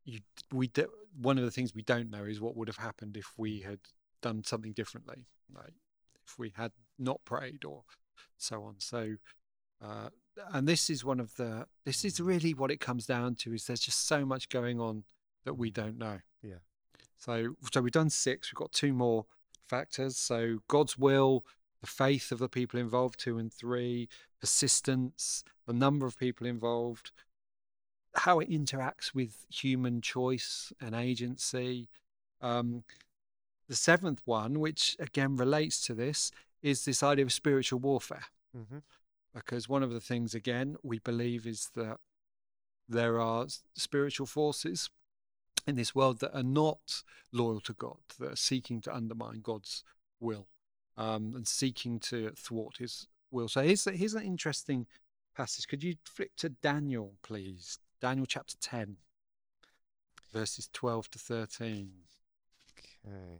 Yeah. 0.05 0.15
you 0.15 0.21
we 0.51 0.69
do, 0.69 0.89
one 1.21 1.39
of 1.39 1.45
the 1.45 1.51
things 1.51 1.75
we 1.75 1.83
don't 1.83 2.11
know 2.11 2.25
is 2.25 2.41
what 2.41 2.57
would 2.57 2.69
have 2.69 2.79
happened 2.79 3.17
if 3.17 3.33
we 3.37 3.61
had 3.61 3.81
done 4.23 4.45
something 4.45 4.73
differently, 4.73 5.27
like 5.53 5.75
if 6.27 6.39
we 6.39 6.51
had 6.57 6.73
not 6.99 7.25
prayed 7.25 7.65
or 7.65 7.85
so 8.39 8.63
on. 8.65 8.77
So, 8.79 9.17
uh, 9.81 10.11
and 10.53 10.67
this 10.67 10.89
is 10.89 11.05
one 11.05 11.21
of 11.21 11.35
the 11.37 11.67
this 11.85 12.05
is 12.05 12.21
really 12.21 12.55
what 12.55 12.71
it 12.71 12.81
comes 12.81 13.05
down 13.07 13.35
to 13.37 13.53
is 13.53 13.67
there's 13.67 13.81
just 13.81 14.07
so 14.07 14.25
much 14.25 14.49
going 14.49 14.81
on 14.81 15.05
that 15.45 15.55
we 15.55 15.71
don't 15.71 15.99
know. 15.99 16.21
Yeah. 16.43 16.61
So 17.23 17.55
so 17.73 17.81
we've 17.81 17.93
done 17.93 18.11
six. 18.11 18.51
We've 18.51 18.59
got 18.59 18.73
two 18.73 18.93
more 18.93 19.27
factors. 19.69 20.17
So 20.17 20.59
God's 20.67 20.99
will, 20.99 21.45
the 21.81 21.87
faith 21.87 22.33
of 22.33 22.41
the 22.41 22.49
people 22.49 22.81
involved, 22.81 23.21
two 23.21 23.39
and 23.39 23.53
three, 23.53 24.09
persistence, 24.41 25.45
the 25.67 25.73
number 25.73 26.05
of 26.05 26.19
people 26.19 26.49
involved, 26.49 27.13
how 28.15 28.41
it 28.41 28.51
interacts 28.51 29.15
with 29.15 29.47
human 29.49 30.01
choice 30.01 30.73
and 30.81 30.97
agency. 30.97 31.89
Um, 32.41 32.83
the 33.69 33.77
seventh 33.77 34.23
one, 34.25 34.59
which 34.59 34.97
again 34.99 35.37
relates 35.37 35.87
to 35.87 35.95
this, 35.95 36.33
is 36.61 36.85
this 36.85 37.05
idea 37.05 37.25
of 37.25 37.33
spiritual 37.33 37.79
warfare. 37.79 38.27
hmm 38.53 38.79
Because 39.33 39.69
one 39.69 39.85
of 39.85 39.93
the 39.93 40.01
things, 40.01 40.35
again, 40.35 40.77
we 40.83 40.99
believe 40.99 41.47
is 41.47 41.71
that 41.77 41.99
there 42.89 43.21
are 43.21 43.47
spiritual 43.75 44.27
forces 44.27 44.91
in 45.67 45.77
this 45.77 45.95
world 45.95 46.21
that 46.21 46.37
are 46.37 46.43
not 46.43 47.03
loyal 47.33 47.61
to 47.61 47.73
God, 47.73 47.99
that 48.19 48.33
are 48.33 48.37
seeking 48.37 48.81
to 48.83 48.95
undermine 48.95 49.41
God's 49.43 49.85
will 50.21 50.49
um, 50.97 51.35
and 51.35 51.47
seeking 51.47 51.99
to 52.01 52.33
thwart 52.37 52.79
his 52.79 53.09
will. 53.31 53.49
So 53.49 53.63
here's, 53.63 53.85
here's 53.85 54.15
an 54.15 54.25
interesting 54.25 54.87
passage. 55.37 55.69
Could 55.69 55.83
you 55.83 55.97
flip 56.05 56.31
to 56.39 56.51
Daniel, 56.51 57.15
please? 57.23 57.79
Daniel 58.01 58.27
chapter 58.27 58.57
10, 58.61 58.97
verses 60.33 60.69
12 60.73 61.11
to 61.11 61.19
13. 61.19 61.91
Okay. 63.07 63.39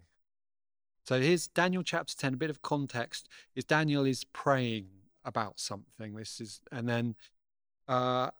So 1.05 1.21
here's 1.21 1.49
Daniel 1.49 1.83
chapter 1.83 2.15
10. 2.17 2.35
A 2.35 2.37
bit 2.37 2.51
of 2.51 2.63
context 2.63 3.29
is 3.57 3.65
Daniel 3.65 4.05
is 4.05 4.25
praying 4.25 4.87
about 5.25 5.59
something. 5.59 6.15
This 6.15 6.41
is, 6.41 6.61
and 6.71 6.89
then, 6.89 7.17
uh, 7.89 8.31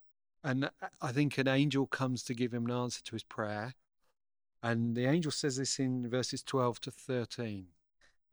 and 0.45 0.71
I 1.01 1.13
think 1.13 1.39
an 1.39 1.49
angel 1.49 1.87
comes 1.87 2.23
to 2.25 2.35
give 2.35 2.53
him 2.53 2.67
an 2.67 2.73
answer 2.73 3.03
to 3.05 3.15
his 3.15 3.23
prayer. 3.23 3.75
And 4.63 4.97
the 4.97 5.07
angel 5.07 5.33
says 5.33 5.57
this 5.57 5.79
in 5.79 6.09
verses 6.09 6.43
12 6.43 6.81
to 6.83 6.91
13. 6.91 7.67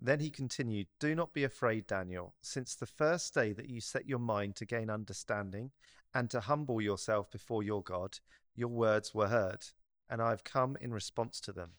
Then 0.01 0.19
he 0.19 0.29
continued, 0.29 0.87
Do 0.99 1.13
not 1.13 1.33
be 1.33 1.43
afraid, 1.43 1.85
Daniel, 1.85 2.35
since 2.41 2.73
the 2.73 2.85
first 2.85 3.33
day 3.33 3.51
that 3.53 3.69
you 3.69 3.81
set 3.81 4.07
your 4.07 4.19
mind 4.19 4.55
to 4.57 4.65
gain 4.65 4.89
understanding 4.89 5.71
and 6.13 6.29
to 6.29 6.39
humble 6.39 6.81
yourself 6.81 7.29
before 7.29 7.63
your 7.63 7.83
God, 7.83 8.19
your 8.55 8.69
words 8.69 9.13
were 9.13 9.27
heard, 9.27 9.65
and 10.09 10.21
I 10.21 10.29
have 10.29 10.43
come 10.43 10.77
in 10.79 10.93
response 10.93 11.39
to 11.41 11.51
them. 11.51 11.71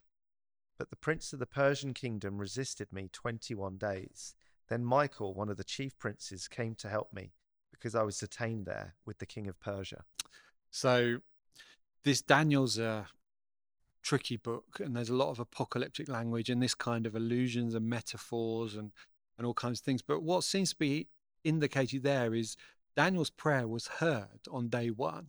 But 0.79 0.91
the 0.91 0.97
prince 0.97 1.33
of 1.33 1.39
the 1.39 1.47
Persian 1.47 1.95
kingdom 1.95 2.39
resisted 2.39 2.93
me 2.93 3.09
21 3.13 3.79
days. 3.79 4.35
Then 4.69 4.85
Michael, 4.85 5.35
one 5.35 5.49
of 5.49 5.57
the 5.57 5.65
chief 5.65 5.99
princes, 5.99 6.47
came 6.47 6.75
to 6.77 6.89
help 6.89 7.13
me 7.13 7.33
because 7.71 7.95
I 7.95 8.03
was 8.03 8.19
detained 8.19 8.67
there 8.67 8.95
with 9.07 9.19
the 9.19 9.27
king 9.27 9.49
of 9.49 9.59
Persia. 9.61 10.05
So 10.71 11.19
this 12.05 12.23
Daniel's 12.23 12.79
a 12.79 13.07
tricky 14.03 14.37
book, 14.37 14.81
and 14.81 14.97
there's 14.97 15.11
a 15.11 15.15
lot 15.15 15.31
of 15.31 15.41
apocalyptic 15.41 16.09
language 16.09 16.49
and 16.49 16.63
this 16.63 16.75
kind 16.75 17.07
of 17.07 17.15
allusions 17.15 17.75
and 17.75 17.89
metaphors 17.89 18.75
and 18.75 18.93
and 19.37 19.47
all 19.47 19.55
kinds 19.55 19.81
of 19.81 19.85
things. 19.85 20.03
But 20.03 20.23
what 20.23 20.45
seems 20.45 20.71
to 20.71 20.77
be 20.77 21.09
indicated 21.45 22.03
there 22.03 22.35
is 22.35 22.57
Daniel's 22.95 23.31
prayer 23.31 23.67
was 23.67 23.87
heard 23.87 24.41
on 24.51 24.69
day 24.69 24.91
one, 24.91 25.29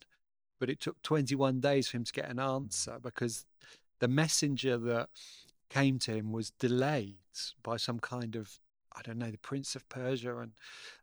but 0.59 0.69
it 0.69 0.81
took 0.81 1.01
21 1.01 1.61
days 1.61 1.87
for 1.87 1.97
him 1.97 2.03
to 2.03 2.11
get 2.11 2.29
an 2.29 2.39
answer 2.39 2.97
because 3.01 3.45
the 3.99 4.09
messenger 4.09 4.77
that 4.77 5.09
came 5.69 5.97
to 5.99 6.11
him 6.11 6.33
was 6.33 6.51
delayed 6.51 7.15
by 7.63 7.77
some 7.77 7.99
kind 7.99 8.35
of 8.35 8.59
I 8.93 9.01
don't 9.01 9.19
know 9.19 9.31
the 9.31 9.37
Prince 9.37 9.75
of 9.75 9.87
Persia 9.87 10.37
and 10.39 10.51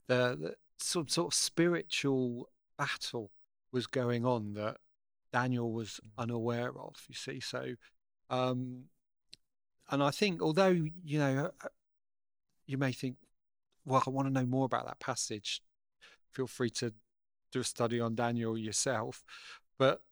the, 0.06 0.36
the 0.38 0.54
some 0.76 1.08
sort 1.08 1.28
of 1.28 1.34
spiritual 1.34 2.50
battle 2.76 3.30
was 3.72 3.86
going 3.86 4.24
on 4.24 4.54
that 4.54 4.76
Daniel 5.32 5.72
was 5.72 6.00
unaware 6.16 6.78
of. 6.78 6.96
You 7.08 7.14
see, 7.14 7.40
so 7.40 7.74
um, 8.30 8.84
and 9.90 10.02
I 10.02 10.10
think 10.10 10.42
although 10.42 10.68
you 11.04 11.18
know 11.18 11.50
uh, 11.62 11.68
you 12.66 12.78
may 12.78 12.92
think, 12.92 13.16
well, 13.84 14.02
I 14.06 14.10
want 14.10 14.28
to 14.28 14.32
know 14.32 14.46
more 14.46 14.66
about 14.66 14.86
that 14.86 15.00
passage. 15.00 15.62
Feel 16.30 16.46
free 16.46 16.70
to 16.70 16.92
do 17.50 17.60
a 17.60 17.64
study 17.64 17.98
on 17.98 18.14
Daniel 18.14 18.56
yourself, 18.58 19.24
but 19.78 20.02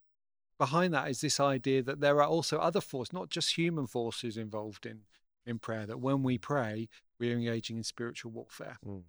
behind 0.58 0.94
that 0.94 1.10
is 1.10 1.20
this 1.20 1.38
idea 1.38 1.82
that 1.82 2.00
there 2.00 2.16
are 2.22 2.26
also 2.26 2.58
other 2.58 2.80
forces, 2.80 3.12
not 3.12 3.28
just 3.28 3.56
human 3.56 3.86
forces 3.86 4.36
involved 4.36 4.86
in 4.86 5.00
in 5.44 5.58
prayer. 5.58 5.86
That 5.86 6.00
when 6.00 6.22
we 6.22 6.38
pray, 6.38 6.88
we're 7.20 7.36
engaging 7.36 7.76
in 7.76 7.84
spiritual 7.84 8.32
warfare. 8.32 8.78
Mm. 8.84 9.02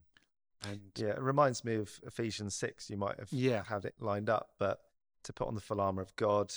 And 0.63 0.91
Yeah, 0.95 1.09
it 1.09 1.21
reminds 1.21 1.63
me 1.63 1.75
of 1.75 1.99
Ephesians 2.03 2.55
6. 2.55 2.89
You 2.89 2.97
might 2.97 3.19
have 3.19 3.31
Yeah. 3.31 3.63
had 3.63 3.85
it 3.85 3.95
lined 3.99 4.29
up, 4.29 4.53
but 4.57 4.81
to 5.23 5.33
put 5.33 5.47
on 5.47 5.55
the 5.55 5.61
full 5.61 5.81
armor 5.81 6.01
of 6.01 6.15
God, 6.15 6.53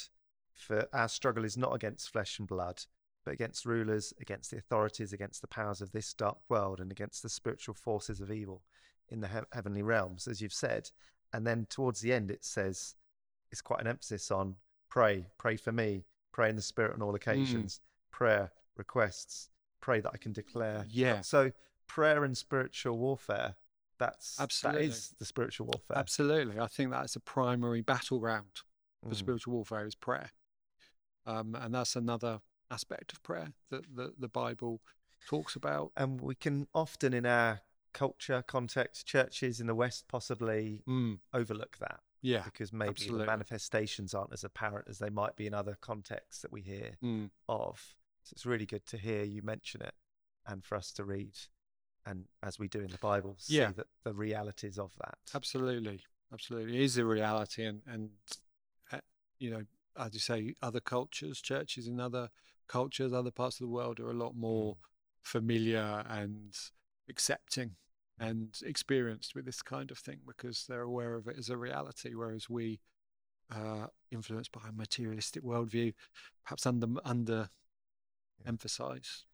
for 0.54 0.88
our 0.92 1.08
struggle 1.08 1.44
is 1.44 1.56
not 1.56 1.74
against 1.74 2.10
flesh 2.10 2.38
and 2.38 2.48
blood, 2.48 2.84
but 3.24 3.34
against 3.34 3.66
rulers, 3.66 4.12
against 4.20 4.50
the 4.50 4.58
authorities, 4.58 5.12
against 5.12 5.40
the 5.42 5.48
powers 5.48 5.80
of 5.80 5.92
this 5.92 6.14
dark 6.14 6.38
world, 6.48 6.80
and 6.80 6.90
against 6.90 7.22
the 7.22 7.28
spiritual 7.28 7.74
forces 7.74 8.20
of 8.20 8.30
evil 8.30 8.62
in 9.08 9.20
the 9.20 9.28
he- 9.28 9.40
heavenly 9.52 9.82
realms, 9.82 10.26
as 10.26 10.40
you've 10.40 10.52
said. 10.52 10.90
And 11.32 11.46
then 11.46 11.66
towards 11.66 12.00
the 12.00 12.12
end, 12.12 12.30
it 12.30 12.44
says 12.44 12.94
it's 13.50 13.60
quite 13.62 13.80
an 13.80 13.86
emphasis 13.86 14.30
on 14.30 14.56
pray, 14.88 15.26
pray 15.38 15.56
for 15.56 15.72
me, 15.72 16.04
pray 16.32 16.48
in 16.48 16.56
the 16.56 16.62
spirit 16.62 16.94
on 16.94 17.02
all 17.02 17.12
mm. 17.12 17.16
occasions, 17.16 17.80
prayer, 18.10 18.52
requests, 18.76 19.50
pray 19.80 20.00
that 20.00 20.12
I 20.12 20.16
can 20.16 20.32
declare. 20.32 20.86
yeah, 20.88 21.20
So 21.20 21.52
prayer 21.86 22.24
and 22.24 22.36
spiritual 22.36 22.98
warfare. 22.98 23.56
That's 24.00 24.36
Absolutely. 24.40 24.88
that 24.88 24.94
is 24.94 25.14
the 25.18 25.24
spiritual 25.24 25.66
warfare. 25.66 25.98
absolutely. 25.98 26.58
I 26.58 26.66
think 26.66 26.90
that's 26.90 27.14
a 27.14 27.20
primary 27.20 27.82
battleground 27.82 28.62
for 29.08 29.14
Mm. 29.14 29.18
spiritual 29.18 29.54
warfare 29.54 29.86
is 29.86 29.94
prayer, 29.94 30.30
um, 31.26 31.54
and 31.54 31.74
that's 31.74 31.94
another 31.94 32.40
aspect 32.70 33.12
of 33.12 33.22
prayer 33.22 33.52
that 33.70 33.84
the, 33.94 34.14
the 34.18 34.28
Bible 34.28 34.80
talks 35.26 35.54
about. 35.54 35.92
And 35.96 36.20
we 36.20 36.34
can 36.34 36.66
often, 36.74 37.12
in 37.12 37.26
our 37.26 37.60
culture 37.92 38.42
context, 38.46 39.06
churches 39.06 39.60
in 39.60 39.66
the 39.66 39.74
West 39.74 40.08
possibly 40.08 40.82
Mm, 40.88 41.18
overlook 41.34 41.76
that 41.78 42.00
yeah, 42.22 42.42
because 42.44 42.72
maybe 42.72 42.90
absolutely. 42.90 43.20
the 43.20 43.26
manifestations 43.26 44.14
aren't 44.14 44.32
as 44.32 44.44
apparent 44.44 44.86
as 44.88 44.98
they 44.98 45.10
might 45.10 45.36
be 45.36 45.46
in 45.46 45.54
other 45.54 45.76
contexts 45.80 46.42
that 46.42 46.52
we 46.52 46.62
hear 46.62 46.96
mm, 47.02 47.30
of. 47.48 47.96
So 48.22 48.32
it's 48.34 48.46
really 48.46 48.66
good 48.66 48.86
to 48.86 48.96
hear 48.96 49.24
you 49.24 49.42
mention 49.42 49.82
it 49.82 49.94
and 50.46 50.64
for 50.64 50.76
us 50.76 50.92
to 50.92 51.04
read 51.04 51.36
and 52.06 52.26
as 52.42 52.58
we 52.58 52.68
do 52.68 52.80
in 52.80 52.90
the 52.90 52.98
Bible, 52.98 53.36
see 53.38 53.56
Yeah. 53.56 53.72
that 53.72 53.86
the 54.04 54.12
realities 54.14 54.78
of 54.78 54.92
that. 54.98 55.18
absolutely, 55.34 56.00
absolutely. 56.32 56.76
It 56.78 56.82
is 56.82 56.96
a 56.98 57.04
reality, 57.04 57.64
and 57.64 57.82
and 57.86 58.10
uh, 58.92 59.00
you 59.38 59.50
know, 59.50 59.64
as 59.96 60.14
you 60.14 60.20
say, 60.20 60.54
other 60.62 60.80
cultures, 60.80 61.40
churches 61.40 61.86
in 61.86 62.00
other 62.00 62.30
cultures, 62.68 63.12
other 63.12 63.30
parts 63.30 63.56
of 63.56 63.64
the 63.64 63.68
world 63.72 64.00
are 64.00 64.10
a 64.10 64.14
lot 64.14 64.34
more 64.36 64.76
familiar 65.22 66.04
and 66.08 66.56
accepting 67.08 67.76
and 68.18 68.60
experienced 68.64 69.34
with 69.34 69.44
this 69.44 69.62
kind 69.62 69.90
of 69.90 69.98
thing 69.98 70.20
because 70.26 70.66
they're 70.66 70.82
aware 70.82 71.14
of 71.16 71.26
it 71.26 71.36
as 71.38 71.48
a 71.50 71.56
reality, 71.56 72.14
whereas 72.14 72.48
we, 72.50 72.80
uh, 73.50 73.86
influenced 74.10 74.52
by 74.52 74.60
a 74.68 74.72
materialistic 74.72 75.42
worldview, 75.42 75.92
perhaps 76.44 76.66
under 76.66 76.86
under 77.04 77.50
Yeah. 78.38 78.48
emphasize. 78.48 79.24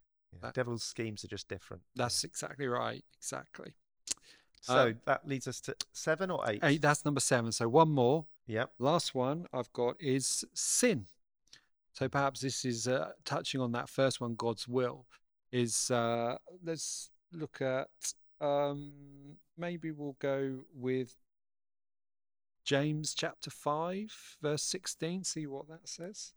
Devil's 0.53 0.83
schemes 0.83 1.24
are 1.24 1.29
just 1.29 1.49
different. 1.49 1.83
That's 1.95 2.24
exactly 2.24 2.66
right. 2.66 3.05
Exactly. 3.16 3.74
So 4.61 4.89
Um, 4.89 5.01
that 5.05 5.27
leads 5.27 5.47
us 5.47 5.61
to 5.62 5.77
seven 5.93 6.31
or 6.31 6.49
eight. 6.49 6.61
Eight, 6.62 6.83
that's 6.83 7.05
number 7.05 7.20
seven. 7.20 7.53
So 7.53 7.68
one 7.68 7.91
more. 7.91 8.27
Yep. 8.47 8.72
Last 8.79 9.14
one 9.14 9.47
I've 9.53 9.72
got 9.72 9.97
is 10.01 10.45
sin. 10.55 11.07
So 11.93 12.09
perhaps 12.09 12.41
this 12.41 12.64
is 12.64 12.87
uh, 12.87 13.12
touching 13.24 13.61
on 13.61 13.72
that 13.72 13.89
first 13.89 14.20
one, 14.20 14.35
God's 14.35 14.68
will. 14.68 15.07
Is 15.53 15.91
uh, 15.91 16.37
let's 16.64 17.11
look 17.33 17.62
at 17.62 17.89
um, 18.41 18.93
maybe 19.57 19.91
we'll 19.93 20.16
go 20.18 20.59
with 20.74 21.16
James 22.64 23.14
chapter 23.14 23.51
five, 23.51 24.12
verse 24.43 24.62
sixteen. 24.62 25.24
See 25.24 25.47
what 25.47 25.68
that 25.68 25.89
says. 25.89 26.33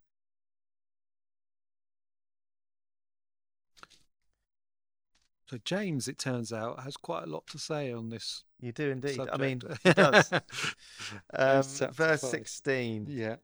So 5.50 5.58
James, 5.64 6.06
it 6.06 6.16
turns 6.16 6.52
out, 6.52 6.84
has 6.84 6.96
quite 6.96 7.24
a 7.24 7.26
lot 7.26 7.44
to 7.48 7.58
say 7.58 7.92
on 7.92 8.10
this. 8.10 8.44
You 8.60 8.70
do 8.70 8.88
indeed. 8.88 9.18
I 9.32 9.36
mean, 9.36 9.60
he 9.82 9.92
does. 9.92 10.30
Um, 11.34 11.62
verse 11.92 12.20
16. 12.20 13.06
yeah. 13.08 13.36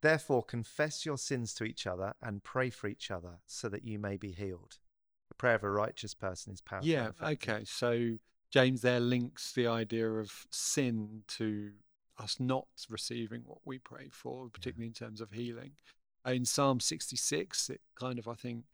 Therefore, 0.00 0.44
confess 0.44 1.04
your 1.04 1.18
sins 1.18 1.52
to 1.54 1.64
each 1.64 1.88
other 1.88 2.14
and 2.22 2.44
pray 2.44 2.70
for 2.70 2.86
each 2.86 3.10
other 3.10 3.40
so 3.46 3.68
that 3.68 3.84
you 3.84 3.98
may 3.98 4.16
be 4.16 4.30
healed. 4.30 4.78
The 5.28 5.34
prayer 5.34 5.56
of 5.56 5.64
a 5.64 5.70
righteous 5.70 6.14
person 6.14 6.52
is 6.52 6.60
powerful. 6.60 6.88
Yeah, 6.88 7.10
okay. 7.20 7.62
So 7.64 8.18
James 8.52 8.82
there 8.82 9.00
links 9.00 9.52
the 9.52 9.66
idea 9.66 10.08
of 10.08 10.46
sin 10.50 11.22
to 11.38 11.72
us 12.16 12.38
not 12.38 12.68
receiving 12.88 13.42
what 13.44 13.58
we 13.64 13.78
pray 13.78 14.08
for, 14.12 14.48
particularly 14.50 14.86
in 14.86 14.94
terms 14.94 15.20
of 15.20 15.32
healing. 15.32 15.72
In 16.24 16.44
Psalm 16.44 16.78
66, 16.78 17.70
it 17.70 17.80
kind 17.98 18.20
of, 18.20 18.28
I 18.28 18.34
think, 18.34 18.66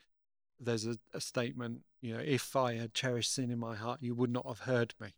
there's 0.59 0.87
a, 0.87 0.97
a 1.13 1.21
statement, 1.21 1.81
you 2.01 2.15
know, 2.15 2.23
if 2.25 2.57
I 2.57 2.75
had 2.75 2.95
cherished 2.95 3.33
sin 3.35 3.51
in 3.51 3.59
my 3.59 3.77
heart, 3.77 4.03
you 4.03 4.15
would 4.15 4.31
not 4.31 4.47
have 4.47 4.61
heard 4.61 4.95
me. 5.01 5.15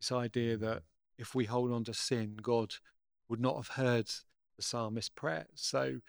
This 0.00 0.12
idea 0.12 0.56
that 0.56 0.78
mm. 0.78 0.82
if 1.18 1.34
we 1.34 1.44
hold 1.44 1.72
on 1.72 1.84
to 1.84 1.94
sin, 1.94 2.36
God 2.42 2.74
would 3.28 3.40
not 3.40 3.56
have 3.56 3.68
heard 3.68 4.06
the 4.56 4.62
psalmist's 4.62 5.10
prayer. 5.10 5.46
So 5.54 5.84
mm. 5.84 6.00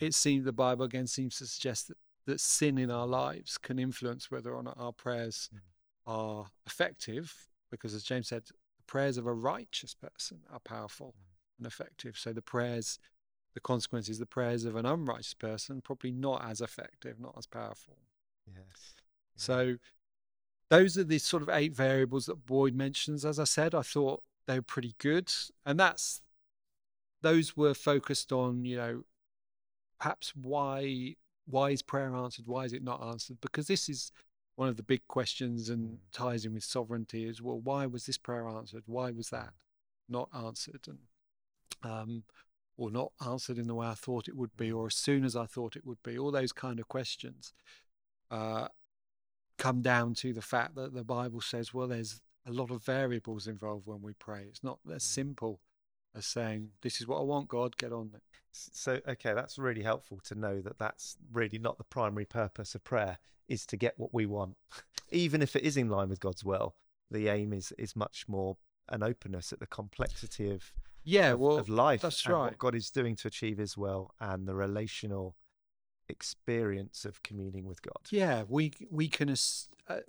it 0.00 0.14
seems 0.14 0.44
the 0.44 0.52
Bible 0.52 0.84
again 0.84 1.06
seems 1.06 1.38
to 1.38 1.46
suggest 1.46 1.88
that, 1.88 1.96
that 2.26 2.40
sin 2.40 2.78
in 2.78 2.90
our 2.90 3.06
lives 3.06 3.58
can 3.58 3.78
influence 3.78 4.30
whether 4.30 4.54
or 4.54 4.62
not 4.62 4.78
our 4.78 4.92
prayers 4.92 5.50
Mm. 5.52 5.60
are 6.06 6.46
effective, 6.66 7.48
because 7.70 7.94
as 7.94 8.02
James 8.02 8.28
said, 8.28 8.44
the 8.44 8.84
prayers 8.86 9.16
of 9.16 9.26
a 9.26 9.32
righteous 9.32 9.94
person 9.94 10.40
are 10.52 10.60
powerful 10.60 11.14
mm. 11.16 11.58
and 11.58 11.66
effective. 11.66 12.16
So 12.18 12.32
the 12.32 12.42
prayers, 12.42 12.98
the 13.54 13.60
consequences, 13.60 14.18
the 14.18 14.26
prayers 14.26 14.64
of 14.64 14.76
an 14.76 14.84
unrighteous 14.84 15.34
person 15.34 15.80
probably 15.80 16.10
not 16.10 16.44
as 16.44 16.60
effective, 16.60 17.20
not 17.20 17.34
as 17.38 17.46
powerful. 17.46 17.96
Yes. 18.46 18.94
So 19.36 19.76
those 20.70 20.98
are 20.98 21.04
the 21.04 21.18
sort 21.18 21.42
of 21.42 21.48
eight 21.48 21.74
variables 21.74 22.26
that 22.26 22.46
Boyd 22.46 22.74
mentions. 22.74 23.24
As 23.24 23.38
I 23.38 23.44
said, 23.44 23.74
I 23.74 23.82
thought 23.82 24.22
they 24.46 24.58
were 24.58 24.62
pretty 24.62 24.94
good. 24.98 25.32
And 25.64 25.78
that's 25.78 26.20
those 27.22 27.56
were 27.56 27.74
focused 27.74 28.32
on, 28.32 28.64
you 28.64 28.76
know, 28.76 29.04
perhaps 29.98 30.32
why 30.34 31.16
why 31.46 31.70
is 31.70 31.82
prayer 31.82 32.14
answered? 32.14 32.46
Why 32.46 32.64
is 32.64 32.72
it 32.72 32.82
not 32.82 33.02
answered? 33.06 33.38
Because 33.40 33.66
this 33.66 33.88
is 33.88 34.12
one 34.56 34.68
of 34.68 34.76
the 34.76 34.82
big 34.82 35.06
questions 35.08 35.68
and 35.68 35.98
ties 36.12 36.44
in 36.44 36.54
with 36.54 36.64
sovereignty 36.64 37.24
is 37.28 37.42
well, 37.42 37.60
why 37.60 37.86
was 37.86 38.06
this 38.06 38.18
prayer 38.18 38.48
answered? 38.48 38.82
Why 38.86 39.10
was 39.10 39.30
that 39.30 39.52
not 40.08 40.28
answered? 40.34 40.86
And 40.88 40.98
um 41.82 42.24
or 42.76 42.90
not 42.90 43.12
answered 43.24 43.58
in 43.58 43.66
the 43.66 43.74
way 43.74 43.86
I 43.86 43.94
thought 43.94 44.28
it 44.28 44.36
would 44.36 44.56
be, 44.56 44.70
or 44.72 44.86
as 44.86 44.96
soon 44.96 45.24
as 45.24 45.36
I 45.36 45.46
thought 45.46 45.76
it 45.76 45.86
would 45.86 46.02
be, 46.02 46.18
all 46.18 46.30
those 46.30 46.52
kind 46.52 46.80
of 46.80 46.88
questions 46.88 47.52
uh, 48.30 48.68
come 49.58 49.82
down 49.82 50.14
to 50.14 50.32
the 50.32 50.42
fact 50.42 50.74
that 50.74 50.94
the 50.94 51.04
Bible 51.04 51.40
says, 51.40 51.72
well, 51.72 51.86
there's 51.86 52.20
a 52.46 52.52
lot 52.52 52.70
of 52.70 52.84
variables 52.84 53.46
involved 53.46 53.86
when 53.86 54.02
we 54.02 54.12
pray. 54.14 54.44
It's 54.48 54.64
not 54.64 54.78
as 54.92 55.04
simple 55.04 55.60
as 56.14 56.26
saying, 56.26 56.70
this 56.82 57.00
is 57.00 57.06
what 57.06 57.18
I 57.18 57.22
want, 57.22 57.48
God, 57.48 57.76
get 57.76 57.92
on 57.92 58.10
it. 58.14 58.22
So, 58.52 59.00
okay, 59.08 59.34
that's 59.34 59.58
really 59.58 59.82
helpful 59.82 60.20
to 60.24 60.34
know 60.34 60.60
that 60.60 60.78
that's 60.78 61.16
really 61.32 61.58
not 61.58 61.78
the 61.78 61.84
primary 61.84 62.24
purpose 62.24 62.74
of 62.74 62.84
prayer 62.84 63.18
is 63.48 63.66
to 63.66 63.76
get 63.76 63.94
what 63.96 64.14
we 64.14 64.26
want. 64.26 64.56
Even 65.10 65.42
if 65.42 65.56
it 65.56 65.62
is 65.62 65.76
in 65.76 65.88
line 65.88 66.08
with 66.08 66.20
God's 66.20 66.44
will, 66.44 66.74
the 67.10 67.28
aim 67.28 67.52
is 67.52 67.72
is 67.78 67.94
much 67.94 68.24
more 68.28 68.56
an 68.88 69.02
openness 69.02 69.52
at 69.52 69.60
the 69.60 69.66
complexity 69.66 70.50
of 70.50 70.72
Yeah, 71.04 71.32
of, 71.32 71.40
well, 71.40 71.58
of 71.58 71.68
life 71.68 72.02
that's 72.02 72.26
right. 72.26 72.38
what 72.38 72.58
God 72.58 72.74
is 72.74 72.90
doing 72.90 73.14
to 73.16 73.28
achieve 73.28 73.58
his 73.58 73.76
will 73.76 74.14
and 74.20 74.48
the 74.48 74.54
relational 74.54 75.36
experience 76.08 77.04
of 77.04 77.22
communing 77.22 77.66
with 77.66 77.82
God. 77.82 78.00
Yeah, 78.10 78.44
we 78.48 78.72
we 78.90 79.08
can 79.08 79.28
as- 79.28 79.68
uh, 79.88 80.00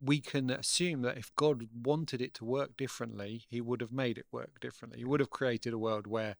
we 0.00 0.20
can 0.20 0.50
assume 0.50 1.02
that 1.02 1.18
if 1.18 1.34
God 1.36 1.68
wanted 1.84 2.22
it 2.22 2.32
to 2.34 2.44
work 2.44 2.76
differently, 2.76 3.44
He 3.48 3.60
would 3.60 3.80
have 3.80 3.92
made 3.92 4.18
it 4.18 4.26
work 4.32 4.60
differently. 4.60 4.98
He 5.00 5.04
would 5.04 5.20
have 5.20 5.30
created 5.30 5.72
a 5.72 5.78
world 5.78 6.06
where 6.06 6.36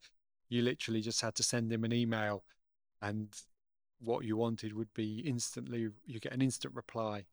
you 0.48 0.62
literally 0.62 1.00
just 1.00 1.20
had 1.20 1.34
to 1.36 1.42
send 1.42 1.72
Him 1.72 1.84
an 1.84 1.92
email, 1.92 2.44
and 3.02 3.28
what 4.00 4.24
you 4.24 4.36
wanted 4.36 4.72
would 4.72 4.92
be 4.94 5.20
instantly. 5.20 5.88
You 6.04 6.20
get 6.20 6.32
an 6.32 6.42
instant 6.42 6.74
reply. 6.74 7.26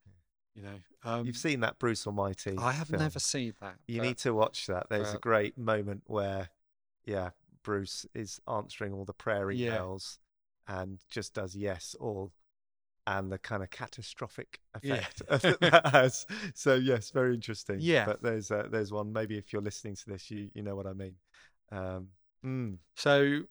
You 0.55 0.61
know, 0.63 0.79
um, 1.03 1.25
You've 1.25 1.37
seen 1.37 1.61
that 1.61 1.79
Bruce 1.79 2.05
Almighty. 2.05 2.55
I 2.57 2.71
have 2.73 2.87
film. 2.89 3.01
never 3.01 3.19
seen 3.19 3.53
that. 3.61 3.75
You 3.87 3.99
but- 4.01 4.07
need 4.07 4.17
to 4.19 4.33
watch 4.33 4.67
that. 4.67 4.87
There's 4.89 5.13
a 5.13 5.17
great 5.17 5.57
moment 5.57 6.03
where, 6.05 6.49
yeah, 7.05 7.31
Bruce 7.63 8.05
is 8.13 8.39
answering 8.47 8.93
all 8.93 9.03
the 9.05 9.13
prayer 9.13 9.49
Yeah. 9.51 9.77
emails 9.77 10.17
and 10.67 10.99
just 11.09 11.33
does 11.33 11.55
yes 11.55 11.95
all, 11.99 12.31
and 13.07 13.31
the 13.31 13.37
kind 13.39 13.63
of 13.63 13.69
catastrophic 13.71 14.59
Yeah. 14.81 14.93
effect 14.95 15.23
that 15.27 15.59
that 15.71 15.87
has. 15.87 16.25
So 16.53 16.75
yes, 16.75 17.09
very 17.09 17.33
interesting. 17.33 17.77
Yeah. 17.81 18.05
but 18.05 18.21
there's 18.21 18.51
uh, 18.51 18.67
there's 18.69 18.91
one. 18.91 19.11
Maybe 19.11 19.37
if 19.37 19.51
you're 19.51 19.61
listening 19.61 19.95
to 19.95 20.05
this, 20.09 20.29
you 20.29 20.51
you 20.53 20.61
know 20.61 20.75
what 20.75 20.85
I 20.87 20.93
mean. 20.93 21.15
Um, 21.71 22.09
mm, 22.45 22.77
So 22.95 23.41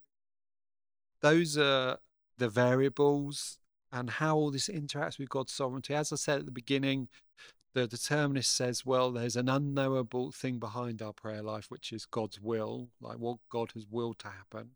those 1.21 1.59
are 1.59 1.99
the 2.39 2.49
variables 2.49 3.59
and 3.93 4.09
how 4.09 4.37
all 4.37 4.51
this 4.51 4.69
interacts 4.69 5.19
with 5.19 5.29
God's 5.29 5.53
sovereignty. 5.53 5.95
As 5.95 6.13
I 6.13 6.17
said 6.17 6.41
at 6.41 6.47
the 6.47 6.53
beginning, 6.53 7.09
the 7.75 7.87
determinist 7.87 8.55
says, 8.55 8.85
well, 8.85 9.13
there's 9.13 9.37
an 9.37 9.49
unknowable 9.49 10.33
thing 10.33 10.59
behind 10.59 11.03
our 11.03 11.13
prayer 11.13 11.43
life, 11.43 11.67
which 11.71 11.93
is 11.93 12.07
God's 12.07 12.41
will, 12.41 12.89
like 13.01 13.19
what 13.19 13.39
God 13.51 13.71
has 13.75 13.87
willed 13.91 14.19
to 14.21 14.29
happen. 14.29 14.71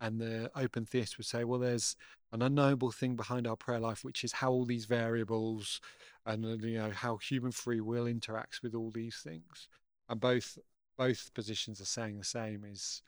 And 0.00 0.20
the 0.20 0.50
open 0.54 0.86
theist 0.86 1.18
would 1.18 1.26
say, 1.26 1.44
well, 1.44 1.58
there's 1.58 1.96
an 2.32 2.42
unknowable 2.42 2.92
thing 2.92 3.16
behind 3.16 3.46
our 3.46 3.56
prayer 3.56 3.80
life, 3.80 4.04
which 4.04 4.22
is 4.22 4.32
how 4.32 4.50
all 4.50 4.64
these 4.64 4.84
variables 4.84 5.80
and 6.26 6.44
uh, 6.44 6.66
you 6.66 6.78
know 6.78 6.90
how 6.90 7.16
human 7.16 7.50
free 7.50 7.80
will 7.80 8.04
interacts 8.04 8.62
with 8.62 8.74
all 8.74 8.90
these 8.90 9.16
things. 9.16 9.68
And 10.08 10.20
both 10.20 10.58
both 10.96 11.32
positions 11.34 11.80
are 11.80 11.86
saying 11.86 12.18
the 12.18 12.24
same: 12.24 12.64
is 12.64 13.02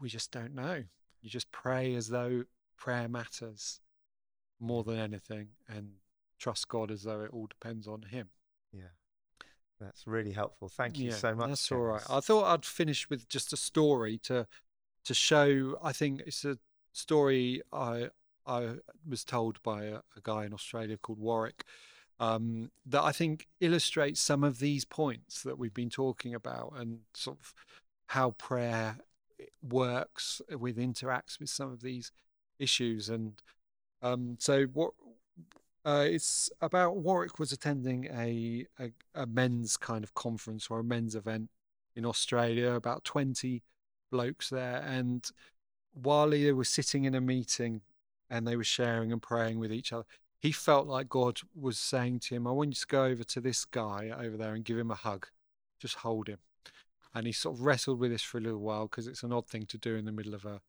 we 0.00 0.08
just 0.08 0.32
don't 0.32 0.54
know. 0.54 0.84
You 1.20 1.30
just 1.30 1.52
pray 1.52 1.94
as 1.94 2.08
though 2.08 2.44
prayer 2.76 3.08
matters 3.08 3.80
more 4.60 4.84
than 4.84 4.98
anything, 4.98 5.48
and 5.68 5.92
trust 6.38 6.68
God 6.68 6.90
as 6.90 7.02
though 7.02 7.22
it 7.22 7.30
all 7.32 7.46
depends 7.46 7.86
on 7.86 8.02
Him. 8.02 8.28
yeah, 8.72 8.92
that's 9.80 10.06
really 10.06 10.32
helpful. 10.32 10.68
Thank 10.68 10.98
you 10.98 11.10
Yeah, 11.10 11.16
so 11.16 11.34
much. 11.34 11.48
That's 11.48 11.72
all 11.72 11.78
right. 11.78 12.02
I 12.10 12.20
thought 12.20 12.52
I'd 12.52 12.64
finish 12.64 13.08
with 13.08 13.28
just 13.28 13.52
a 13.52 13.56
story 13.56 14.18
to 14.24 14.46
to 15.04 15.14
show. 15.14 15.78
I 15.82 15.92
think 15.92 16.22
it's 16.26 16.44
a 16.44 16.58
story 16.92 17.62
I 17.72 18.10
I 18.46 18.76
was 19.08 19.24
told 19.24 19.62
by 19.62 19.84
a, 19.84 19.96
a 20.16 20.20
guy 20.22 20.44
in 20.44 20.52
Australia 20.54 20.96
called 20.96 21.18
Warwick 21.18 21.64
um, 22.18 22.70
that 22.86 23.02
I 23.02 23.12
think 23.12 23.46
illustrates 23.60 24.20
some 24.20 24.42
of 24.42 24.58
these 24.58 24.84
points 24.84 25.42
that 25.42 25.58
we've 25.58 25.74
been 25.74 25.90
talking 25.90 26.34
about 26.34 26.72
and 26.76 27.00
sort 27.14 27.38
of 27.38 27.54
how 28.08 28.32
prayer 28.32 28.96
works 29.62 30.40
with 30.50 30.78
interacts 30.78 31.38
with 31.38 31.50
some 31.50 31.70
of 31.70 31.82
these 31.82 32.10
issues. 32.58 33.08
And 33.08 33.40
um, 34.02 34.36
so 34.38 34.64
what 34.66 34.92
uh, 35.84 36.04
it's 36.06 36.50
about 36.60 36.96
Warwick 36.96 37.38
was 37.38 37.52
attending 37.52 38.06
a, 38.06 38.66
a 38.78 38.90
a 39.14 39.26
men's 39.26 39.76
kind 39.76 40.04
of 40.04 40.14
conference 40.14 40.68
or 40.70 40.80
a 40.80 40.84
men's 40.84 41.14
event 41.14 41.50
in 41.96 42.04
Australia. 42.04 42.72
About 42.72 43.04
twenty 43.04 43.62
blokes 44.10 44.50
there, 44.50 44.82
and 44.86 45.30
while 45.94 46.30
they 46.30 46.52
were 46.52 46.64
sitting 46.64 47.04
in 47.04 47.14
a 47.14 47.20
meeting 47.20 47.80
and 48.30 48.46
they 48.46 48.56
were 48.56 48.64
sharing 48.64 49.12
and 49.12 49.22
praying 49.22 49.58
with 49.58 49.72
each 49.72 49.92
other, 49.92 50.04
he 50.38 50.52
felt 50.52 50.86
like 50.86 51.08
God 51.08 51.40
was 51.58 51.78
saying 51.78 52.20
to 52.20 52.34
him, 52.34 52.46
"I 52.46 52.52
want 52.52 52.70
you 52.70 52.74
to 52.74 52.86
go 52.86 53.04
over 53.04 53.24
to 53.24 53.40
this 53.40 53.64
guy 53.64 54.10
over 54.10 54.36
there 54.36 54.54
and 54.54 54.64
give 54.64 54.78
him 54.78 54.90
a 54.90 54.96
hug, 54.96 55.28
just 55.80 55.96
hold 55.96 56.28
him." 56.28 56.38
And 57.14 57.26
he 57.26 57.32
sort 57.32 57.56
of 57.56 57.62
wrestled 57.62 57.98
with 57.98 58.10
this 58.10 58.22
for 58.22 58.38
a 58.38 58.42
little 58.42 58.60
while 58.60 58.86
because 58.86 59.06
it's 59.06 59.22
an 59.22 59.32
odd 59.32 59.46
thing 59.46 59.66
to 59.66 59.78
do 59.78 59.96
in 59.96 60.04
the 60.04 60.12
middle 60.12 60.34
of 60.34 60.44
a 60.44 60.60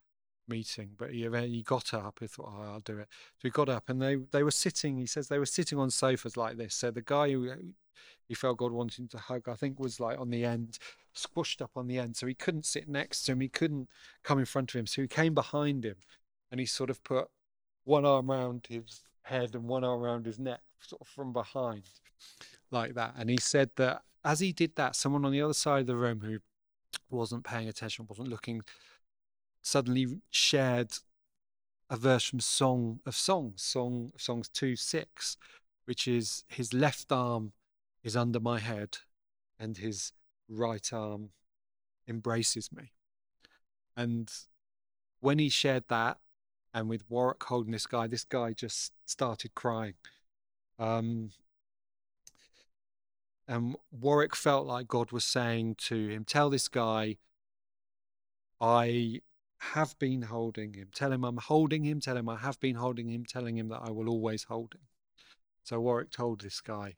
meeting. 0.50 0.91
But 0.97 1.12
he 1.12 1.28
he 1.30 1.64
got 1.64 1.93
up. 1.93 2.18
He 2.20 2.28
thought, 2.28 2.52
"Oh, 2.54 2.74
I'll 2.74 2.80
do 2.80 2.97
it." 3.00 3.08
So 3.10 3.43
he 3.43 3.50
got 3.50 3.70
up, 3.70 3.89
and 3.89 4.02
they 4.02 4.16
they 4.16 4.43
were 4.43 4.52
sitting. 4.52 4.97
He 4.97 5.06
says 5.06 5.28
they 5.28 5.39
were 5.39 5.45
sitting 5.45 5.80
on 5.80 5.89
sofas 5.89 6.36
like 6.38 6.58
this. 6.58 6.76
So 6.76 6.91
the 6.91 7.02
guy 7.02 7.32
who 7.32 7.52
he 8.28 8.36
felt 8.36 8.58
God 8.58 8.72
him 8.72 9.08
to 9.08 9.18
hug, 9.18 9.50
I 9.50 9.56
think, 9.56 9.80
was 9.80 10.00
like 10.00 10.20
on 10.20 10.30
the 10.30 10.45
end, 10.45 10.78
squished 11.16 11.62
up 11.62 11.72
on 11.76 11.88
the 11.88 11.97
end, 11.97 12.16
so 12.16 12.28
he 12.28 12.36
couldn't 12.36 12.66
sit 12.66 12.88
next 12.88 13.24
to 13.24 13.32
him. 13.32 13.39
He 13.41 13.50
couldn't 13.50 13.89
come 14.24 14.39
in 14.39 14.45
front 14.45 14.74
of 14.74 14.80
him. 14.80 14.86
So 14.86 15.02
he 15.02 15.08
came 15.08 15.34
behind 15.34 15.84
him, 15.84 15.95
and 16.52 16.60
he 16.60 16.66
sort 16.66 16.89
of 16.89 17.04
put 17.04 17.28
one 17.86 18.06
arm 18.06 18.30
around 18.30 18.68
his 18.70 19.02
head 19.24 19.56
and 19.56 19.64
one 19.64 19.84
arm 19.84 20.02
around 20.02 20.26
his 20.26 20.39
neck, 20.39 20.62
sort 20.80 21.02
of 21.02 21.08
from 21.08 21.34
behind, 21.34 21.84
like 22.72 22.93
that. 22.93 23.16
And 23.18 23.30
he 23.30 23.38
said 23.38 23.72
that 23.78 24.04
as 24.24 24.39
he 24.39 24.52
did 24.52 24.76
that, 24.76 24.95
someone 24.95 25.26
on 25.26 25.32
the 25.32 25.41
other 25.41 25.54
side 25.54 25.82
of 25.82 25.88
the 25.88 25.95
room 25.95 26.22
who 26.22 26.39
wasn't 27.10 27.43
paying 27.43 27.68
attention, 27.68 28.06
wasn't 28.08 28.28
looking, 28.28 28.62
suddenly 29.62 30.22
shared 30.30 30.91
a 31.89 31.97
verse 31.97 32.24
from 32.24 32.39
Song 32.39 32.99
of 33.05 33.16
Songs, 33.16 33.62
Song 33.62 34.12
of 34.14 34.22
Songs 34.22 34.49
2 34.49 34.76
6, 34.76 35.38
which 35.86 36.07
is 36.07 36.43
his 36.47 36.74
left 36.74 37.12
arm 37.12 37.53
is 38.03 38.16
under 38.16 38.39
my 38.39 38.60
head 38.60 38.99
and 39.60 39.78
his 39.78 40.14
right 40.47 40.93
arm 40.93 41.30
embraces 42.07 42.72
me. 42.72 42.91
And 43.95 44.32
when 45.20 45.39
he 45.39 45.49
shared 45.49 45.84
that, 45.89 46.18
and 46.74 46.88
with 46.88 47.10
Warwick 47.10 47.43
holding 47.43 47.72
this 47.72 47.88
guy, 47.88 48.07
this 48.07 48.24
guy 48.24 48.53
just 48.53 48.93
started 49.05 49.55
crying. 49.55 49.95
Um, 50.78 51.32
and 53.47 53.76
Warwick 53.91 54.36
felt 54.36 54.68
like 54.68 54.88
God 54.88 55.12
was 55.12 55.26
saying 55.26 55.76
to 55.80 56.07
him, 56.07 56.24
Tell 56.24 56.49
this 56.51 56.68
guy, 56.68 57.18
I 58.62 59.22
have 59.60 59.97
been 59.99 60.24
holding 60.24 60.74
him. 60.74 60.89
Tell 60.93 61.12
him 61.12 61.24
I'm 61.24 61.38
holding 61.38 61.84
him. 61.84 61.99
Tell 61.99 62.18
him 62.18 62.30
I 62.30 62.38
have 62.38 62.60
been 62.60 62.76
holding 62.76 63.10
him, 63.10 63.26
telling 63.26 63.57
him 63.57 63.68
that 63.70 63.82
I 63.84 63.91
will 63.91 64.10
always 64.10 64.43
hold 64.43 64.74
him. 64.74 64.82
So 65.64 65.80
Warwick 65.80 66.12
told 66.12 66.41
this 66.41 66.62
guy 66.62 66.95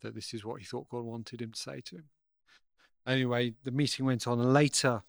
that 0.00 0.14
this 0.14 0.32
is 0.32 0.44
what 0.44 0.60
he 0.60 0.66
thought 0.66 0.88
God 0.88 1.04
wanted 1.04 1.42
him 1.42 1.52
to 1.52 1.60
say 1.60 1.80
to 1.82 1.96
him. 1.96 2.04
Anyway, 3.06 3.54
the 3.64 3.70
meeting 3.70 4.06
went 4.06 4.26
on, 4.26 4.40
and 4.40 4.52
later, 4.52 5.02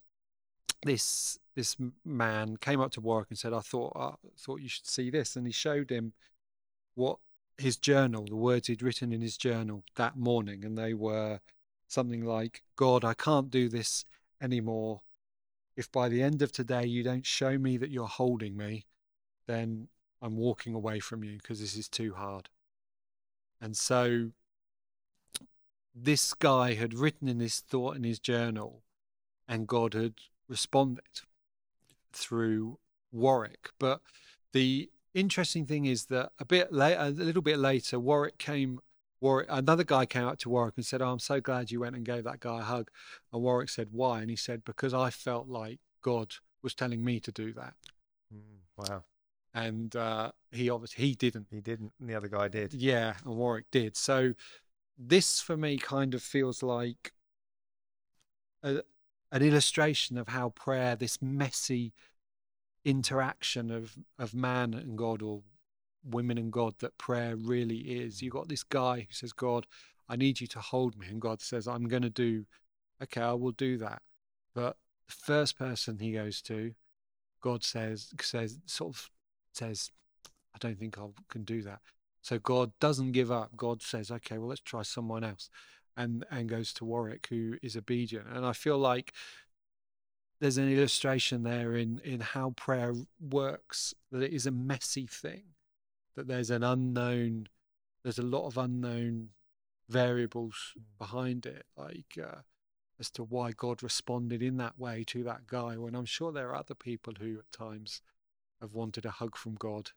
this 0.84 1.40
this 1.56 1.76
man 2.06 2.58
came 2.58 2.80
up 2.80 2.92
to 2.92 3.02
Warwick 3.02 3.30
and 3.30 3.40
said, 3.40 3.54
"I 3.54 3.62
thought 3.62 3.94
I 3.96 4.14
thought 4.38 4.62
you 4.62 4.70
should 4.70 4.86
see 4.86 5.10
this," 5.10 5.36
and 5.36 5.48
he 5.48 5.54
showed 5.54 5.92
him 5.92 6.14
what 6.94 7.20
his 7.58 7.78
journal, 7.78 8.26
the 8.26 8.36
words 8.36 8.68
he'd 8.68 8.84
written 8.84 9.12
in 9.12 9.22
his 9.22 9.38
journal 9.38 9.84
that 9.96 10.16
morning, 10.16 10.64
and 10.64 10.78
they 10.78 10.94
were 10.94 11.40
something 11.88 12.24
like, 12.24 12.64
"God, 12.76 13.04
I 13.04 13.14
can't 13.14 13.50
do 13.50 13.70
this 13.70 14.06
anymore. 14.42 15.02
If 15.78 15.90
by 15.92 16.10
the 16.10 16.22
end 16.22 16.42
of 16.42 16.52
today 16.52 16.86
you 16.86 17.04
don't 17.04 17.26
show 17.26 17.58
me 17.58 17.78
that 17.78 17.92
you're 17.92 18.08
holding 18.08 18.58
me, 18.58 18.88
then 19.46 19.88
I'm 20.22 20.36
walking 20.36 20.74
away 20.74 21.00
from 21.00 21.24
you 21.24 21.38
because 21.38 21.62
this 21.62 21.78
is 21.78 21.88
too 21.88 22.16
hard." 22.16 22.50
And 23.62 23.78
so 23.78 24.34
this 25.96 26.34
guy 26.34 26.74
had 26.74 26.94
written 26.94 27.28
in 27.28 27.40
his 27.40 27.60
thought 27.60 27.96
in 27.96 28.04
his 28.04 28.20
journal, 28.20 28.84
and 29.48 29.68
God 29.68 29.94
had 29.94 30.16
responded 30.48 31.22
through 32.12 32.80
Warwick. 33.12 33.72
But 33.80 34.02
the 34.52 34.92
interesting 35.14 35.66
thing 35.66 35.86
is 35.86 36.06
that 36.08 36.34
a 36.40 36.46
bit 36.46 36.74
later, 36.74 37.00
a 37.00 37.10
little 37.10 37.42
bit 37.42 37.60
later, 37.60 38.00
Warwick 38.00 38.38
came. 38.38 38.82
Warwick, 39.20 39.48
another 39.50 39.84
guy 39.84 40.06
came 40.06 40.26
up 40.26 40.38
to 40.40 40.50
Warwick 40.50 40.76
and 40.78 40.86
said, 40.86 41.02
oh, 41.02 41.12
"I'm 41.12 41.20
so 41.20 41.42
glad 41.42 41.72
you 41.72 41.80
went 41.80 41.96
and 41.96 42.06
gave 42.06 42.24
that 42.26 42.40
guy 42.40 42.60
a 42.60 42.64
hug." 42.64 42.90
And 43.34 43.42
Warwick 43.42 43.70
said, 43.70 43.90
"Why?" 43.92 44.22
And 44.22 44.30
he 44.30 44.36
said, 44.36 44.64
"Because 44.64 44.94
I 44.94 45.10
felt 45.10 45.48
like 45.48 45.80
God 46.02 46.36
was 46.62 46.76
telling 46.76 47.04
me 47.04 47.20
to 47.22 47.32
do 47.32 47.54
that." 47.54 47.74
Mm, 48.34 48.60
wow. 48.78 49.04
And 49.54 49.96
uh, 49.96 50.32
he 50.52 50.70
obviously 50.70 51.06
he 51.06 51.16
didn't. 51.16 51.48
He 51.50 51.62
didn't, 51.62 51.94
and 52.00 52.10
the 52.10 52.16
other 52.16 52.28
guy 52.28 52.48
did. 52.48 52.74
Yeah, 52.74 53.16
and 53.26 53.36
Warwick 53.36 53.66
did. 53.72 53.98
So 53.98 54.34
this 54.98 55.42
for 55.42 55.58
me 55.58 55.78
kind 55.78 56.14
of 56.14 56.22
feels 56.22 56.62
like 56.62 57.14
a, 58.64 58.82
an 59.32 59.42
illustration 59.42 60.18
of 60.18 60.30
how 60.30 60.50
prayer, 60.50 60.96
this 60.96 61.22
messy 61.22 61.94
interaction 62.86 63.70
of 63.70 63.98
of 64.18 64.34
man 64.34 64.74
and 64.74 64.98
God 64.98 65.22
or 65.22 65.42
women 66.08 66.38
and 66.38 66.52
God, 66.52 66.76
that 66.80 66.98
prayer 66.98 67.36
really 67.36 67.78
is. 68.02 68.22
You 68.22 68.30
got 68.30 68.48
this 68.50 68.64
guy 68.64 69.02
who 69.02 69.14
says, 69.14 69.34
"God, 69.34 69.68
I 70.10 70.16
need 70.16 70.42
you 70.42 70.48
to 70.48 70.60
hold 70.60 70.98
me," 70.98 71.08
and 71.08 71.22
God 71.22 71.42
says, 71.42 71.68
"I'm 71.68 71.88
going 71.88 72.04
to 72.04 72.10
do." 72.10 72.46
Okay, 73.02 73.22
I 73.22 73.34
will 73.34 73.52
do 73.52 73.78
that. 73.78 74.02
But 74.54 74.78
the 75.08 75.14
first 75.14 75.58
person 75.58 76.00
he 76.00 76.14
goes 76.14 76.42
to, 76.44 76.74
God 77.42 77.64
says 77.64 78.14
says 78.22 78.60
sort 78.66 78.96
of 78.96 79.10
says, 79.54 79.92
"I 80.54 80.58
don't 80.60 80.80
think 80.80 80.98
I 80.98 81.08
can 81.30 81.44
do 81.44 81.62
that." 81.64 81.82
So 82.22 82.40
God 82.40 82.72
doesn't 82.80 83.14
give 83.14 83.32
up. 83.32 83.56
God 83.56 83.82
says, 83.82 84.12
"Okay, 84.12 84.38
well, 84.38 84.50
let's 84.50 84.62
try 84.62 84.84
someone 84.84 85.24
else." 85.24 85.50
and 85.98 86.26
and 86.30 86.48
goes 86.48 86.72
to 86.74 86.86
Warwick, 86.86 87.28
who 87.30 87.58
is 87.62 87.76
obedient. 87.76 88.28
And 88.30 88.46
I 88.46 88.54
feel 88.54 88.78
like 88.78 89.14
there's 90.40 90.58
an 90.58 90.72
illustration 90.72 91.44
there 91.44 91.76
in 91.76 92.00
in 92.06 92.22
how 92.22 92.52
prayer 92.52 92.94
works. 93.20 93.94
That 94.12 94.22
it 94.22 94.34
is 94.34 94.46
a 94.46 94.52
messy 94.52 95.08
thing. 95.08 95.44
That 96.18 96.28
there's 96.28 96.50
an 96.50 96.64
unknown. 96.64 97.48
There's 98.04 98.20
a 98.20 98.24
lot 98.24 98.48
of 98.48 98.58
unknown 98.58 99.30
variables 99.88 100.74
behind 100.98 101.46
it, 101.46 101.66
like 101.78 102.18
uh, 102.22 102.42
as 103.00 103.10
to 103.12 103.24
why 103.24 103.52
God 103.52 103.84
responded 103.84 104.42
in 104.42 104.58
that 104.58 104.78
way 104.78 105.04
to 105.08 105.24
that 105.24 105.48
guy. 105.48 105.78
When 105.78 105.96
I'm 105.96 106.06
sure 106.06 106.32
there 106.32 106.50
are 106.50 106.56
other 106.56 106.76
people 106.76 107.14
who 107.20 107.38
at 107.38 107.52
times 107.58 108.02
have 108.60 108.74
wanted 108.74 109.06
a 109.06 109.12
hug 109.12 109.38
from 109.38 109.56
God 109.56 109.92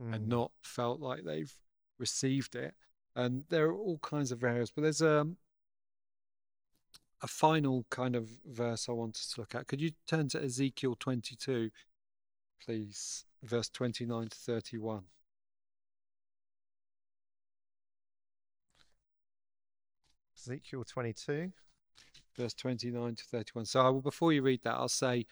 mm. 0.00 0.14
and 0.14 0.28
not 0.28 0.52
felt 0.62 1.00
like 1.00 1.24
they've 1.24 1.52
received 1.98 2.54
it. 2.54 2.74
And 3.16 3.44
there 3.48 3.66
are 3.66 3.74
all 3.74 3.98
kinds 3.98 4.32
of 4.32 4.38
variables, 4.38 4.70
but 4.70 4.82
there's 4.82 5.02
a 5.02 5.20
um, 5.20 5.36
a 7.22 7.26
final 7.26 7.86
kind 7.90 8.14
of 8.14 8.28
verse 8.44 8.86
I 8.88 8.92
want 8.92 9.16
us 9.16 9.32
to 9.34 9.40
look 9.40 9.54
at. 9.54 9.66
Could 9.66 9.80
you 9.80 9.92
turn 10.06 10.28
to 10.28 10.42
Ezekiel 10.44 10.94
22, 10.98 11.70
please? 12.62 13.24
Verse 13.42 13.70
29 13.70 14.28
to 14.28 14.36
31. 14.36 15.04
Ezekiel 20.46 20.84
22, 20.84 21.52
verse 22.36 22.54
29 22.54 23.14
to 23.14 23.24
31. 23.24 23.66
So, 23.66 23.80
I 23.80 23.88
will, 23.88 24.00
before 24.00 24.32
you 24.32 24.42
read 24.42 24.60
that, 24.64 24.74
I'll 24.74 24.88
say 24.88 25.26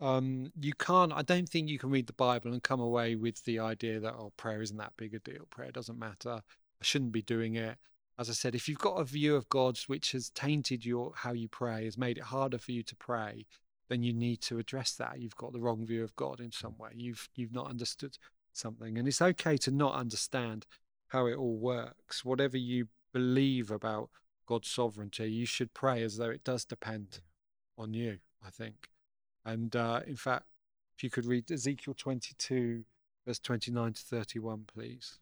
um, 0.00 0.50
you 0.60 0.72
can't, 0.74 1.12
I 1.12 1.22
don't 1.22 1.48
think 1.48 1.68
you 1.68 1.78
can 1.78 1.90
read 1.90 2.06
the 2.06 2.12
Bible 2.14 2.52
and 2.52 2.62
come 2.62 2.80
away 2.80 3.16
with 3.16 3.44
the 3.44 3.58
idea 3.58 4.00
that, 4.00 4.14
oh, 4.14 4.32
prayer 4.36 4.62
isn't 4.62 4.76
that 4.78 4.96
big 4.96 5.14
a 5.14 5.18
deal. 5.18 5.46
Prayer 5.50 5.70
doesn't 5.70 5.98
matter. 5.98 6.40
I 6.40 6.84
shouldn't 6.84 7.12
be 7.12 7.22
doing 7.22 7.56
it 7.56 7.76
as 8.20 8.28
I 8.28 8.34
said, 8.34 8.54
if 8.54 8.68
you've 8.68 8.78
got 8.78 9.00
a 9.00 9.04
view 9.04 9.34
of 9.34 9.48
God 9.48 9.78
which 9.86 10.12
has 10.12 10.28
tainted 10.28 10.84
your 10.84 11.12
how 11.16 11.32
you 11.32 11.48
pray, 11.48 11.86
has 11.86 11.96
made 11.96 12.18
it 12.18 12.24
harder 12.24 12.58
for 12.58 12.70
you 12.70 12.82
to 12.82 12.94
pray, 12.96 13.46
then 13.88 14.02
you 14.02 14.12
need 14.12 14.42
to 14.42 14.58
address 14.58 14.92
that. 14.96 15.20
You've 15.20 15.36
got 15.36 15.54
the 15.54 15.60
wrong 15.60 15.86
view 15.86 16.04
of 16.04 16.14
God 16.16 16.38
in 16.38 16.52
some 16.52 16.76
way. 16.76 16.90
You've 16.94 17.30
you've 17.34 17.54
not 17.54 17.70
understood 17.70 18.18
something, 18.52 18.98
and 18.98 19.08
it's 19.08 19.22
okay 19.22 19.56
to 19.56 19.70
not 19.70 19.94
understand 19.94 20.66
how 21.08 21.26
it 21.26 21.36
all 21.36 21.56
works. 21.56 22.22
Whatever 22.22 22.58
you 22.58 22.88
believe 23.14 23.70
about 23.70 24.10
God's 24.50 24.68
sovereignty, 24.68 25.30
you 25.30 25.46
should 25.46 25.74
pray 25.74 26.02
as 26.02 26.16
though 26.16 26.30
it 26.30 26.42
does 26.42 26.64
depend 26.64 27.20
on 27.78 27.94
you. 27.94 28.18
I 28.44 28.50
think, 28.50 28.88
and 29.44 29.76
uh, 29.76 30.00
in 30.06 30.16
fact, 30.16 30.46
if 30.96 31.04
you 31.04 31.10
could 31.10 31.24
read 31.26 31.50
Ezekiel 31.50 31.94
twenty-two, 31.96 32.84
verse 33.24 33.38
twenty-nine 33.38 33.92
to 33.92 34.02
thirty-one, 34.02 34.64
please. 34.66 35.20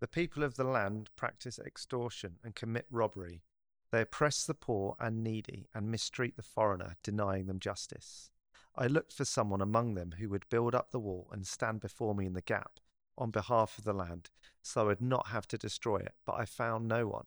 The 0.00 0.06
people 0.06 0.44
of 0.44 0.54
the 0.54 0.64
land 0.64 1.10
practice 1.16 1.58
extortion 1.58 2.36
and 2.44 2.54
commit 2.54 2.86
robbery. 2.90 3.42
They 3.90 4.02
oppress 4.02 4.44
the 4.44 4.54
poor 4.54 4.96
and 5.00 5.24
needy 5.24 5.66
and 5.74 5.90
mistreat 5.90 6.36
the 6.36 6.42
foreigner, 6.42 6.96
denying 7.02 7.46
them 7.46 7.58
justice. 7.58 8.30
I 8.76 8.86
looked 8.86 9.12
for 9.12 9.24
someone 9.24 9.60
among 9.60 9.94
them 9.94 10.14
who 10.18 10.28
would 10.28 10.48
build 10.50 10.74
up 10.74 10.90
the 10.90 11.00
wall 11.00 11.28
and 11.32 11.46
stand 11.46 11.80
before 11.80 12.14
me 12.14 12.26
in 12.26 12.34
the 12.34 12.40
gap 12.40 12.78
on 13.18 13.30
behalf 13.30 13.76
of 13.76 13.84
the 13.84 13.92
land, 13.92 14.30
so 14.62 14.82
I 14.82 14.84
would 14.84 15.02
not 15.02 15.26
have 15.28 15.48
to 15.48 15.58
destroy 15.58 15.96
it, 15.96 16.14
but 16.24 16.36
I 16.38 16.44
found 16.44 16.86
no 16.86 17.08
one. 17.08 17.26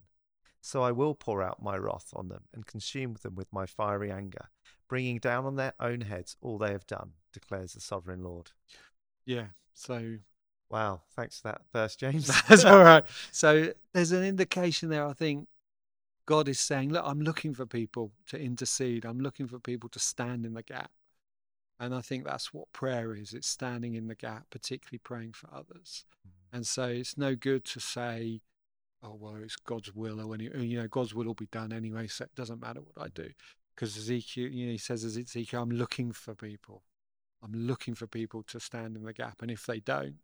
So 0.66 0.82
I 0.82 0.90
will 0.90 1.14
pour 1.14 1.44
out 1.44 1.62
my 1.62 1.76
wrath 1.76 2.08
on 2.12 2.26
them 2.26 2.42
and 2.52 2.66
consume 2.66 3.14
them 3.22 3.36
with 3.36 3.52
my 3.52 3.66
fiery 3.66 4.10
anger, 4.10 4.48
bringing 4.88 5.20
down 5.20 5.46
on 5.46 5.54
their 5.54 5.74
own 5.78 6.00
heads 6.00 6.36
all 6.40 6.58
they 6.58 6.72
have 6.72 6.88
done, 6.88 7.12
declares 7.32 7.74
the 7.74 7.80
sovereign 7.80 8.24
Lord. 8.24 8.50
Yeah, 9.24 9.46
so 9.74 10.16
Wow, 10.68 11.02
thanks 11.14 11.38
for 11.38 11.52
that 11.52 11.62
verse, 11.72 11.94
James. 11.94 12.26
That's 12.48 12.64
all 12.64 12.82
right. 12.82 13.04
So 13.30 13.74
there's 13.94 14.10
an 14.10 14.24
indication 14.24 14.88
there, 14.88 15.06
I 15.06 15.12
think. 15.12 15.46
God 16.26 16.48
is 16.48 16.58
saying, 16.58 16.90
Look, 16.90 17.04
I'm 17.06 17.20
looking 17.20 17.54
for 17.54 17.64
people 17.64 18.10
to 18.26 18.36
intercede. 18.36 19.04
I'm 19.04 19.20
looking 19.20 19.46
for 19.46 19.60
people 19.60 19.88
to 19.90 20.00
stand 20.00 20.44
in 20.44 20.54
the 20.54 20.64
gap. 20.64 20.90
And 21.78 21.94
I 21.94 22.00
think 22.00 22.24
that's 22.24 22.52
what 22.52 22.72
prayer 22.72 23.14
is 23.14 23.34
it's 23.34 23.46
standing 23.46 23.94
in 23.94 24.08
the 24.08 24.16
gap, 24.16 24.50
particularly 24.50 24.98
praying 24.98 25.34
for 25.34 25.48
others. 25.54 26.04
Mm-hmm. 26.26 26.56
And 26.56 26.66
so 26.66 26.86
it's 26.86 27.16
no 27.16 27.36
good 27.36 27.64
to 27.66 27.78
say, 27.78 28.40
oh, 29.06 29.16
well, 29.18 29.36
it's 29.42 29.56
God's 29.56 29.94
will, 29.94 30.20
or 30.20 30.34
any, 30.34 30.50
you 30.66 30.80
know, 30.80 30.88
God's 30.88 31.14
will 31.14 31.26
will 31.26 31.34
be 31.34 31.46
done 31.46 31.72
anyway, 31.72 32.06
so 32.06 32.24
it 32.24 32.34
doesn't 32.34 32.60
matter 32.60 32.80
what 32.80 33.04
I 33.04 33.08
do. 33.08 33.28
Because 33.74 33.96
Ezekiel, 33.96 34.48
you 34.48 34.66
know, 34.66 34.72
he 34.72 34.78
says, 34.78 35.04
as 35.04 35.16
Ezekiel, 35.16 35.62
I'm 35.62 35.70
looking 35.70 36.12
for 36.12 36.34
people. 36.34 36.82
I'm 37.42 37.52
looking 37.52 37.94
for 37.94 38.06
people 38.06 38.42
to 38.44 38.58
stand 38.58 38.96
in 38.96 39.04
the 39.04 39.12
gap. 39.12 39.42
And 39.42 39.50
if 39.50 39.66
they 39.66 39.80
don't, 39.80 40.16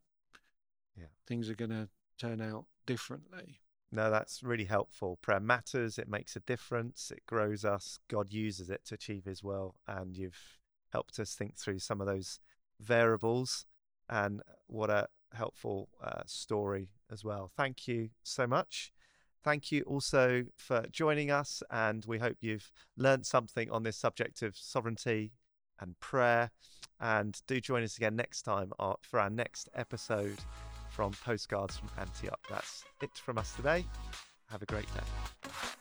yeah. 0.96 1.06
things 1.26 1.50
are 1.50 1.54
going 1.54 1.70
to 1.70 1.88
turn 2.18 2.40
out 2.40 2.64
differently. 2.86 3.60
No, 3.90 4.10
that's 4.10 4.42
really 4.42 4.64
helpful. 4.64 5.18
Prayer 5.20 5.38
matters. 5.38 5.98
It 5.98 6.08
makes 6.08 6.34
a 6.34 6.40
difference. 6.40 7.12
It 7.14 7.26
grows 7.26 7.64
us. 7.64 7.98
God 8.08 8.32
uses 8.32 8.70
it 8.70 8.86
to 8.86 8.94
achieve 8.94 9.26
His 9.26 9.44
will. 9.44 9.74
And 9.86 10.16
you've 10.16 10.58
helped 10.90 11.18
us 11.18 11.34
think 11.34 11.58
through 11.58 11.80
some 11.80 12.00
of 12.00 12.06
those 12.06 12.40
variables 12.80 13.66
and 14.08 14.40
what 14.66 14.88
a, 14.88 15.08
helpful 15.34 15.88
uh, 16.02 16.22
story 16.26 16.88
as 17.12 17.24
well. 17.24 17.50
Thank 17.56 17.86
you 17.86 18.10
so 18.22 18.46
much. 18.46 18.92
Thank 19.44 19.72
you 19.72 19.82
also 19.82 20.44
for 20.56 20.86
joining 20.90 21.30
us, 21.30 21.62
and 21.70 22.04
we 22.04 22.18
hope 22.18 22.36
you've 22.40 22.70
learned 22.96 23.26
something 23.26 23.70
on 23.70 23.82
this 23.82 23.96
subject 23.96 24.42
of 24.42 24.56
sovereignty 24.56 25.32
and 25.80 25.98
prayer. 26.00 26.50
And 27.00 27.40
do 27.46 27.60
join 27.60 27.82
us 27.82 27.96
again 27.96 28.14
next 28.14 28.42
time 28.42 28.72
for 29.02 29.18
our 29.18 29.30
next 29.30 29.68
episode 29.74 30.38
from 30.90 31.12
Postcards 31.24 31.76
from 31.76 31.90
Antioch. 31.98 32.38
That's 32.48 32.84
it 33.02 33.10
from 33.14 33.38
us 33.38 33.54
today. 33.56 33.84
Have 34.50 34.62
a 34.62 34.66
great 34.66 34.86
day. 34.94 35.71